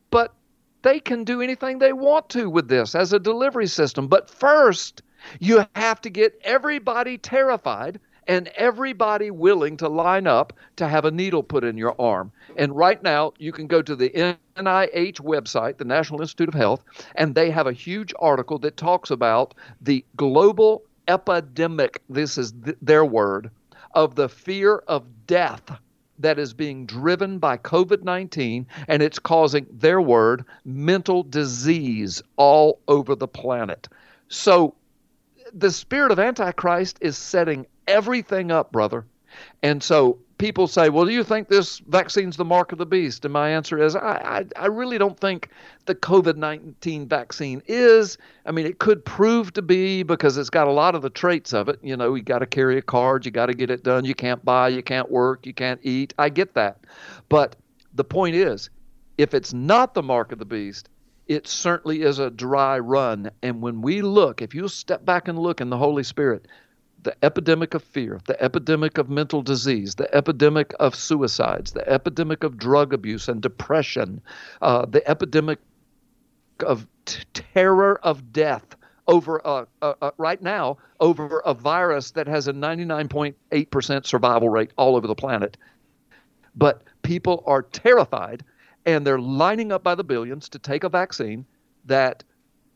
but 0.10 0.34
they 0.82 1.00
can 1.00 1.24
do 1.24 1.42
anything 1.42 1.80
they 1.80 1.94
want 1.94 2.30
to 2.30 2.50
with 2.50 2.68
this 2.68 2.96
as 2.96 3.14
a 3.14 3.20
delivery 3.20 3.68
system. 3.68 4.08
But 4.08 4.30
first, 4.30 5.02
you 5.40 5.66
have 5.76 6.02
to 6.02 6.10
get 6.10 6.40
everybody 6.44 7.18
terrified 7.18 8.00
and 8.28 8.48
everybody 8.56 9.32
willing 9.32 9.78
to 9.78 9.90
line 9.90 10.28
up 10.28 10.54
to 10.78 10.88
have 10.88 11.06
a 11.06 11.12
needle 11.12 11.44
put 11.44 11.64
in 11.64 11.78
your 11.78 11.96
arm. 12.00 12.32
And 12.58 12.76
right 12.76 13.02
now, 13.02 13.34
you 13.38 13.52
can 13.52 13.68
go 13.68 13.82
to 13.82 13.96
the 13.96 14.38
NIH 14.56 15.20
website, 15.20 15.78
the 15.78 15.86
National 15.86 16.22
Institute 16.22 16.50
of 16.50 16.54
Health, 16.54 16.84
and 17.16 17.36
they 17.36 17.50
have 17.52 17.68
a 17.68 17.74
huge 17.74 18.14
article 18.20 18.58
that 18.60 18.78
talks 18.78 19.12
about 19.12 19.54
the 19.82 20.06
global 20.16 20.84
epidemic, 21.08 22.02
this 22.10 22.38
is 22.38 22.54
th- 22.64 22.78
their 22.82 23.06
word, 23.06 23.50
of 23.94 24.16
the 24.16 24.30
fear 24.30 24.78
of 24.88 25.06
death 25.28 25.80
that 26.20 26.40
is 26.40 26.54
being 26.54 26.86
driven 26.86 27.40
by 27.40 27.58
COVID 27.58 28.04
19, 28.04 28.66
and 28.88 29.02
it's 29.02 29.20
causing 29.20 29.66
their 29.72 30.02
word 30.02 30.46
mental 30.66 31.24
disease 31.24 32.22
all 32.38 32.80
over 32.88 33.16
the 33.16 33.28
planet. 33.28 33.88
So, 34.30 34.76
the 35.54 35.72
spirit 35.72 36.12
of 36.12 36.20
Antichrist 36.20 36.98
is 37.02 37.18
setting 37.18 37.66
everything 37.88 38.52
up, 38.52 38.72
brother. 38.72 39.06
And 39.62 39.84
so 39.84 40.20
people 40.44 40.68
say, 40.68 40.90
well, 40.90 41.06
do 41.06 41.14
you 41.14 41.24
think 41.24 41.48
this 41.48 41.80
vaccine's 41.88 42.36
the 42.36 42.44
mark 42.44 42.74
of 42.74 42.78
the 42.78 42.86
beast? 42.86 43.24
And 43.24 43.32
my 43.32 43.48
answer 43.48 43.82
is, 43.82 43.96
I, 43.96 44.44
I, 44.58 44.64
I 44.64 44.66
really 44.66 44.98
don't 44.98 45.18
think 45.18 45.48
the 45.86 45.96
COVID 45.96 46.36
19 46.36 47.08
vaccine 47.08 47.64
is. 47.66 48.18
I 48.46 48.52
mean, 48.52 48.66
it 48.66 48.78
could 48.78 49.06
prove 49.06 49.54
to 49.54 49.62
be 49.62 50.04
because 50.04 50.36
it's 50.36 50.50
got 50.50 50.68
a 50.68 50.72
lot 50.72 50.96
of 50.96 51.02
the 51.02 51.10
traits 51.10 51.54
of 51.54 51.70
it. 51.70 51.80
You 51.82 51.96
know, 51.96 52.14
you 52.16 52.24
got 52.24 52.40
to 52.40 52.46
carry 52.46 52.78
a 52.78 52.82
card, 52.82 53.26
you 53.26 53.32
got 53.32 53.46
to 53.46 53.54
get 53.54 53.72
it 53.72 53.84
done, 53.84 54.04
you 54.04 54.14
can't 54.14 54.44
buy, 54.44 54.68
you 54.68 54.84
can't 54.84 55.10
work, 55.10 55.46
you 55.46 55.54
can't 55.54 55.80
eat. 55.82 56.14
I 56.20 56.28
get 56.28 56.56
that. 56.56 56.84
But 57.30 57.56
the 57.94 58.04
point 58.04 58.36
is, 58.36 58.70
if 59.18 59.34
it's 59.34 59.54
not 59.54 59.94
the 59.94 60.04
mark 60.04 60.34
of 60.34 60.40
the 60.40 60.46
beast, 60.46 60.90
it 61.30 61.48
certainly 61.48 62.02
is 62.02 62.20
a 62.20 62.30
dry 62.30 62.80
run. 62.80 63.32
And 63.44 63.62
when 63.62 63.82
we 63.82 64.02
look, 64.02 64.42
if 64.42 64.54
you 64.54 64.68
step 64.68 65.06
back 65.06 65.30
and 65.30 65.40
look 65.40 65.62
in 65.62 65.70
the 65.70 65.78
Holy 65.78 66.04
Spirit, 66.04 66.50
the 67.04 67.16
epidemic 67.24 67.74
of 67.74 67.84
fear, 67.84 68.20
the 68.26 68.42
epidemic 68.42 68.98
of 68.98 69.10
mental 69.10 69.42
disease, 69.42 69.96
the 69.96 70.14
epidemic 70.16 70.74
of 70.80 70.96
suicides, 70.96 71.72
the 71.72 71.88
epidemic 71.88 72.44
of 72.44 72.58
drug 72.58 72.94
abuse 72.94 73.28
and 73.28 73.42
depression, 73.42 74.22
uh, 74.62 74.86
the 74.86 75.08
epidemic 75.10 75.60
of 76.66 76.88
t- 77.06 77.24
terror 77.34 78.00
of 78.04 78.32
death 78.32 78.76
over 79.08 79.46
uh, 79.46 79.66
uh, 79.82 79.94
uh, 80.02 80.12
right 80.18 80.42
now 80.42 80.78
over 81.00 81.40
a 81.40 81.54
virus 81.54 82.12
that 82.12 82.28
has 82.28 82.48
a 82.48 82.54
99.8% 82.54 84.06
survival 84.06 84.50
rate 84.50 84.72
all 84.78 84.96
over 84.96 85.08
the 85.08 85.16
planet. 85.16 85.58
But 86.56 86.84
people 87.02 87.44
are 87.46 87.64
terrified 87.64 88.46
and 88.86 89.06
they're 89.06 89.20
lining 89.20 89.72
up 89.72 89.84
by 89.84 89.96
the 89.96 90.04
billions 90.04 90.48
to 90.50 90.60
take 90.60 90.84
a 90.84 90.90
vaccine 90.90 91.46
that 91.86 92.24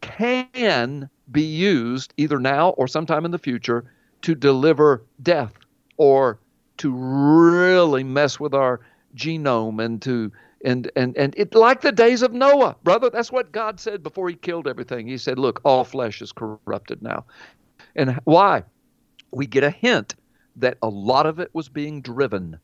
can 0.01 1.09
be 1.31 1.43
used 1.43 2.13
either 2.17 2.39
now 2.39 2.69
or 2.71 2.87
sometime 2.87 3.25
in 3.25 3.31
the 3.31 3.39
future 3.39 3.85
to 4.27 4.35
deliver 4.35 5.05
death 5.23 5.53
or 5.95 6.37
to 6.75 6.91
really 6.91 8.03
mess 8.03 8.41
with 8.41 8.53
our 8.53 8.81
genome 9.15 9.81
and 9.81 10.01
to 10.01 10.29
and 10.65 10.91
and 10.97 11.15
and 11.15 11.33
it 11.37 11.55
like 11.55 11.79
the 11.79 11.93
days 11.93 12.21
of 12.21 12.33
Noah, 12.33 12.75
brother. 12.83 13.09
That's 13.09 13.31
what 13.31 13.53
God 13.53 13.79
said 13.79 14.03
before 14.03 14.27
He 14.27 14.35
killed 14.35 14.67
everything. 14.67 15.07
He 15.07 15.17
said, 15.17 15.39
"Look, 15.39 15.61
all 15.63 15.85
flesh 15.85 16.21
is 16.21 16.33
corrupted 16.33 17.01
now." 17.01 17.23
And 17.95 18.19
why? 18.25 18.63
We 19.31 19.47
get 19.47 19.63
a 19.63 19.69
hint 19.69 20.15
that 20.57 20.77
a 20.81 20.89
lot 20.89 21.25
of 21.25 21.39
it 21.39 21.49
was 21.53 21.69
being 21.69 22.01
driven 22.01 22.59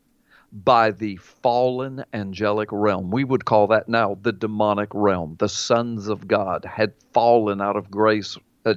by 0.51 0.91
the 0.91 1.15
fallen 1.15 2.03
angelic 2.13 2.67
realm. 2.73 3.09
We 3.09 3.23
would 3.23 3.45
call 3.45 3.67
that 3.67 3.87
now 3.87 4.17
the 4.21 4.33
demonic 4.33 4.89
realm. 4.93 5.37
The 5.39 5.47
sons 5.47 6.09
of 6.09 6.27
God 6.27 6.65
had 6.65 6.91
fallen 7.13 7.61
out 7.61 7.77
of 7.77 7.89
grace, 7.89 8.37
uh, 8.65 8.73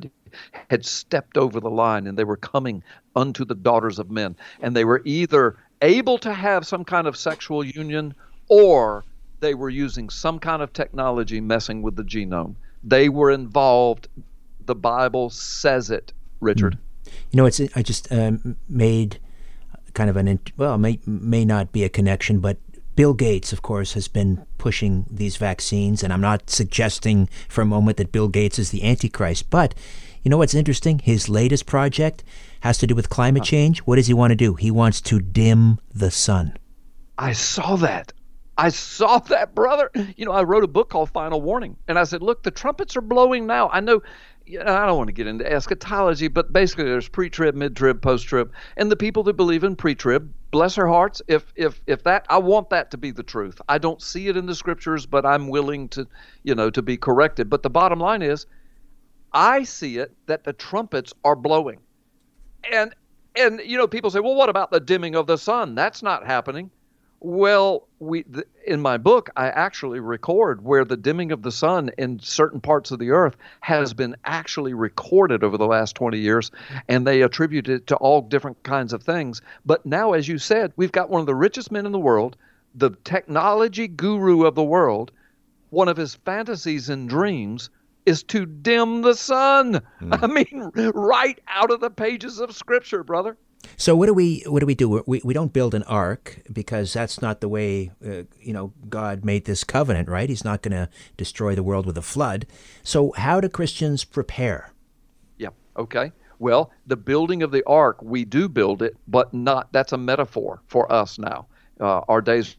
had, 0.71 0.85
stepped 0.85 1.37
over 1.37 1.61
the 1.61 1.71
line, 1.71 2.07
and 2.07 2.19
they 2.19 2.25
were 2.25 2.37
coming 2.37 2.83
unto 3.15 3.45
the 3.45 3.55
daughters 3.55 3.99
of 3.99 4.11
men. 4.11 4.37
And 4.61 4.77
they 4.77 4.85
were 4.85 5.03
either 5.05 5.57
able 5.83 6.19
to 6.19 6.33
have 6.33 6.67
some 6.67 6.85
kind 6.85 7.07
of 7.07 7.17
sexual 7.17 7.65
union 7.65 8.15
or 8.49 9.05
they 9.41 9.55
were 9.55 9.71
using 9.71 10.09
some 10.09 10.39
kind 10.39 10.63
of 10.63 10.73
technology 10.73 11.41
messing 11.41 11.83
with 11.83 11.97
the 11.97 12.03
genome. 12.03 12.55
They 12.83 13.09
were 13.09 13.31
involved. 13.31 14.09
The 14.65 14.75
Bible 14.75 15.31
says 15.31 15.91
it, 15.91 16.13
Richard. 16.41 16.75
Mm. 16.75 17.13
You 17.33 17.37
know, 17.37 17.47
it's 17.47 17.61
I 17.75 17.83
just 17.83 18.11
um, 18.13 18.57
made 18.69 19.19
kind 19.95 20.11
of 20.11 20.17
an 20.17 20.41
well 20.57 20.79
may 20.79 21.01
may 21.07 21.45
not 21.45 21.73
be 21.73 21.85
a 21.85 21.89
connection, 21.89 22.41
but 22.41 22.59
Bill 22.97 23.13
Gates, 23.13 23.53
of 23.53 23.63
course, 23.63 23.93
has 23.93 24.09
been 24.09 24.45
pushing 24.57 25.05
these 25.11 25.37
vaccines, 25.37 26.03
and 26.03 26.13
I'm 26.13 26.21
not 26.21 26.49
suggesting 26.49 27.29
for 27.49 27.61
a 27.61 27.67
moment 27.67 27.99
that 27.99 28.11
Bill 28.11 28.29
Gates 28.29 28.59
is 28.59 28.71
the 28.71 28.83
Antichrist, 28.83 29.51
but 29.51 29.75
you 30.27 30.31
know 30.31 30.39
what's 30.39 30.55
interesting? 30.57 30.99
His 30.99 31.29
latest 31.29 31.67
project 31.67 32.25
has 32.63 32.79
to 32.79 32.87
do 32.89 32.97
with 32.97 33.09
climate 33.09 33.45
change. 33.45 33.79
What 33.83 33.95
does 33.95 34.09
he 34.09 34.13
want 34.13 34.33
to 34.33 34.35
do? 34.35 34.55
He 34.55 34.73
wants 34.73 35.01
to 35.03 35.21
dim 35.21 35.79
the 35.95 36.11
sun. 36.11 36.57
I 37.17 37.33
saw 37.33 37.77
that. 37.77 38.13
I 38.59 38.71
saw 38.71 39.19
that, 39.29 39.55
brother. 39.55 39.89
You 40.17 40.25
know, 40.25 40.33
I 40.33 40.43
wrote 40.43 40.65
a 40.65 40.67
book 40.67 40.91
called 40.91 41.11
Final 41.11 41.41
Warning, 41.41 41.77
and 41.87 41.97
I 41.97 42.03
said, 42.03 42.23
look, 42.23 42.43
the 42.43 42.51
trumpets 42.51 42.97
are 42.97 43.03
blowing 43.03 43.47
now. 43.47 43.69
I 43.69 43.79
know 43.79 44.03
I 44.49 44.87
don't 44.87 44.97
want 44.97 45.07
to 45.07 45.13
get 45.13 45.29
into 45.29 45.49
eschatology, 45.49 46.27
but 46.27 46.53
basically 46.53 46.87
there's 46.87 47.09
pre-trib, 47.09 47.55
mid-trib, 47.55 48.03
post-trib, 48.03 48.51
and 48.77 48.91
the 48.91 48.97
people 48.97 49.23
that 49.23 49.35
believe 49.35 49.63
in 49.63 49.77
pre-trib, 49.77 50.33
bless 50.51 50.75
their 50.75 50.89
hearts. 50.89 51.23
If 51.29 51.53
if 51.55 51.81
if 51.87 52.03
that, 52.03 52.27
I 52.29 52.39
want 52.39 52.71
that 52.71 52.91
to 52.91 52.97
be 52.97 53.13
the 53.13 53.23
truth. 53.23 53.61
I 53.69 53.79
don't 53.79 54.03
see 54.03 54.27
it 54.27 54.37
in 54.37 54.47
the 54.47 54.57
scriptures, 54.57 55.07
but 55.07 55.25
I'm 55.25 55.47
willing 55.47 55.89
to, 55.91 56.09
you 56.43 56.57
know, 56.57 56.71
to 56.71 56.83
be 56.83 56.97
corrected. 56.97 57.49
But 57.49 57.63
the 57.63 57.71
bottom 57.71 58.01
line 58.01 58.23
is, 58.23 58.47
I 59.37 59.65
see 59.65 59.99
it 59.99 60.17
that 60.25 60.45
the 60.45 60.55
trumpets 60.55 61.13
are 61.23 61.37
blowing, 61.37 61.79
and 62.73 62.95
and 63.37 63.61
you 63.63 63.77
know, 63.77 63.87
people 63.87 64.11
say, 64.11 64.21
well, 64.21 64.35
what 64.35 64.49
about 64.49 64.71
the 64.71 64.81
dimming 64.81 65.15
of 65.15 65.27
the 65.27 65.37
sun? 65.37 65.75
That's 65.75 66.03
not 66.03 66.25
happening. 66.25 66.71
Well, 67.21 67.87
we 67.99 68.25
in 68.67 68.81
my 68.81 68.97
book 68.97 69.29
I 69.37 69.49
actually 69.49 70.01
record 70.01 70.65
where 70.65 70.87
the 70.87 70.97
dimming 70.97 71.33
of 71.33 71.43
the 71.43 71.53
sun 71.53 71.91
in 71.99 72.19
certain 72.21 72.63
parts 72.63 72.91
of 72.91 72.99
the 72.99 73.11
earth 73.11 73.37
has 73.61 73.93
been 73.93 74.17
actually 74.25 74.73
recorded 74.73 75.45
over 75.45 75.59
the 75.59 75.67
last 75.67 75.97
20 75.97 76.19
years 76.19 76.51
and 76.89 77.07
they 77.07 77.21
attribute 77.21 77.69
it 77.69 77.87
to 77.89 77.97
all 77.97 78.23
different 78.23 78.63
kinds 78.63 78.95
of 78.95 79.03
things. 79.03 79.43
But 79.67 79.85
now 79.85 80.15
as 80.15 80.29
you 80.29 80.39
said, 80.39 80.73
we've 80.77 80.93
got 80.93 81.11
one 81.11 81.21
of 81.21 81.27
the 81.27 81.35
richest 81.35 81.71
men 81.71 81.85
in 81.85 81.93
the 81.93 81.99
world, 81.99 82.37
the 82.75 82.93
technology 83.05 83.87
guru 83.87 84.47
of 84.47 84.55
the 84.55 84.65
world, 84.65 85.11
one 85.69 85.89
of 85.89 85.99
his 85.99 86.15
fantasies 86.15 86.89
and 86.89 87.07
dreams 87.07 87.69
is 88.07 88.23
to 88.23 88.47
dim 88.47 89.03
the 89.03 89.15
sun. 89.15 89.83
Mm. 90.01 90.23
I 90.23 90.27
mean, 90.27 90.93
right 90.95 91.39
out 91.49 91.71
of 91.71 91.81
the 91.81 91.91
pages 91.91 92.39
of 92.39 92.55
scripture, 92.55 93.03
brother. 93.03 93.37
So 93.77 93.97
what 93.97 94.07
do 94.07 94.15
we 94.15 94.45
what 94.47 94.61
do 94.61 94.67
we 94.67 94.75
do? 94.75 95.03
We 95.07 95.21
we 95.25 95.35
don't 95.35 95.53
build 95.53 95.75
an 95.75 95.83
ark 95.85 96.41
because 96.53 96.93
that's 96.93 97.21
not 97.21 97.41
the 97.41 97.49
way 97.49 97.91
uh, 98.05 98.23
you 98.41 98.53
know 98.53 98.73
God 98.89 99.25
made 99.25 99.45
this 99.45 99.65
covenant, 99.65 100.09
right? 100.09 100.29
He's 100.29 100.45
not 100.45 100.63
going 100.63 100.73
to 100.73 100.89
destroy 101.17 101.55
the 101.55 101.63
world 101.63 101.85
with 101.85 101.99
a 101.99 102.03
flood. 102.03 102.47
So 102.83 103.13
how 103.17 103.41
do 103.41 103.49
Christians 103.49 104.05
prepare? 104.05 104.73
Yeah. 105.39 105.49
Okay. 105.77 106.13
Well, 106.39 106.71
the 106.87 106.97
building 106.97 107.43
of 107.43 107.51
the 107.51 107.65
ark, 107.67 108.03
we 108.03 108.25
do 108.25 108.49
build 108.49 108.83
it, 108.83 108.97
but 109.09 109.33
not. 109.33 109.73
That's 109.73 109.93
a 109.93 109.99
metaphor 109.99 110.63
for 110.67 110.91
us 110.93 111.19
now. 111.19 111.47
Uh, 111.81 112.01
our 112.09 112.21
days 112.21 112.57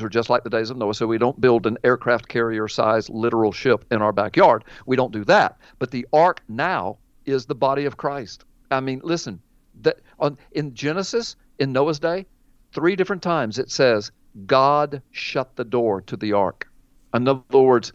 are 0.00 0.08
just 0.08 0.30
like 0.30 0.44
the 0.44 0.50
days 0.50 0.70
of 0.70 0.76
Noah. 0.76 0.94
So 0.94 1.06
we 1.06 1.18
don't 1.18 1.40
build 1.40 1.66
an 1.66 1.78
aircraft 1.82 2.28
carrier 2.28 2.68
size 2.68 3.08
literal 3.08 3.52
ship 3.52 3.84
in 3.90 4.02
our 4.02 4.12
backyard. 4.12 4.64
We 4.86 4.96
don't 4.96 5.12
do 5.12 5.24
that. 5.24 5.58
But 5.78 5.90
the 5.90 6.06
ark 6.12 6.42
now 6.48 6.98
is 7.24 7.46
the 7.46 7.54
body 7.54 7.84
of 7.84 7.96
Christ. 7.96 8.44
I 8.70 8.80
mean, 8.80 9.00
listen, 9.02 9.40
that 9.82 10.00
on 10.18 10.38
in 10.52 10.74
Genesis 10.74 11.36
in 11.58 11.72
Noah's 11.72 11.98
day, 11.98 12.26
three 12.72 12.96
different 12.96 13.22
times 13.22 13.58
it 13.58 13.70
says 13.70 14.12
God 14.46 15.02
shut 15.10 15.56
the 15.56 15.64
door 15.64 16.02
to 16.02 16.16
the 16.16 16.32
ark. 16.32 16.68
In 17.14 17.26
other 17.26 17.42
words, 17.50 17.92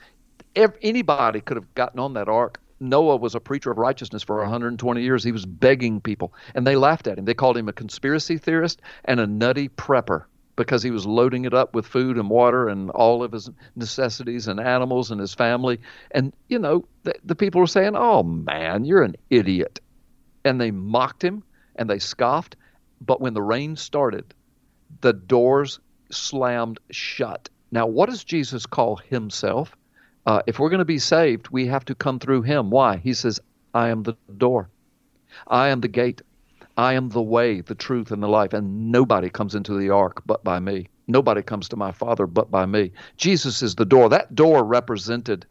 if 0.56 0.72
anybody 0.82 1.42
could 1.42 1.58
have 1.58 1.74
gotten 1.76 2.00
on 2.00 2.14
that 2.14 2.30
ark. 2.30 2.60
Noah 2.80 3.16
was 3.16 3.34
a 3.34 3.40
preacher 3.40 3.72
of 3.72 3.78
righteousness 3.78 4.24
for 4.24 4.40
120 4.40 5.02
years. 5.02 5.24
He 5.24 5.32
was 5.32 5.46
begging 5.46 6.02
people, 6.02 6.34
and 6.54 6.68
they 6.68 6.76
laughed 6.76 7.08
at 7.08 7.18
him. 7.18 7.24
They 7.24 7.34
called 7.34 7.56
him 7.56 7.70
a 7.70 7.74
conspiracy 7.74 8.38
theorist 8.38 8.82
and 9.06 9.22
a 9.22 9.28
nutty 9.28 9.70
prepper 9.70 10.26
because 10.56 10.84
he 10.84 10.92
was 10.92 11.06
loading 11.06 11.46
it 11.46 11.54
up 11.54 11.74
with 11.74 11.86
food 11.86 12.18
and 12.18 12.30
water 12.30 12.70
and 12.70 12.90
all 12.92 13.24
of 13.24 13.32
his 13.32 13.50
necessities 13.76 14.48
and 14.48 14.60
animals 14.60 15.12
and 15.12 15.20
his 15.20 15.34
family. 15.34 15.80
And, 16.12 16.34
you 16.48 16.60
know, 16.60 16.86
the, 17.04 17.16
the 17.24 17.36
people 17.36 17.62
were 17.62 17.68
saying, 17.68 17.96
Oh, 17.96 18.24
man, 18.24 18.86
you're 18.86 19.04
an 19.04 19.16
idiot. 19.30 19.80
And 20.46 20.60
they 20.60 20.72
mocked 20.72 21.24
him 21.24 21.44
and 21.76 21.90
they 21.90 22.00
scoffed. 22.00 22.56
But 23.02 23.22
when 23.22 23.34
the 23.34 23.42
rain 23.42 23.76
started, 23.76 24.34
the 25.02 25.14
doors 25.14 25.80
slammed 26.12 26.80
shut. 26.92 27.50
Now, 27.72 27.88
what 27.88 28.10
does 28.10 28.24
Jesus 28.24 28.66
call 28.66 28.98
himself? 28.98 29.76
Uh, 30.26 30.42
if 30.48 30.60
we're 30.60 30.70
going 30.70 30.80
to 30.80 30.86
be 30.86 31.00
saved, 31.00 31.50
we 31.50 31.66
have 31.68 31.86
to 31.86 31.96
come 31.96 32.20
through 32.20 32.44
him. 32.44 32.70
Why? 32.70 32.98
He 32.98 33.14
says, 33.14 33.40
I 33.74 33.90
am 33.90 34.04
the 34.04 34.16
door, 34.38 34.70
I 35.48 35.70
am 35.70 35.82
the 35.82 35.88
gate, 35.88 36.22
I 36.78 36.94
am 36.94 37.10
the 37.10 37.22
way, 37.22 37.62
the 37.62 37.76
truth, 37.76 38.12
and 38.12 38.24
the 38.24 38.28
life, 38.28 38.54
and 38.54 38.92
nobody 38.92 39.30
comes 39.30 39.54
into 39.56 39.78
the 39.78 39.90
ark 39.90 40.24
but 40.26 40.44
by 40.44 40.60
me. 40.60 40.88
Nobody 41.08 41.42
comes 41.42 41.70
to 41.70 41.76
my 41.76 41.92
Father 41.92 42.26
but 42.26 42.50
by 42.50 42.66
me. 42.66 42.92
Jesus 43.18 43.62
is 43.62 43.76
the 43.76 43.86
door. 43.86 44.10
That 44.10 44.34
door 44.34 44.64
represented 44.64 45.46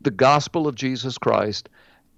the 0.00 0.10
gospel 0.10 0.66
of 0.66 0.74
Jesus 0.74 1.18
Christ 1.18 1.68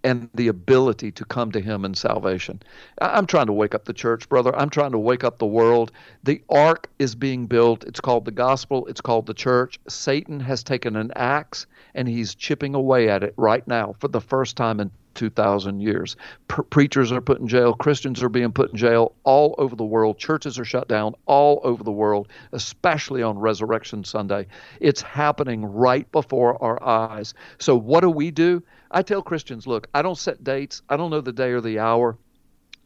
and 0.03 0.31
the 0.35 0.49
ability 0.49 1.13
to 1.13 1.25
come 1.25 1.53
to 1.53 1.61
him 1.61 1.85
in 1.85 1.95
salvation. 1.95 2.63
I'm 3.01 3.27
trying 3.27 3.47
to 3.47 3.53
wake 3.53 3.75
up 3.75 3.85
the 3.85 3.93
church, 3.93 4.29
brother. 4.29 4.55
I'm 4.57 4.71
trying 4.71 4.93
to 4.93 4.99
wake 4.99 5.25
up 5.25 5.39
the 5.39 5.47
world. 5.47 5.93
The 6.23 6.43
ark 6.49 6.89
is 6.99 7.15
being 7.15 7.47
built. 7.47 7.85
It's 7.85 8.01
called 8.01 8.25
the 8.25 8.31
gospel, 8.31 8.87
it's 8.87 9.01
called 9.01 9.27
the 9.27 9.35
church. 9.35 9.79
Satan 9.89 10.41
has 10.41 10.63
taken 10.63 10.97
an 10.97 11.13
axe 11.17 11.67
and 11.95 12.09
he's 12.09 12.35
chipping 12.35 12.75
away 12.75 13.11
at 13.11 13.23
it 13.23 13.35
right 13.37 13.67
now 13.69 13.95
for 13.99 14.09
the 14.09 14.21
first 14.21 14.57
time 14.57 14.81
in 14.81 14.91
2,000 15.15 15.81
years. 15.81 16.17
Pre- 16.49 16.65
preachers 16.65 17.13
are 17.13 17.21
put 17.21 17.41
in 17.41 17.49
jail, 17.49 17.75
Christians 17.75 18.23
are 18.23 18.29
being 18.29 18.53
put 18.53 18.71
in 18.71 18.77
jail 18.77 19.15
all 19.25 19.55
over 19.59 19.77
the 19.77 19.85
world, 19.85 20.19
churches 20.19 20.59
are 20.59 20.65
shut 20.65 20.89
down 20.89 21.15
all 21.27 21.61
over 21.65 21.83
the 21.83 21.93
world, 21.93 22.29
especially 22.53 23.23
on 23.23 23.39
Resurrection 23.39 24.05
Sunday. 24.05 24.47
It's 24.81 25.03
happening 25.03 25.65
right 25.65 26.11
before 26.13 26.63
our 26.63 26.83
eyes. 26.83 27.35
So, 27.59 27.77
what 27.77 28.01
do 28.01 28.11
we 28.11 28.31
do? 28.31 28.63
I 28.91 29.03
tell 29.03 29.23
Christians, 29.23 29.67
look, 29.67 29.89
I 29.95 30.03
don't 30.03 30.19
set 30.19 30.43
dates, 30.43 30.83
I 30.89 30.97
don't 30.97 31.11
know 31.11 31.21
the 31.21 31.33
day 31.33 31.51
or 31.51 31.61
the 31.61 31.79
hour. 31.79 32.19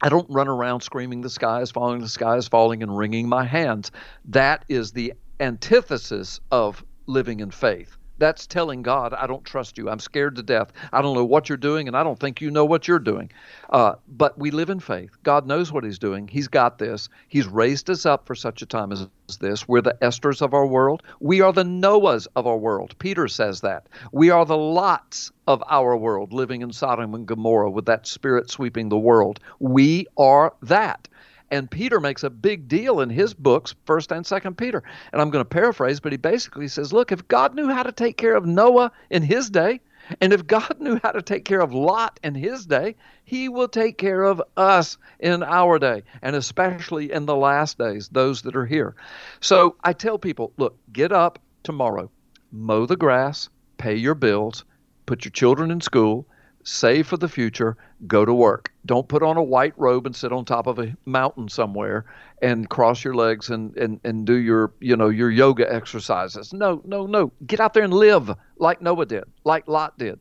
I 0.02 0.08
don't 0.08 0.28
run 0.28 0.48
around 0.48 0.82
screaming, 0.82 1.22
the 1.22 1.30
sky 1.30 1.62
is 1.62 1.70
falling, 1.70 2.00
the 2.00 2.08
sky 2.08 2.36
is 2.36 2.48
falling, 2.48 2.82
and 2.82 2.96
wringing 2.96 3.28
my 3.28 3.44
hands. 3.44 3.90
That 4.26 4.64
is 4.68 4.92
the 4.92 5.14
antithesis 5.40 6.40
of 6.50 6.84
living 7.06 7.40
in 7.40 7.50
faith. 7.50 7.96
That's 8.24 8.46
telling 8.46 8.80
God, 8.80 9.12
I 9.12 9.26
don't 9.26 9.44
trust 9.44 9.76
you. 9.76 9.90
I'm 9.90 9.98
scared 9.98 10.36
to 10.36 10.42
death. 10.42 10.72
I 10.94 11.02
don't 11.02 11.14
know 11.14 11.26
what 11.26 11.50
you're 11.50 11.58
doing, 11.58 11.88
and 11.88 11.94
I 11.94 12.02
don't 12.02 12.18
think 12.18 12.40
you 12.40 12.50
know 12.50 12.64
what 12.64 12.88
you're 12.88 12.98
doing. 12.98 13.30
Uh, 13.68 13.96
but 14.08 14.38
we 14.38 14.50
live 14.50 14.70
in 14.70 14.80
faith. 14.80 15.10
God 15.24 15.46
knows 15.46 15.70
what 15.70 15.84
He's 15.84 15.98
doing. 15.98 16.26
He's 16.26 16.48
got 16.48 16.78
this. 16.78 17.10
He's 17.28 17.46
raised 17.46 17.90
us 17.90 18.06
up 18.06 18.26
for 18.26 18.34
such 18.34 18.62
a 18.62 18.66
time 18.66 18.92
as 18.92 19.06
this. 19.40 19.68
We're 19.68 19.82
the 19.82 19.98
Esthers 20.00 20.40
of 20.40 20.54
our 20.54 20.66
world. 20.66 21.02
We 21.20 21.42
are 21.42 21.52
the 21.52 21.64
Noahs 21.64 22.26
of 22.34 22.46
our 22.46 22.56
world. 22.56 22.94
Peter 22.98 23.28
says 23.28 23.60
that. 23.60 23.90
We 24.10 24.30
are 24.30 24.46
the 24.46 24.56
Lots 24.56 25.30
of 25.46 25.62
our 25.68 25.94
world, 25.94 26.32
living 26.32 26.62
in 26.62 26.72
Sodom 26.72 27.14
and 27.14 27.26
Gomorrah 27.26 27.70
with 27.70 27.84
that 27.84 28.06
spirit 28.06 28.50
sweeping 28.50 28.88
the 28.88 28.96
world. 28.96 29.38
We 29.60 30.06
are 30.16 30.54
that. 30.62 31.08
And 31.54 31.70
Peter 31.70 32.00
makes 32.00 32.24
a 32.24 32.30
big 32.30 32.66
deal 32.66 33.00
in 33.00 33.10
his 33.10 33.32
books, 33.32 33.76
1st 33.86 34.16
and 34.16 34.26
2nd 34.26 34.56
Peter. 34.56 34.82
And 35.12 35.22
I'm 35.22 35.30
going 35.30 35.44
to 35.44 35.48
paraphrase, 35.48 36.00
but 36.00 36.10
he 36.10 36.18
basically 36.18 36.66
says, 36.66 36.92
look, 36.92 37.12
if 37.12 37.28
God 37.28 37.54
knew 37.54 37.68
how 37.68 37.84
to 37.84 37.92
take 37.92 38.16
care 38.16 38.34
of 38.34 38.44
Noah 38.44 38.90
in 39.08 39.22
his 39.22 39.50
day, 39.50 39.80
and 40.20 40.32
if 40.32 40.46
God 40.46 40.76
knew 40.80 40.98
how 41.04 41.12
to 41.12 41.22
take 41.22 41.44
care 41.44 41.60
of 41.60 41.72
Lot 41.72 42.18
in 42.24 42.34
his 42.34 42.66
day, 42.66 42.96
he 43.24 43.48
will 43.48 43.68
take 43.68 43.98
care 43.98 44.24
of 44.24 44.42
us 44.56 44.98
in 45.20 45.44
our 45.44 45.78
day, 45.78 46.02
and 46.22 46.34
especially 46.34 47.12
in 47.12 47.24
the 47.24 47.36
last 47.36 47.78
days, 47.78 48.08
those 48.08 48.42
that 48.42 48.56
are 48.56 48.66
here. 48.66 48.96
So 49.40 49.76
I 49.84 49.92
tell 49.92 50.18
people, 50.18 50.52
look, 50.56 50.76
get 50.92 51.12
up, 51.12 51.38
tomorrow. 51.62 52.10
Mow 52.50 52.84
the 52.84 52.96
grass, 52.96 53.48
pay 53.78 53.94
your 53.94 54.16
bills, 54.16 54.64
put 55.06 55.24
your 55.24 55.32
children 55.32 55.70
in 55.70 55.80
school, 55.80 56.26
save 56.64 57.06
for 57.06 57.16
the 57.16 57.28
future, 57.28 57.76
go 58.06 58.24
to 58.24 58.34
work. 58.34 58.72
Don't 58.86 59.06
put 59.06 59.22
on 59.22 59.36
a 59.36 59.42
white 59.42 59.74
robe 59.76 60.06
and 60.06 60.16
sit 60.16 60.32
on 60.32 60.44
top 60.44 60.66
of 60.66 60.78
a 60.78 60.96
mountain 61.04 61.48
somewhere 61.48 62.06
and 62.42 62.68
cross 62.68 63.04
your 63.04 63.14
legs 63.14 63.50
and, 63.50 63.76
and, 63.76 64.00
and 64.04 64.26
do 64.26 64.34
your 64.34 64.72
you 64.80 64.96
know 64.96 65.08
your 65.08 65.30
yoga 65.30 65.72
exercises. 65.72 66.52
No, 66.52 66.82
no, 66.84 67.06
no. 67.06 67.32
Get 67.46 67.60
out 67.60 67.74
there 67.74 67.84
and 67.84 67.94
live 67.94 68.30
like 68.58 68.82
Noah 68.82 69.06
did, 69.06 69.24
like 69.44 69.68
Lot 69.68 69.96
did. 69.98 70.20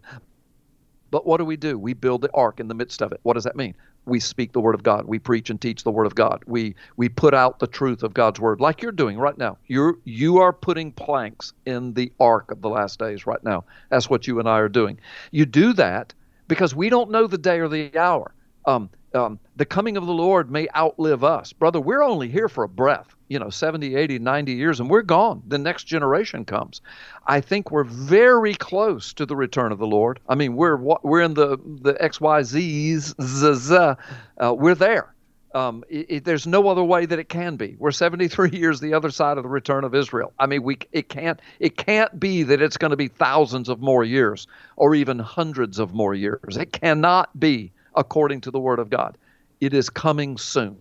But 1.09 1.25
what 1.25 1.37
do 1.37 1.45
we 1.45 1.57
do? 1.57 1.77
We 1.77 1.93
build 1.93 2.21
the 2.21 2.31
ark 2.33 2.59
in 2.59 2.67
the 2.67 2.73
midst 2.73 3.01
of 3.01 3.11
it. 3.11 3.19
What 3.23 3.33
does 3.33 3.43
that 3.43 3.55
mean? 3.55 3.75
We 4.05 4.19
speak 4.19 4.51
the 4.51 4.59
word 4.59 4.75
of 4.75 4.83
God. 4.83 5.05
We 5.05 5.19
preach 5.19 5.49
and 5.49 5.61
teach 5.61 5.83
the 5.83 5.91
word 5.91 6.07
of 6.07 6.15
God. 6.15 6.41
We 6.45 6.75
we 6.97 7.07
put 7.07 7.33
out 7.33 7.59
the 7.59 7.67
truth 7.67 8.03
of 8.03 8.13
God's 8.13 8.39
word, 8.39 8.59
like 8.59 8.81
you're 8.81 8.91
doing 8.91 9.17
right 9.17 9.37
now. 9.37 9.57
You're 9.67 9.95
you 10.03 10.39
are 10.39 10.51
putting 10.51 10.91
planks 10.91 11.53
in 11.65 11.93
the 11.93 12.11
ark 12.19 12.51
of 12.51 12.61
the 12.61 12.69
last 12.69 12.99
days 12.99 13.25
right 13.25 13.41
now. 13.43 13.63
That's 13.89 14.09
what 14.09 14.27
you 14.27 14.39
and 14.39 14.49
I 14.49 14.57
are 14.57 14.67
doing. 14.67 14.99
You 15.31 15.45
do 15.45 15.71
that 15.73 16.13
because 16.47 16.75
we 16.75 16.89
don't 16.89 17.11
know 17.11 17.27
the 17.27 17.37
day 17.37 17.59
or 17.59 17.67
the 17.67 17.97
hour. 17.97 18.33
Um, 18.65 18.89
um, 19.13 19.39
the 19.55 19.65
coming 19.65 19.95
of 19.95 20.05
the 20.05 20.13
Lord 20.13 20.49
may 20.49 20.67
outlive 20.75 21.23
us. 21.23 21.53
Brother, 21.53 21.79
we're 21.79 22.01
only 22.01 22.29
here 22.29 22.49
for 22.49 22.63
a 22.63 22.69
breath, 22.69 23.15
you 23.27 23.37
know, 23.37 23.49
70, 23.49 23.95
80, 23.95 24.19
90 24.19 24.53
years, 24.53 24.79
and 24.79 24.89
we're 24.89 25.03
gone. 25.03 25.43
The 25.47 25.59
next 25.59 25.83
generation 25.83 26.45
comes. 26.45 26.81
I 27.27 27.39
think 27.39 27.69
we're 27.69 27.83
very 27.83 28.55
close 28.55 29.13
to 29.13 29.25
the 29.25 29.35
return 29.35 29.71
of 29.71 29.77
the 29.77 29.85
Lord. 29.85 30.19
I 30.27 30.35
mean, 30.35 30.55
we're 30.55 30.77
we're 30.77 31.21
in 31.21 31.35
the, 31.35 31.57
the 31.81 31.93
XYZs, 31.93 33.21
z, 33.21 33.53
z, 33.53 33.75
uh, 33.75 34.53
we're 34.53 34.75
there. 34.75 35.12
Um, 35.53 35.83
it, 35.87 36.05
it, 36.09 36.25
there's 36.25 36.47
no 36.47 36.67
other 36.67 36.83
way 36.83 37.05
that 37.05 37.19
it 37.19 37.29
can 37.29 37.57
be. 37.57 37.75
We're 37.77 37.91
73 37.91 38.49
years 38.53 38.79
the 38.79 38.93
other 38.93 39.11
side 39.11 39.37
of 39.37 39.43
the 39.43 39.49
return 39.49 39.83
of 39.83 39.93
Israel. 39.93 40.33
I 40.39 40.47
mean, 40.47 40.63
we 40.63 40.79
it 40.91 41.09
can't 41.09 41.39
it 41.59 41.77
can't 41.77 42.19
be 42.19 42.43
that 42.43 42.61
it's 42.61 42.77
going 42.77 42.91
to 42.91 42.97
be 42.97 43.07
thousands 43.07 43.69
of 43.69 43.79
more 43.79 44.03
years 44.03 44.47
or 44.75 44.95
even 44.95 45.19
hundreds 45.19 45.79
of 45.79 45.93
more 45.93 46.13
years. 46.13 46.57
It 46.57 46.71
cannot 46.71 47.39
be 47.39 47.71
according 47.95 48.41
to 48.41 48.51
the 48.51 48.59
Word 48.59 48.79
of 48.79 48.89
God. 48.89 49.17
It 49.61 49.73
is 49.73 49.89
coming 49.89 50.37
soon, 50.37 50.77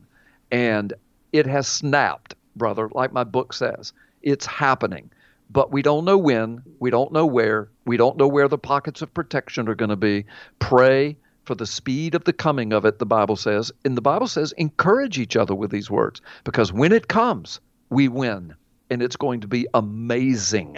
and 0.50 0.94
it 1.32 1.46
has 1.46 1.68
snapped, 1.68 2.34
brother. 2.56 2.88
Like 2.92 3.12
my 3.12 3.24
book 3.24 3.52
says, 3.52 3.92
it's 4.22 4.46
happening. 4.46 5.10
But 5.50 5.70
we 5.70 5.82
don't 5.82 6.06
know 6.06 6.16
when. 6.16 6.62
We 6.78 6.88
don't 6.90 7.12
know 7.12 7.26
where. 7.26 7.68
We 7.84 7.98
don't 7.98 8.16
know 8.16 8.26
where 8.26 8.48
the 8.48 8.56
pockets 8.56 9.02
of 9.02 9.12
protection 9.12 9.68
are 9.68 9.74
going 9.74 9.90
to 9.90 9.96
be. 9.96 10.24
Pray 10.60 11.18
for 11.44 11.54
the 11.54 11.66
speed 11.66 12.14
of 12.14 12.24
the 12.24 12.32
coming 12.32 12.72
of 12.72 12.84
it, 12.84 12.98
the 12.98 13.06
Bible 13.06 13.36
says. 13.36 13.72
And 13.84 13.96
the 13.96 14.02
Bible 14.02 14.28
says, 14.28 14.52
encourage 14.52 15.18
each 15.18 15.36
other 15.36 15.54
with 15.54 15.70
these 15.70 15.90
words 15.90 16.20
because 16.44 16.72
when 16.72 16.92
it 16.92 17.08
comes, 17.08 17.60
we 17.90 18.08
win. 18.08 18.54
And 18.90 19.02
it's 19.02 19.16
going 19.16 19.40
to 19.40 19.48
be 19.48 19.66
amazing. 19.74 20.76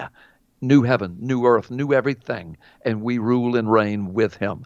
New 0.60 0.82
heaven, 0.82 1.16
new 1.20 1.46
earth, 1.46 1.70
new 1.70 1.92
everything. 1.92 2.56
And 2.84 3.02
we 3.02 3.18
rule 3.18 3.56
and 3.56 3.70
reign 3.70 4.14
with 4.14 4.36
him. 4.36 4.64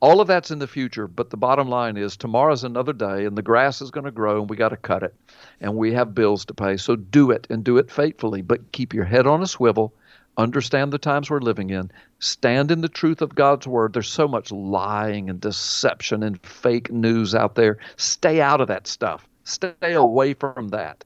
All 0.00 0.20
of 0.20 0.28
that's 0.28 0.50
in 0.50 0.58
the 0.58 0.66
future, 0.66 1.06
but 1.06 1.28
the 1.28 1.36
bottom 1.36 1.68
line 1.68 1.98
is 1.98 2.16
tomorrow's 2.16 2.64
another 2.64 2.94
day 2.94 3.26
and 3.26 3.36
the 3.36 3.42
grass 3.42 3.82
is 3.82 3.90
going 3.90 4.06
to 4.06 4.10
grow 4.10 4.40
and 4.40 4.48
we 4.48 4.56
got 4.56 4.70
to 4.70 4.76
cut 4.76 5.02
it 5.02 5.14
and 5.60 5.76
we 5.76 5.92
have 5.92 6.14
bills 6.14 6.46
to 6.46 6.54
pay. 6.54 6.78
So 6.78 6.96
do 6.96 7.30
it 7.30 7.46
and 7.50 7.62
do 7.62 7.76
it 7.76 7.90
faithfully, 7.90 8.40
but 8.40 8.72
keep 8.72 8.94
your 8.94 9.04
head 9.04 9.26
on 9.26 9.42
a 9.42 9.46
swivel 9.46 9.92
understand 10.36 10.92
the 10.92 10.98
times 10.98 11.30
we're 11.30 11.40
living 11.40 11.70
in, 11.70 11.90
stand 12.18 12.70
in 12.70 12.80
the 12.80 12.88
truth 12.88 13.20
of 13.20 13.34
God's 13.34 13.66
word. 13.66 13.92
There's 13.92 14.08
so 14.08 14.28
much 14.28 14.50
lying 14.50 15.28
and 15.28 15.40
deception 15.40 16.22
and 16.22 16.40
fake 16.44 16.90
news 16.90 17.34
out 17.34 17.54
there. 17.54 17.78
Stay 17.96 18.40
out 18.40 18.60
of 18.60 18.68
that 18.68 18.86
stuff. 18.86 19.28
Stay 19.44 19.74
away 19.82 20.34
from 20.34 20.68
that. 20.68 21.04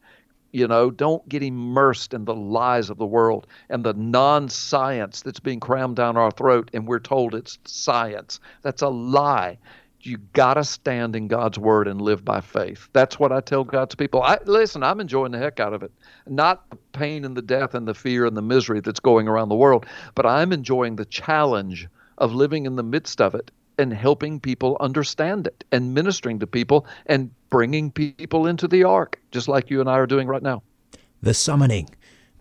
You 0.53 0.68
know, 0.68 0.91
don't 0.91 1.29
get 1.29 1.43
immersed 1.43 2.14
in 2.14 2.27
the 2.27 2.35
lies 2.35 2.89
of 2.89 2.99
the 2.99 3.07
world 3.07 3.49
and 3.70 3.83
the 3.83 3.95
non 3.95 4.49
science 4.49 5.22
that's 5.22 5.41
being 5.41 5.59
crammed 5.59 5.97
down 5.97 6.16
our 6.16 6.31
throat, 6.31 6.70
and 6.72 6.87
we're 6.87 7.01
told 7.01 7.35
it's 7.35 7.59
science. 7.64 8.39
That's 8.62 8.83
a 8.83 8.89
lie 8.89 9.59
you 10.07 10.19
got 10.33 10.55
to 10.55 10.65
stand 10.65 11.17
in 11.17 11.29
God's 11.29 11.59
word 11.59 11.89
and 11.89 12.01
live 12.01 12.25
by 12.25 12.41
faith. 12.41 12.89
That's 12.93 13.19
what 13.19 13.33
I 13.33 13.41
tell 13.41 13.65
God's 13.65 13.95
people. 13.95 14.23
I 14.23 14.39
listen, 14.45 14.83
I'm 14.83 15.01
enjoying 15.01 15.33
the 15.33 15.39
heck 15.39 15.61
out 15.61 15.73
of 15.73 15.83
it. 15.83 15.93
Not 16.27 16.69
the 16.71 16.77
pain 16.93 17.25
and 17.25 17.37
the 17.37 17.43
death 17.43 17.75
and 17.75 17.87
the 17.87 17.95
fear 17.95 18.27
and 18.27 18.37
the 18.37 18.43
misery 18.43 18.81
that's 18.81 19.01
going 19.01 19.29
around 19.29 19.49
the 19.49 19.55
world, 19.55 19.87
but 20.15 20.27
I'm 20.27 20.53
enjoying 20.53 20.97
the 20.97 21.05
challenge 21.05 21.89
of 22.19 22.33
living 22.33 22.67
in 22.67 22.77
the 22.77 22.83
midst 22.83 23.21
of 23.21 23.35
it 23.35 23.51
and 23.79 23.93
helping 23.93 24.39
people 24.39 24.77
understand 24.81 25.47
it 25.47 25.65
and 25.73 25.95
ministering 25.95 26.39
to 26.39 26.47
people 26.47 26.87
and 27.07 27.31
bringing 27.51 27.91
people 27.91 28.47
into 28.47 28.69
the 28.69 28.85
ark, 28.85 29.21
just 29.33 29.49
like 29.49 29.71
you 29.71 29.81
and 29.81 29.91
I 29.91 29.99
are 29.99 30.07
doing 30.07 30.29
right 30.29 30.43
now. 30.43 30.63
The 31.23 31.35
summoning, 31.35 31.91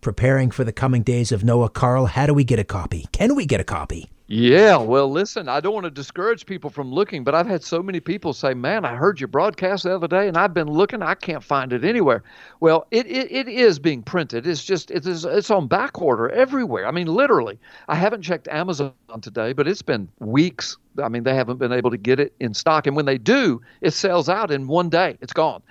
preparing 0.01 0.51
for 0.51 0.63
the 0.63 0.73
coming 0.73 1.01
days 1.01 1.31
of 1.31 1.43
Noah. 1.43 1.69
Carl, 1.69 2.07
how 2.07 2.27
do 2.27 2.33
we 2.33 2.43
get 2.43 2.59
a 2.59 2.63
copy? 2.63 3.07
Can 3.11 3.35
we 3.35 3.45
get 3.45 3.59
a 3.59 3.63
copy? 3.63 4.12
Yeah, 4.35 4.77
well, 4.77 5.11
listen, 5.11 5.47
I 5.47 5.59
don't 5.59 5.75
want 5.75 5.83
to 5.83 5.91
discourage 5.91 6.47
people 6.47 6.71
from 6.71 6.91
looking, 6.91 7.23
but 7.23 7.35
I've 7.35 7.45
had 7.45 7.63
so 7.63 7.83
many 7.83 7.99
people 7.99 8.33
say, 8.33 8.55
"Man, 8.55 8.83
I 8.83 8.95
heard 8.95 9.19
your 9.21 9.27
broadcast 9.27 9.83
the 9.83 9.93
other 9.93 10.07
day, 10.07 10.27
and 10.27 10.35
I've 10.35 10.55
been 10.55 10.67
looking, 10.67 11.03
I 11.03 11.13
can't 11.13 11.43
find 11.43 11.71
it 11.71 11.83
anywhere." 11.83 12.23
Well, 12.59 12.87
it 12.89 13.05
it, 13.05 13.31
it 13.31 13.47
is 13.47 13.77
being 13.77 14.01
printed. 14.01 14.47
It's 14.47 14.63
just 14.63 14.89
it 14.89 15.05
is 15.05 15.23
it's 15.23 15.51
on 15.51 15.67
back 15.67 16.01
order 16.01 16.31
everywhere. 16.31 16.87
I 16.87 16.91
mean, 16.91 17.05
literally. 17.05 17.59
I 17.87 17.93
haven't 17.93 18.23
checked 18.23 18.47
Amazon 18.47 18.93
today, 19.21 19.53
but 19.53 19.67
it's 19.67 19.83
been 19.83 20.09
weeks. 20.17 20.77
I 20.97 21.09
mean, 21.09 21.21
they 21.23 21.35
haven't 21.35 21.57
been 21.59 21.71
able 21.71 21.91
to 21.91 21.97
get 21.97 22.19
it 22.19 22.33
in 22.39 22.55
stock, 22.55 22.87
and 22.87 22.95
when 22.95 23.05
they 23.05 23.19
do, 23.19 23.61
it 23.81 23.91
sells 23.91 24.29
out 24.29 24.49
in 24.49 24.65
one 24.65 24.89
day. 24.89 25.15
It's 25.21 25.33
gone. 25.33 25.61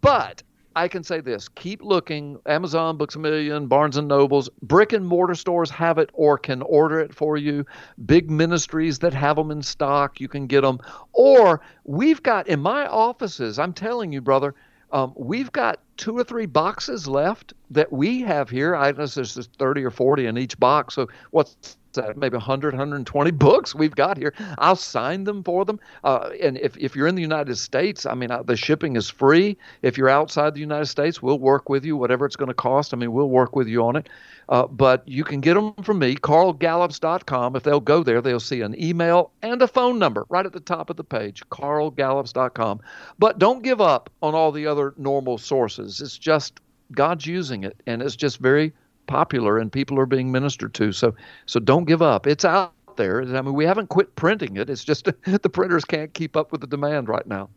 But 0.00 0.40
I 0.76 0.88
can 0.88 1.04
say 1.04 1.20
this: 1.20 1.48
keep 1.48 1.82
looking. 1.82 2.38
Amazon, 2.46 2.96
Books 2.96 3.14
a 3.14 3.18
Million, 3.18 3.66
Barnes 3.66 3.96
and 3.96 4.08
Nobles, 4.08 4.48
brick 4.62 4.92
and 4.92 5.06
mortar 5.06 5.34
stores 5.34 5.70
have 5.70 5.98
it 5.98 6.10
or 6.12 6.38
can 6.38 6.62
order 6.62 7.00
it 7.00 7.14
for 7.14 7.36
you. 7.36 7.64
Big 8.06 8.30
ministries 8.30 8.98
that 9.00 9.14
have 9.14 9.36
them 9.36 9.50
in 9.50 9.62
stock, 9.62 10.20
you 10.20 10.28
can 10.28 10.46
get 10.46 10.62
them. 10.62 10.80
Or 11.12 11.60
we've 11.84 12.22
got 12.22 12.48
in 12.48 12.60
my 12.60 12.86
offices. 12.86 13.58
I'm 13.58 13.72
telling 13.72 14.12
you, 14.12 14.20
brother. 14.20 14.54
Um, 14.92 15.12
we've 15.16 15.50
got 15.50 15.80
two 15.96 16.16
or 16.16 16.22
three 16.22 16.46
boxes 16.46 17.08
left 17.08 17.52
that 17.70 17.92
we 17.92 18.20
have 18.20 18.48
here. 18.48 18.76
I 18.76 18.92
know 18.92 19.06
there's 19.06 19.48
30 19.58 19.82
or 19.82 19.90
40 19.90 20.26
in 20.26 20.38
each 20.38 20.58
box. 20.60 20.94
So 20.94 21.08
what's 21.32 21.76
uh, 21.98 22.12
maybe 22.16 22.36
100, 22.36 22.74
120 22.74 23.30
books 23.30 23.74
we've 23.74 23.94
got 23.94 24.16
here. 24.16 24.34
I'll 24.58 24.76
sign 24.76 25.24
them 25.24 25.42
for 25.42 25.64
them. 25.64 25.80
Uh, 26.02 26.30
and 26.42 26.58
if, 26.58 26.76
if 26.76 26.94
you're 26.96 27.06
in 27.06 27.14
the 27.14 27.22
United 27.22 27.56
States, 27.56 28.06
I 28.06 28.14
mean, 28.14 28.30
uh, 28.30 28.42
the 28.42 28.56
shipping 28.56 28.96
is 28.96 29.08
free. 29.10 29.56
If 29.82 29.96
you're 29.98 30.08
outside 30.08 30.54
the 30.54 30.60
United 30.60 30.86
States, 30.86 31.22
we'll 31.22 31.38
work 31.38 31.68
with 31.68 31.84
you, 31.84 31.96
whatever 31.96 32.26
it's 32.26 32.36
going 32.36 32.48
to 32.48 32.54
cost. 32.54 32.92
I 32.92 32.96
mean, 32.96 33.12
we'll 33.12 33.28
work 33.28 33.56
with 33.56 33.68
you 33.68 33.84
on 33.84 33.96
it. 33.96 34.08
Uh, 34.48 34.66
but 34.66 35.06
you 35.08 35.24
can 35.24 35.40
get 35.40 35.54
them 35.54 35.72
from 35.82 35.98
me, 35.98 36.14
carlgallups.com. 36.16 37.56
If 37.56 37.62
they'll 37.62 37.80
go 37.80 38.02
there, 38.02 38.20
they'll 38.20 38.40
see 38.40 38.60
an 38.60 38.80
email 38.82 39.30
and 39.42 39.62
a 39.62 39.68
phone 39.68 39.98
number 39.98 40.26
right 40.28 40.44
at 40.44 40.52
the 40.52 40.60
top 40.60 40.90
of 40.90 40.96
the 40.96 41.04
page, 41.04 41.42
carlgallups.com. 41.50 42.80
But 43.18 43.38
don't 43.38 43.62
give 43.62 43.80
up 43.80 44.10
on 44.22 44.34
all 44.34 44.52
the 44.52 44.66
other 44.66 44.94
normal 44.96 45.38
sources. 45.38 46.00
It's 46.00 46.18
just 46.18 46.60
God's 46.92 47.26
using 47.26 47.64
it, 47.64 47.80
and 47.86 48.02
it's 48.02 48.16
just 48.16 48.38
very 48.38 48.72
popular 49.06 49.58
and 49.58 49.70
people 49.72 49.98
are 49.98 50.06
being 50.06 50.30
ministered 50.32 50.74
to. 50.74 50.92
So 50.92 51.14
so 51.46 51.60
don't 51.60 51.84
give 51.84 52.02
up. 52.02 52.26
It's 52.26 52.44
out 52.44 52.72
there. 52.96 53.22
I 53.22 53.42
mean, 53.42 53.54
we 53.54 53.64
haven't 53.66 53.88
quit 53.88 54.14
printing 54.16 54.56
it. 54.56 54.70
It's 54.70 54.84
just 54.84 55.04
the 55.24 55.50
printers 55.50 55.84
can't 55.84 56.12
keep 56.14 56.36
up 56.36 56.52
with 56.52 56.60
the 56.60 56.66
demand 56.66 57.08
right 57.08 57.26
now. 57.26 57.50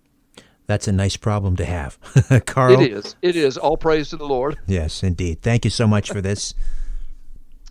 That's 0.66 0.88
a 0.88 0.92
nice 0.92 1.16
problem 1.16 1.56
to 1.58 1.66
have, 1.66 1.98
Carl. 2.46 2.82
It 2.82 2.92
is. 2.92 3.16
It 3.22 3.38
is. 3.38 3.58
All 3.58 3.78
praise 3.78 4.10
to 4.10 4.18
the 4.18 4.26
Lord. 4.28 4.58
Yes, 4.68 5.02
indeed. 5.02 5.42
Thank 5.42 5.64
you 5.64 5.72
so 5.72 5.88
much 5.88 6.10
for 6.12 6.20
this. 6.20 6.54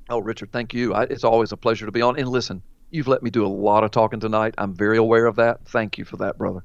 oh, 0.08 0.18
Richard, 0.20 0.50
thank 0.50 0.72
you. 0.72 0.94
I, 0.94 1.02
it's 1.02 1.22
always 1.24 1.52
a 1.52 1.58
pleasure 1.58 1.84
to 1.84 1.92
be 1.92 2.00
on. 2.00 2.18
And 2.18 2.26
listen, 2.28 2.62
you've 2.90 3.06
let 3.08 3.22
me 3.22 3.28
do 3.28 3.44
a 3.44 3.48
lot 3.48 3.84
of 3.84 3.90
talking 3.90 4.18
tonight. 4.18 4.54
I'm 4.56 4.74
very 4.74 4.96
aware 4.96 5.26
of 5.26 5.36
that. 5.36 5.62
Thank 5.66 5.98
you 5.98 6.06
for 6.06 6.16
that, 6.16 6.38
brother. 6.38 6.64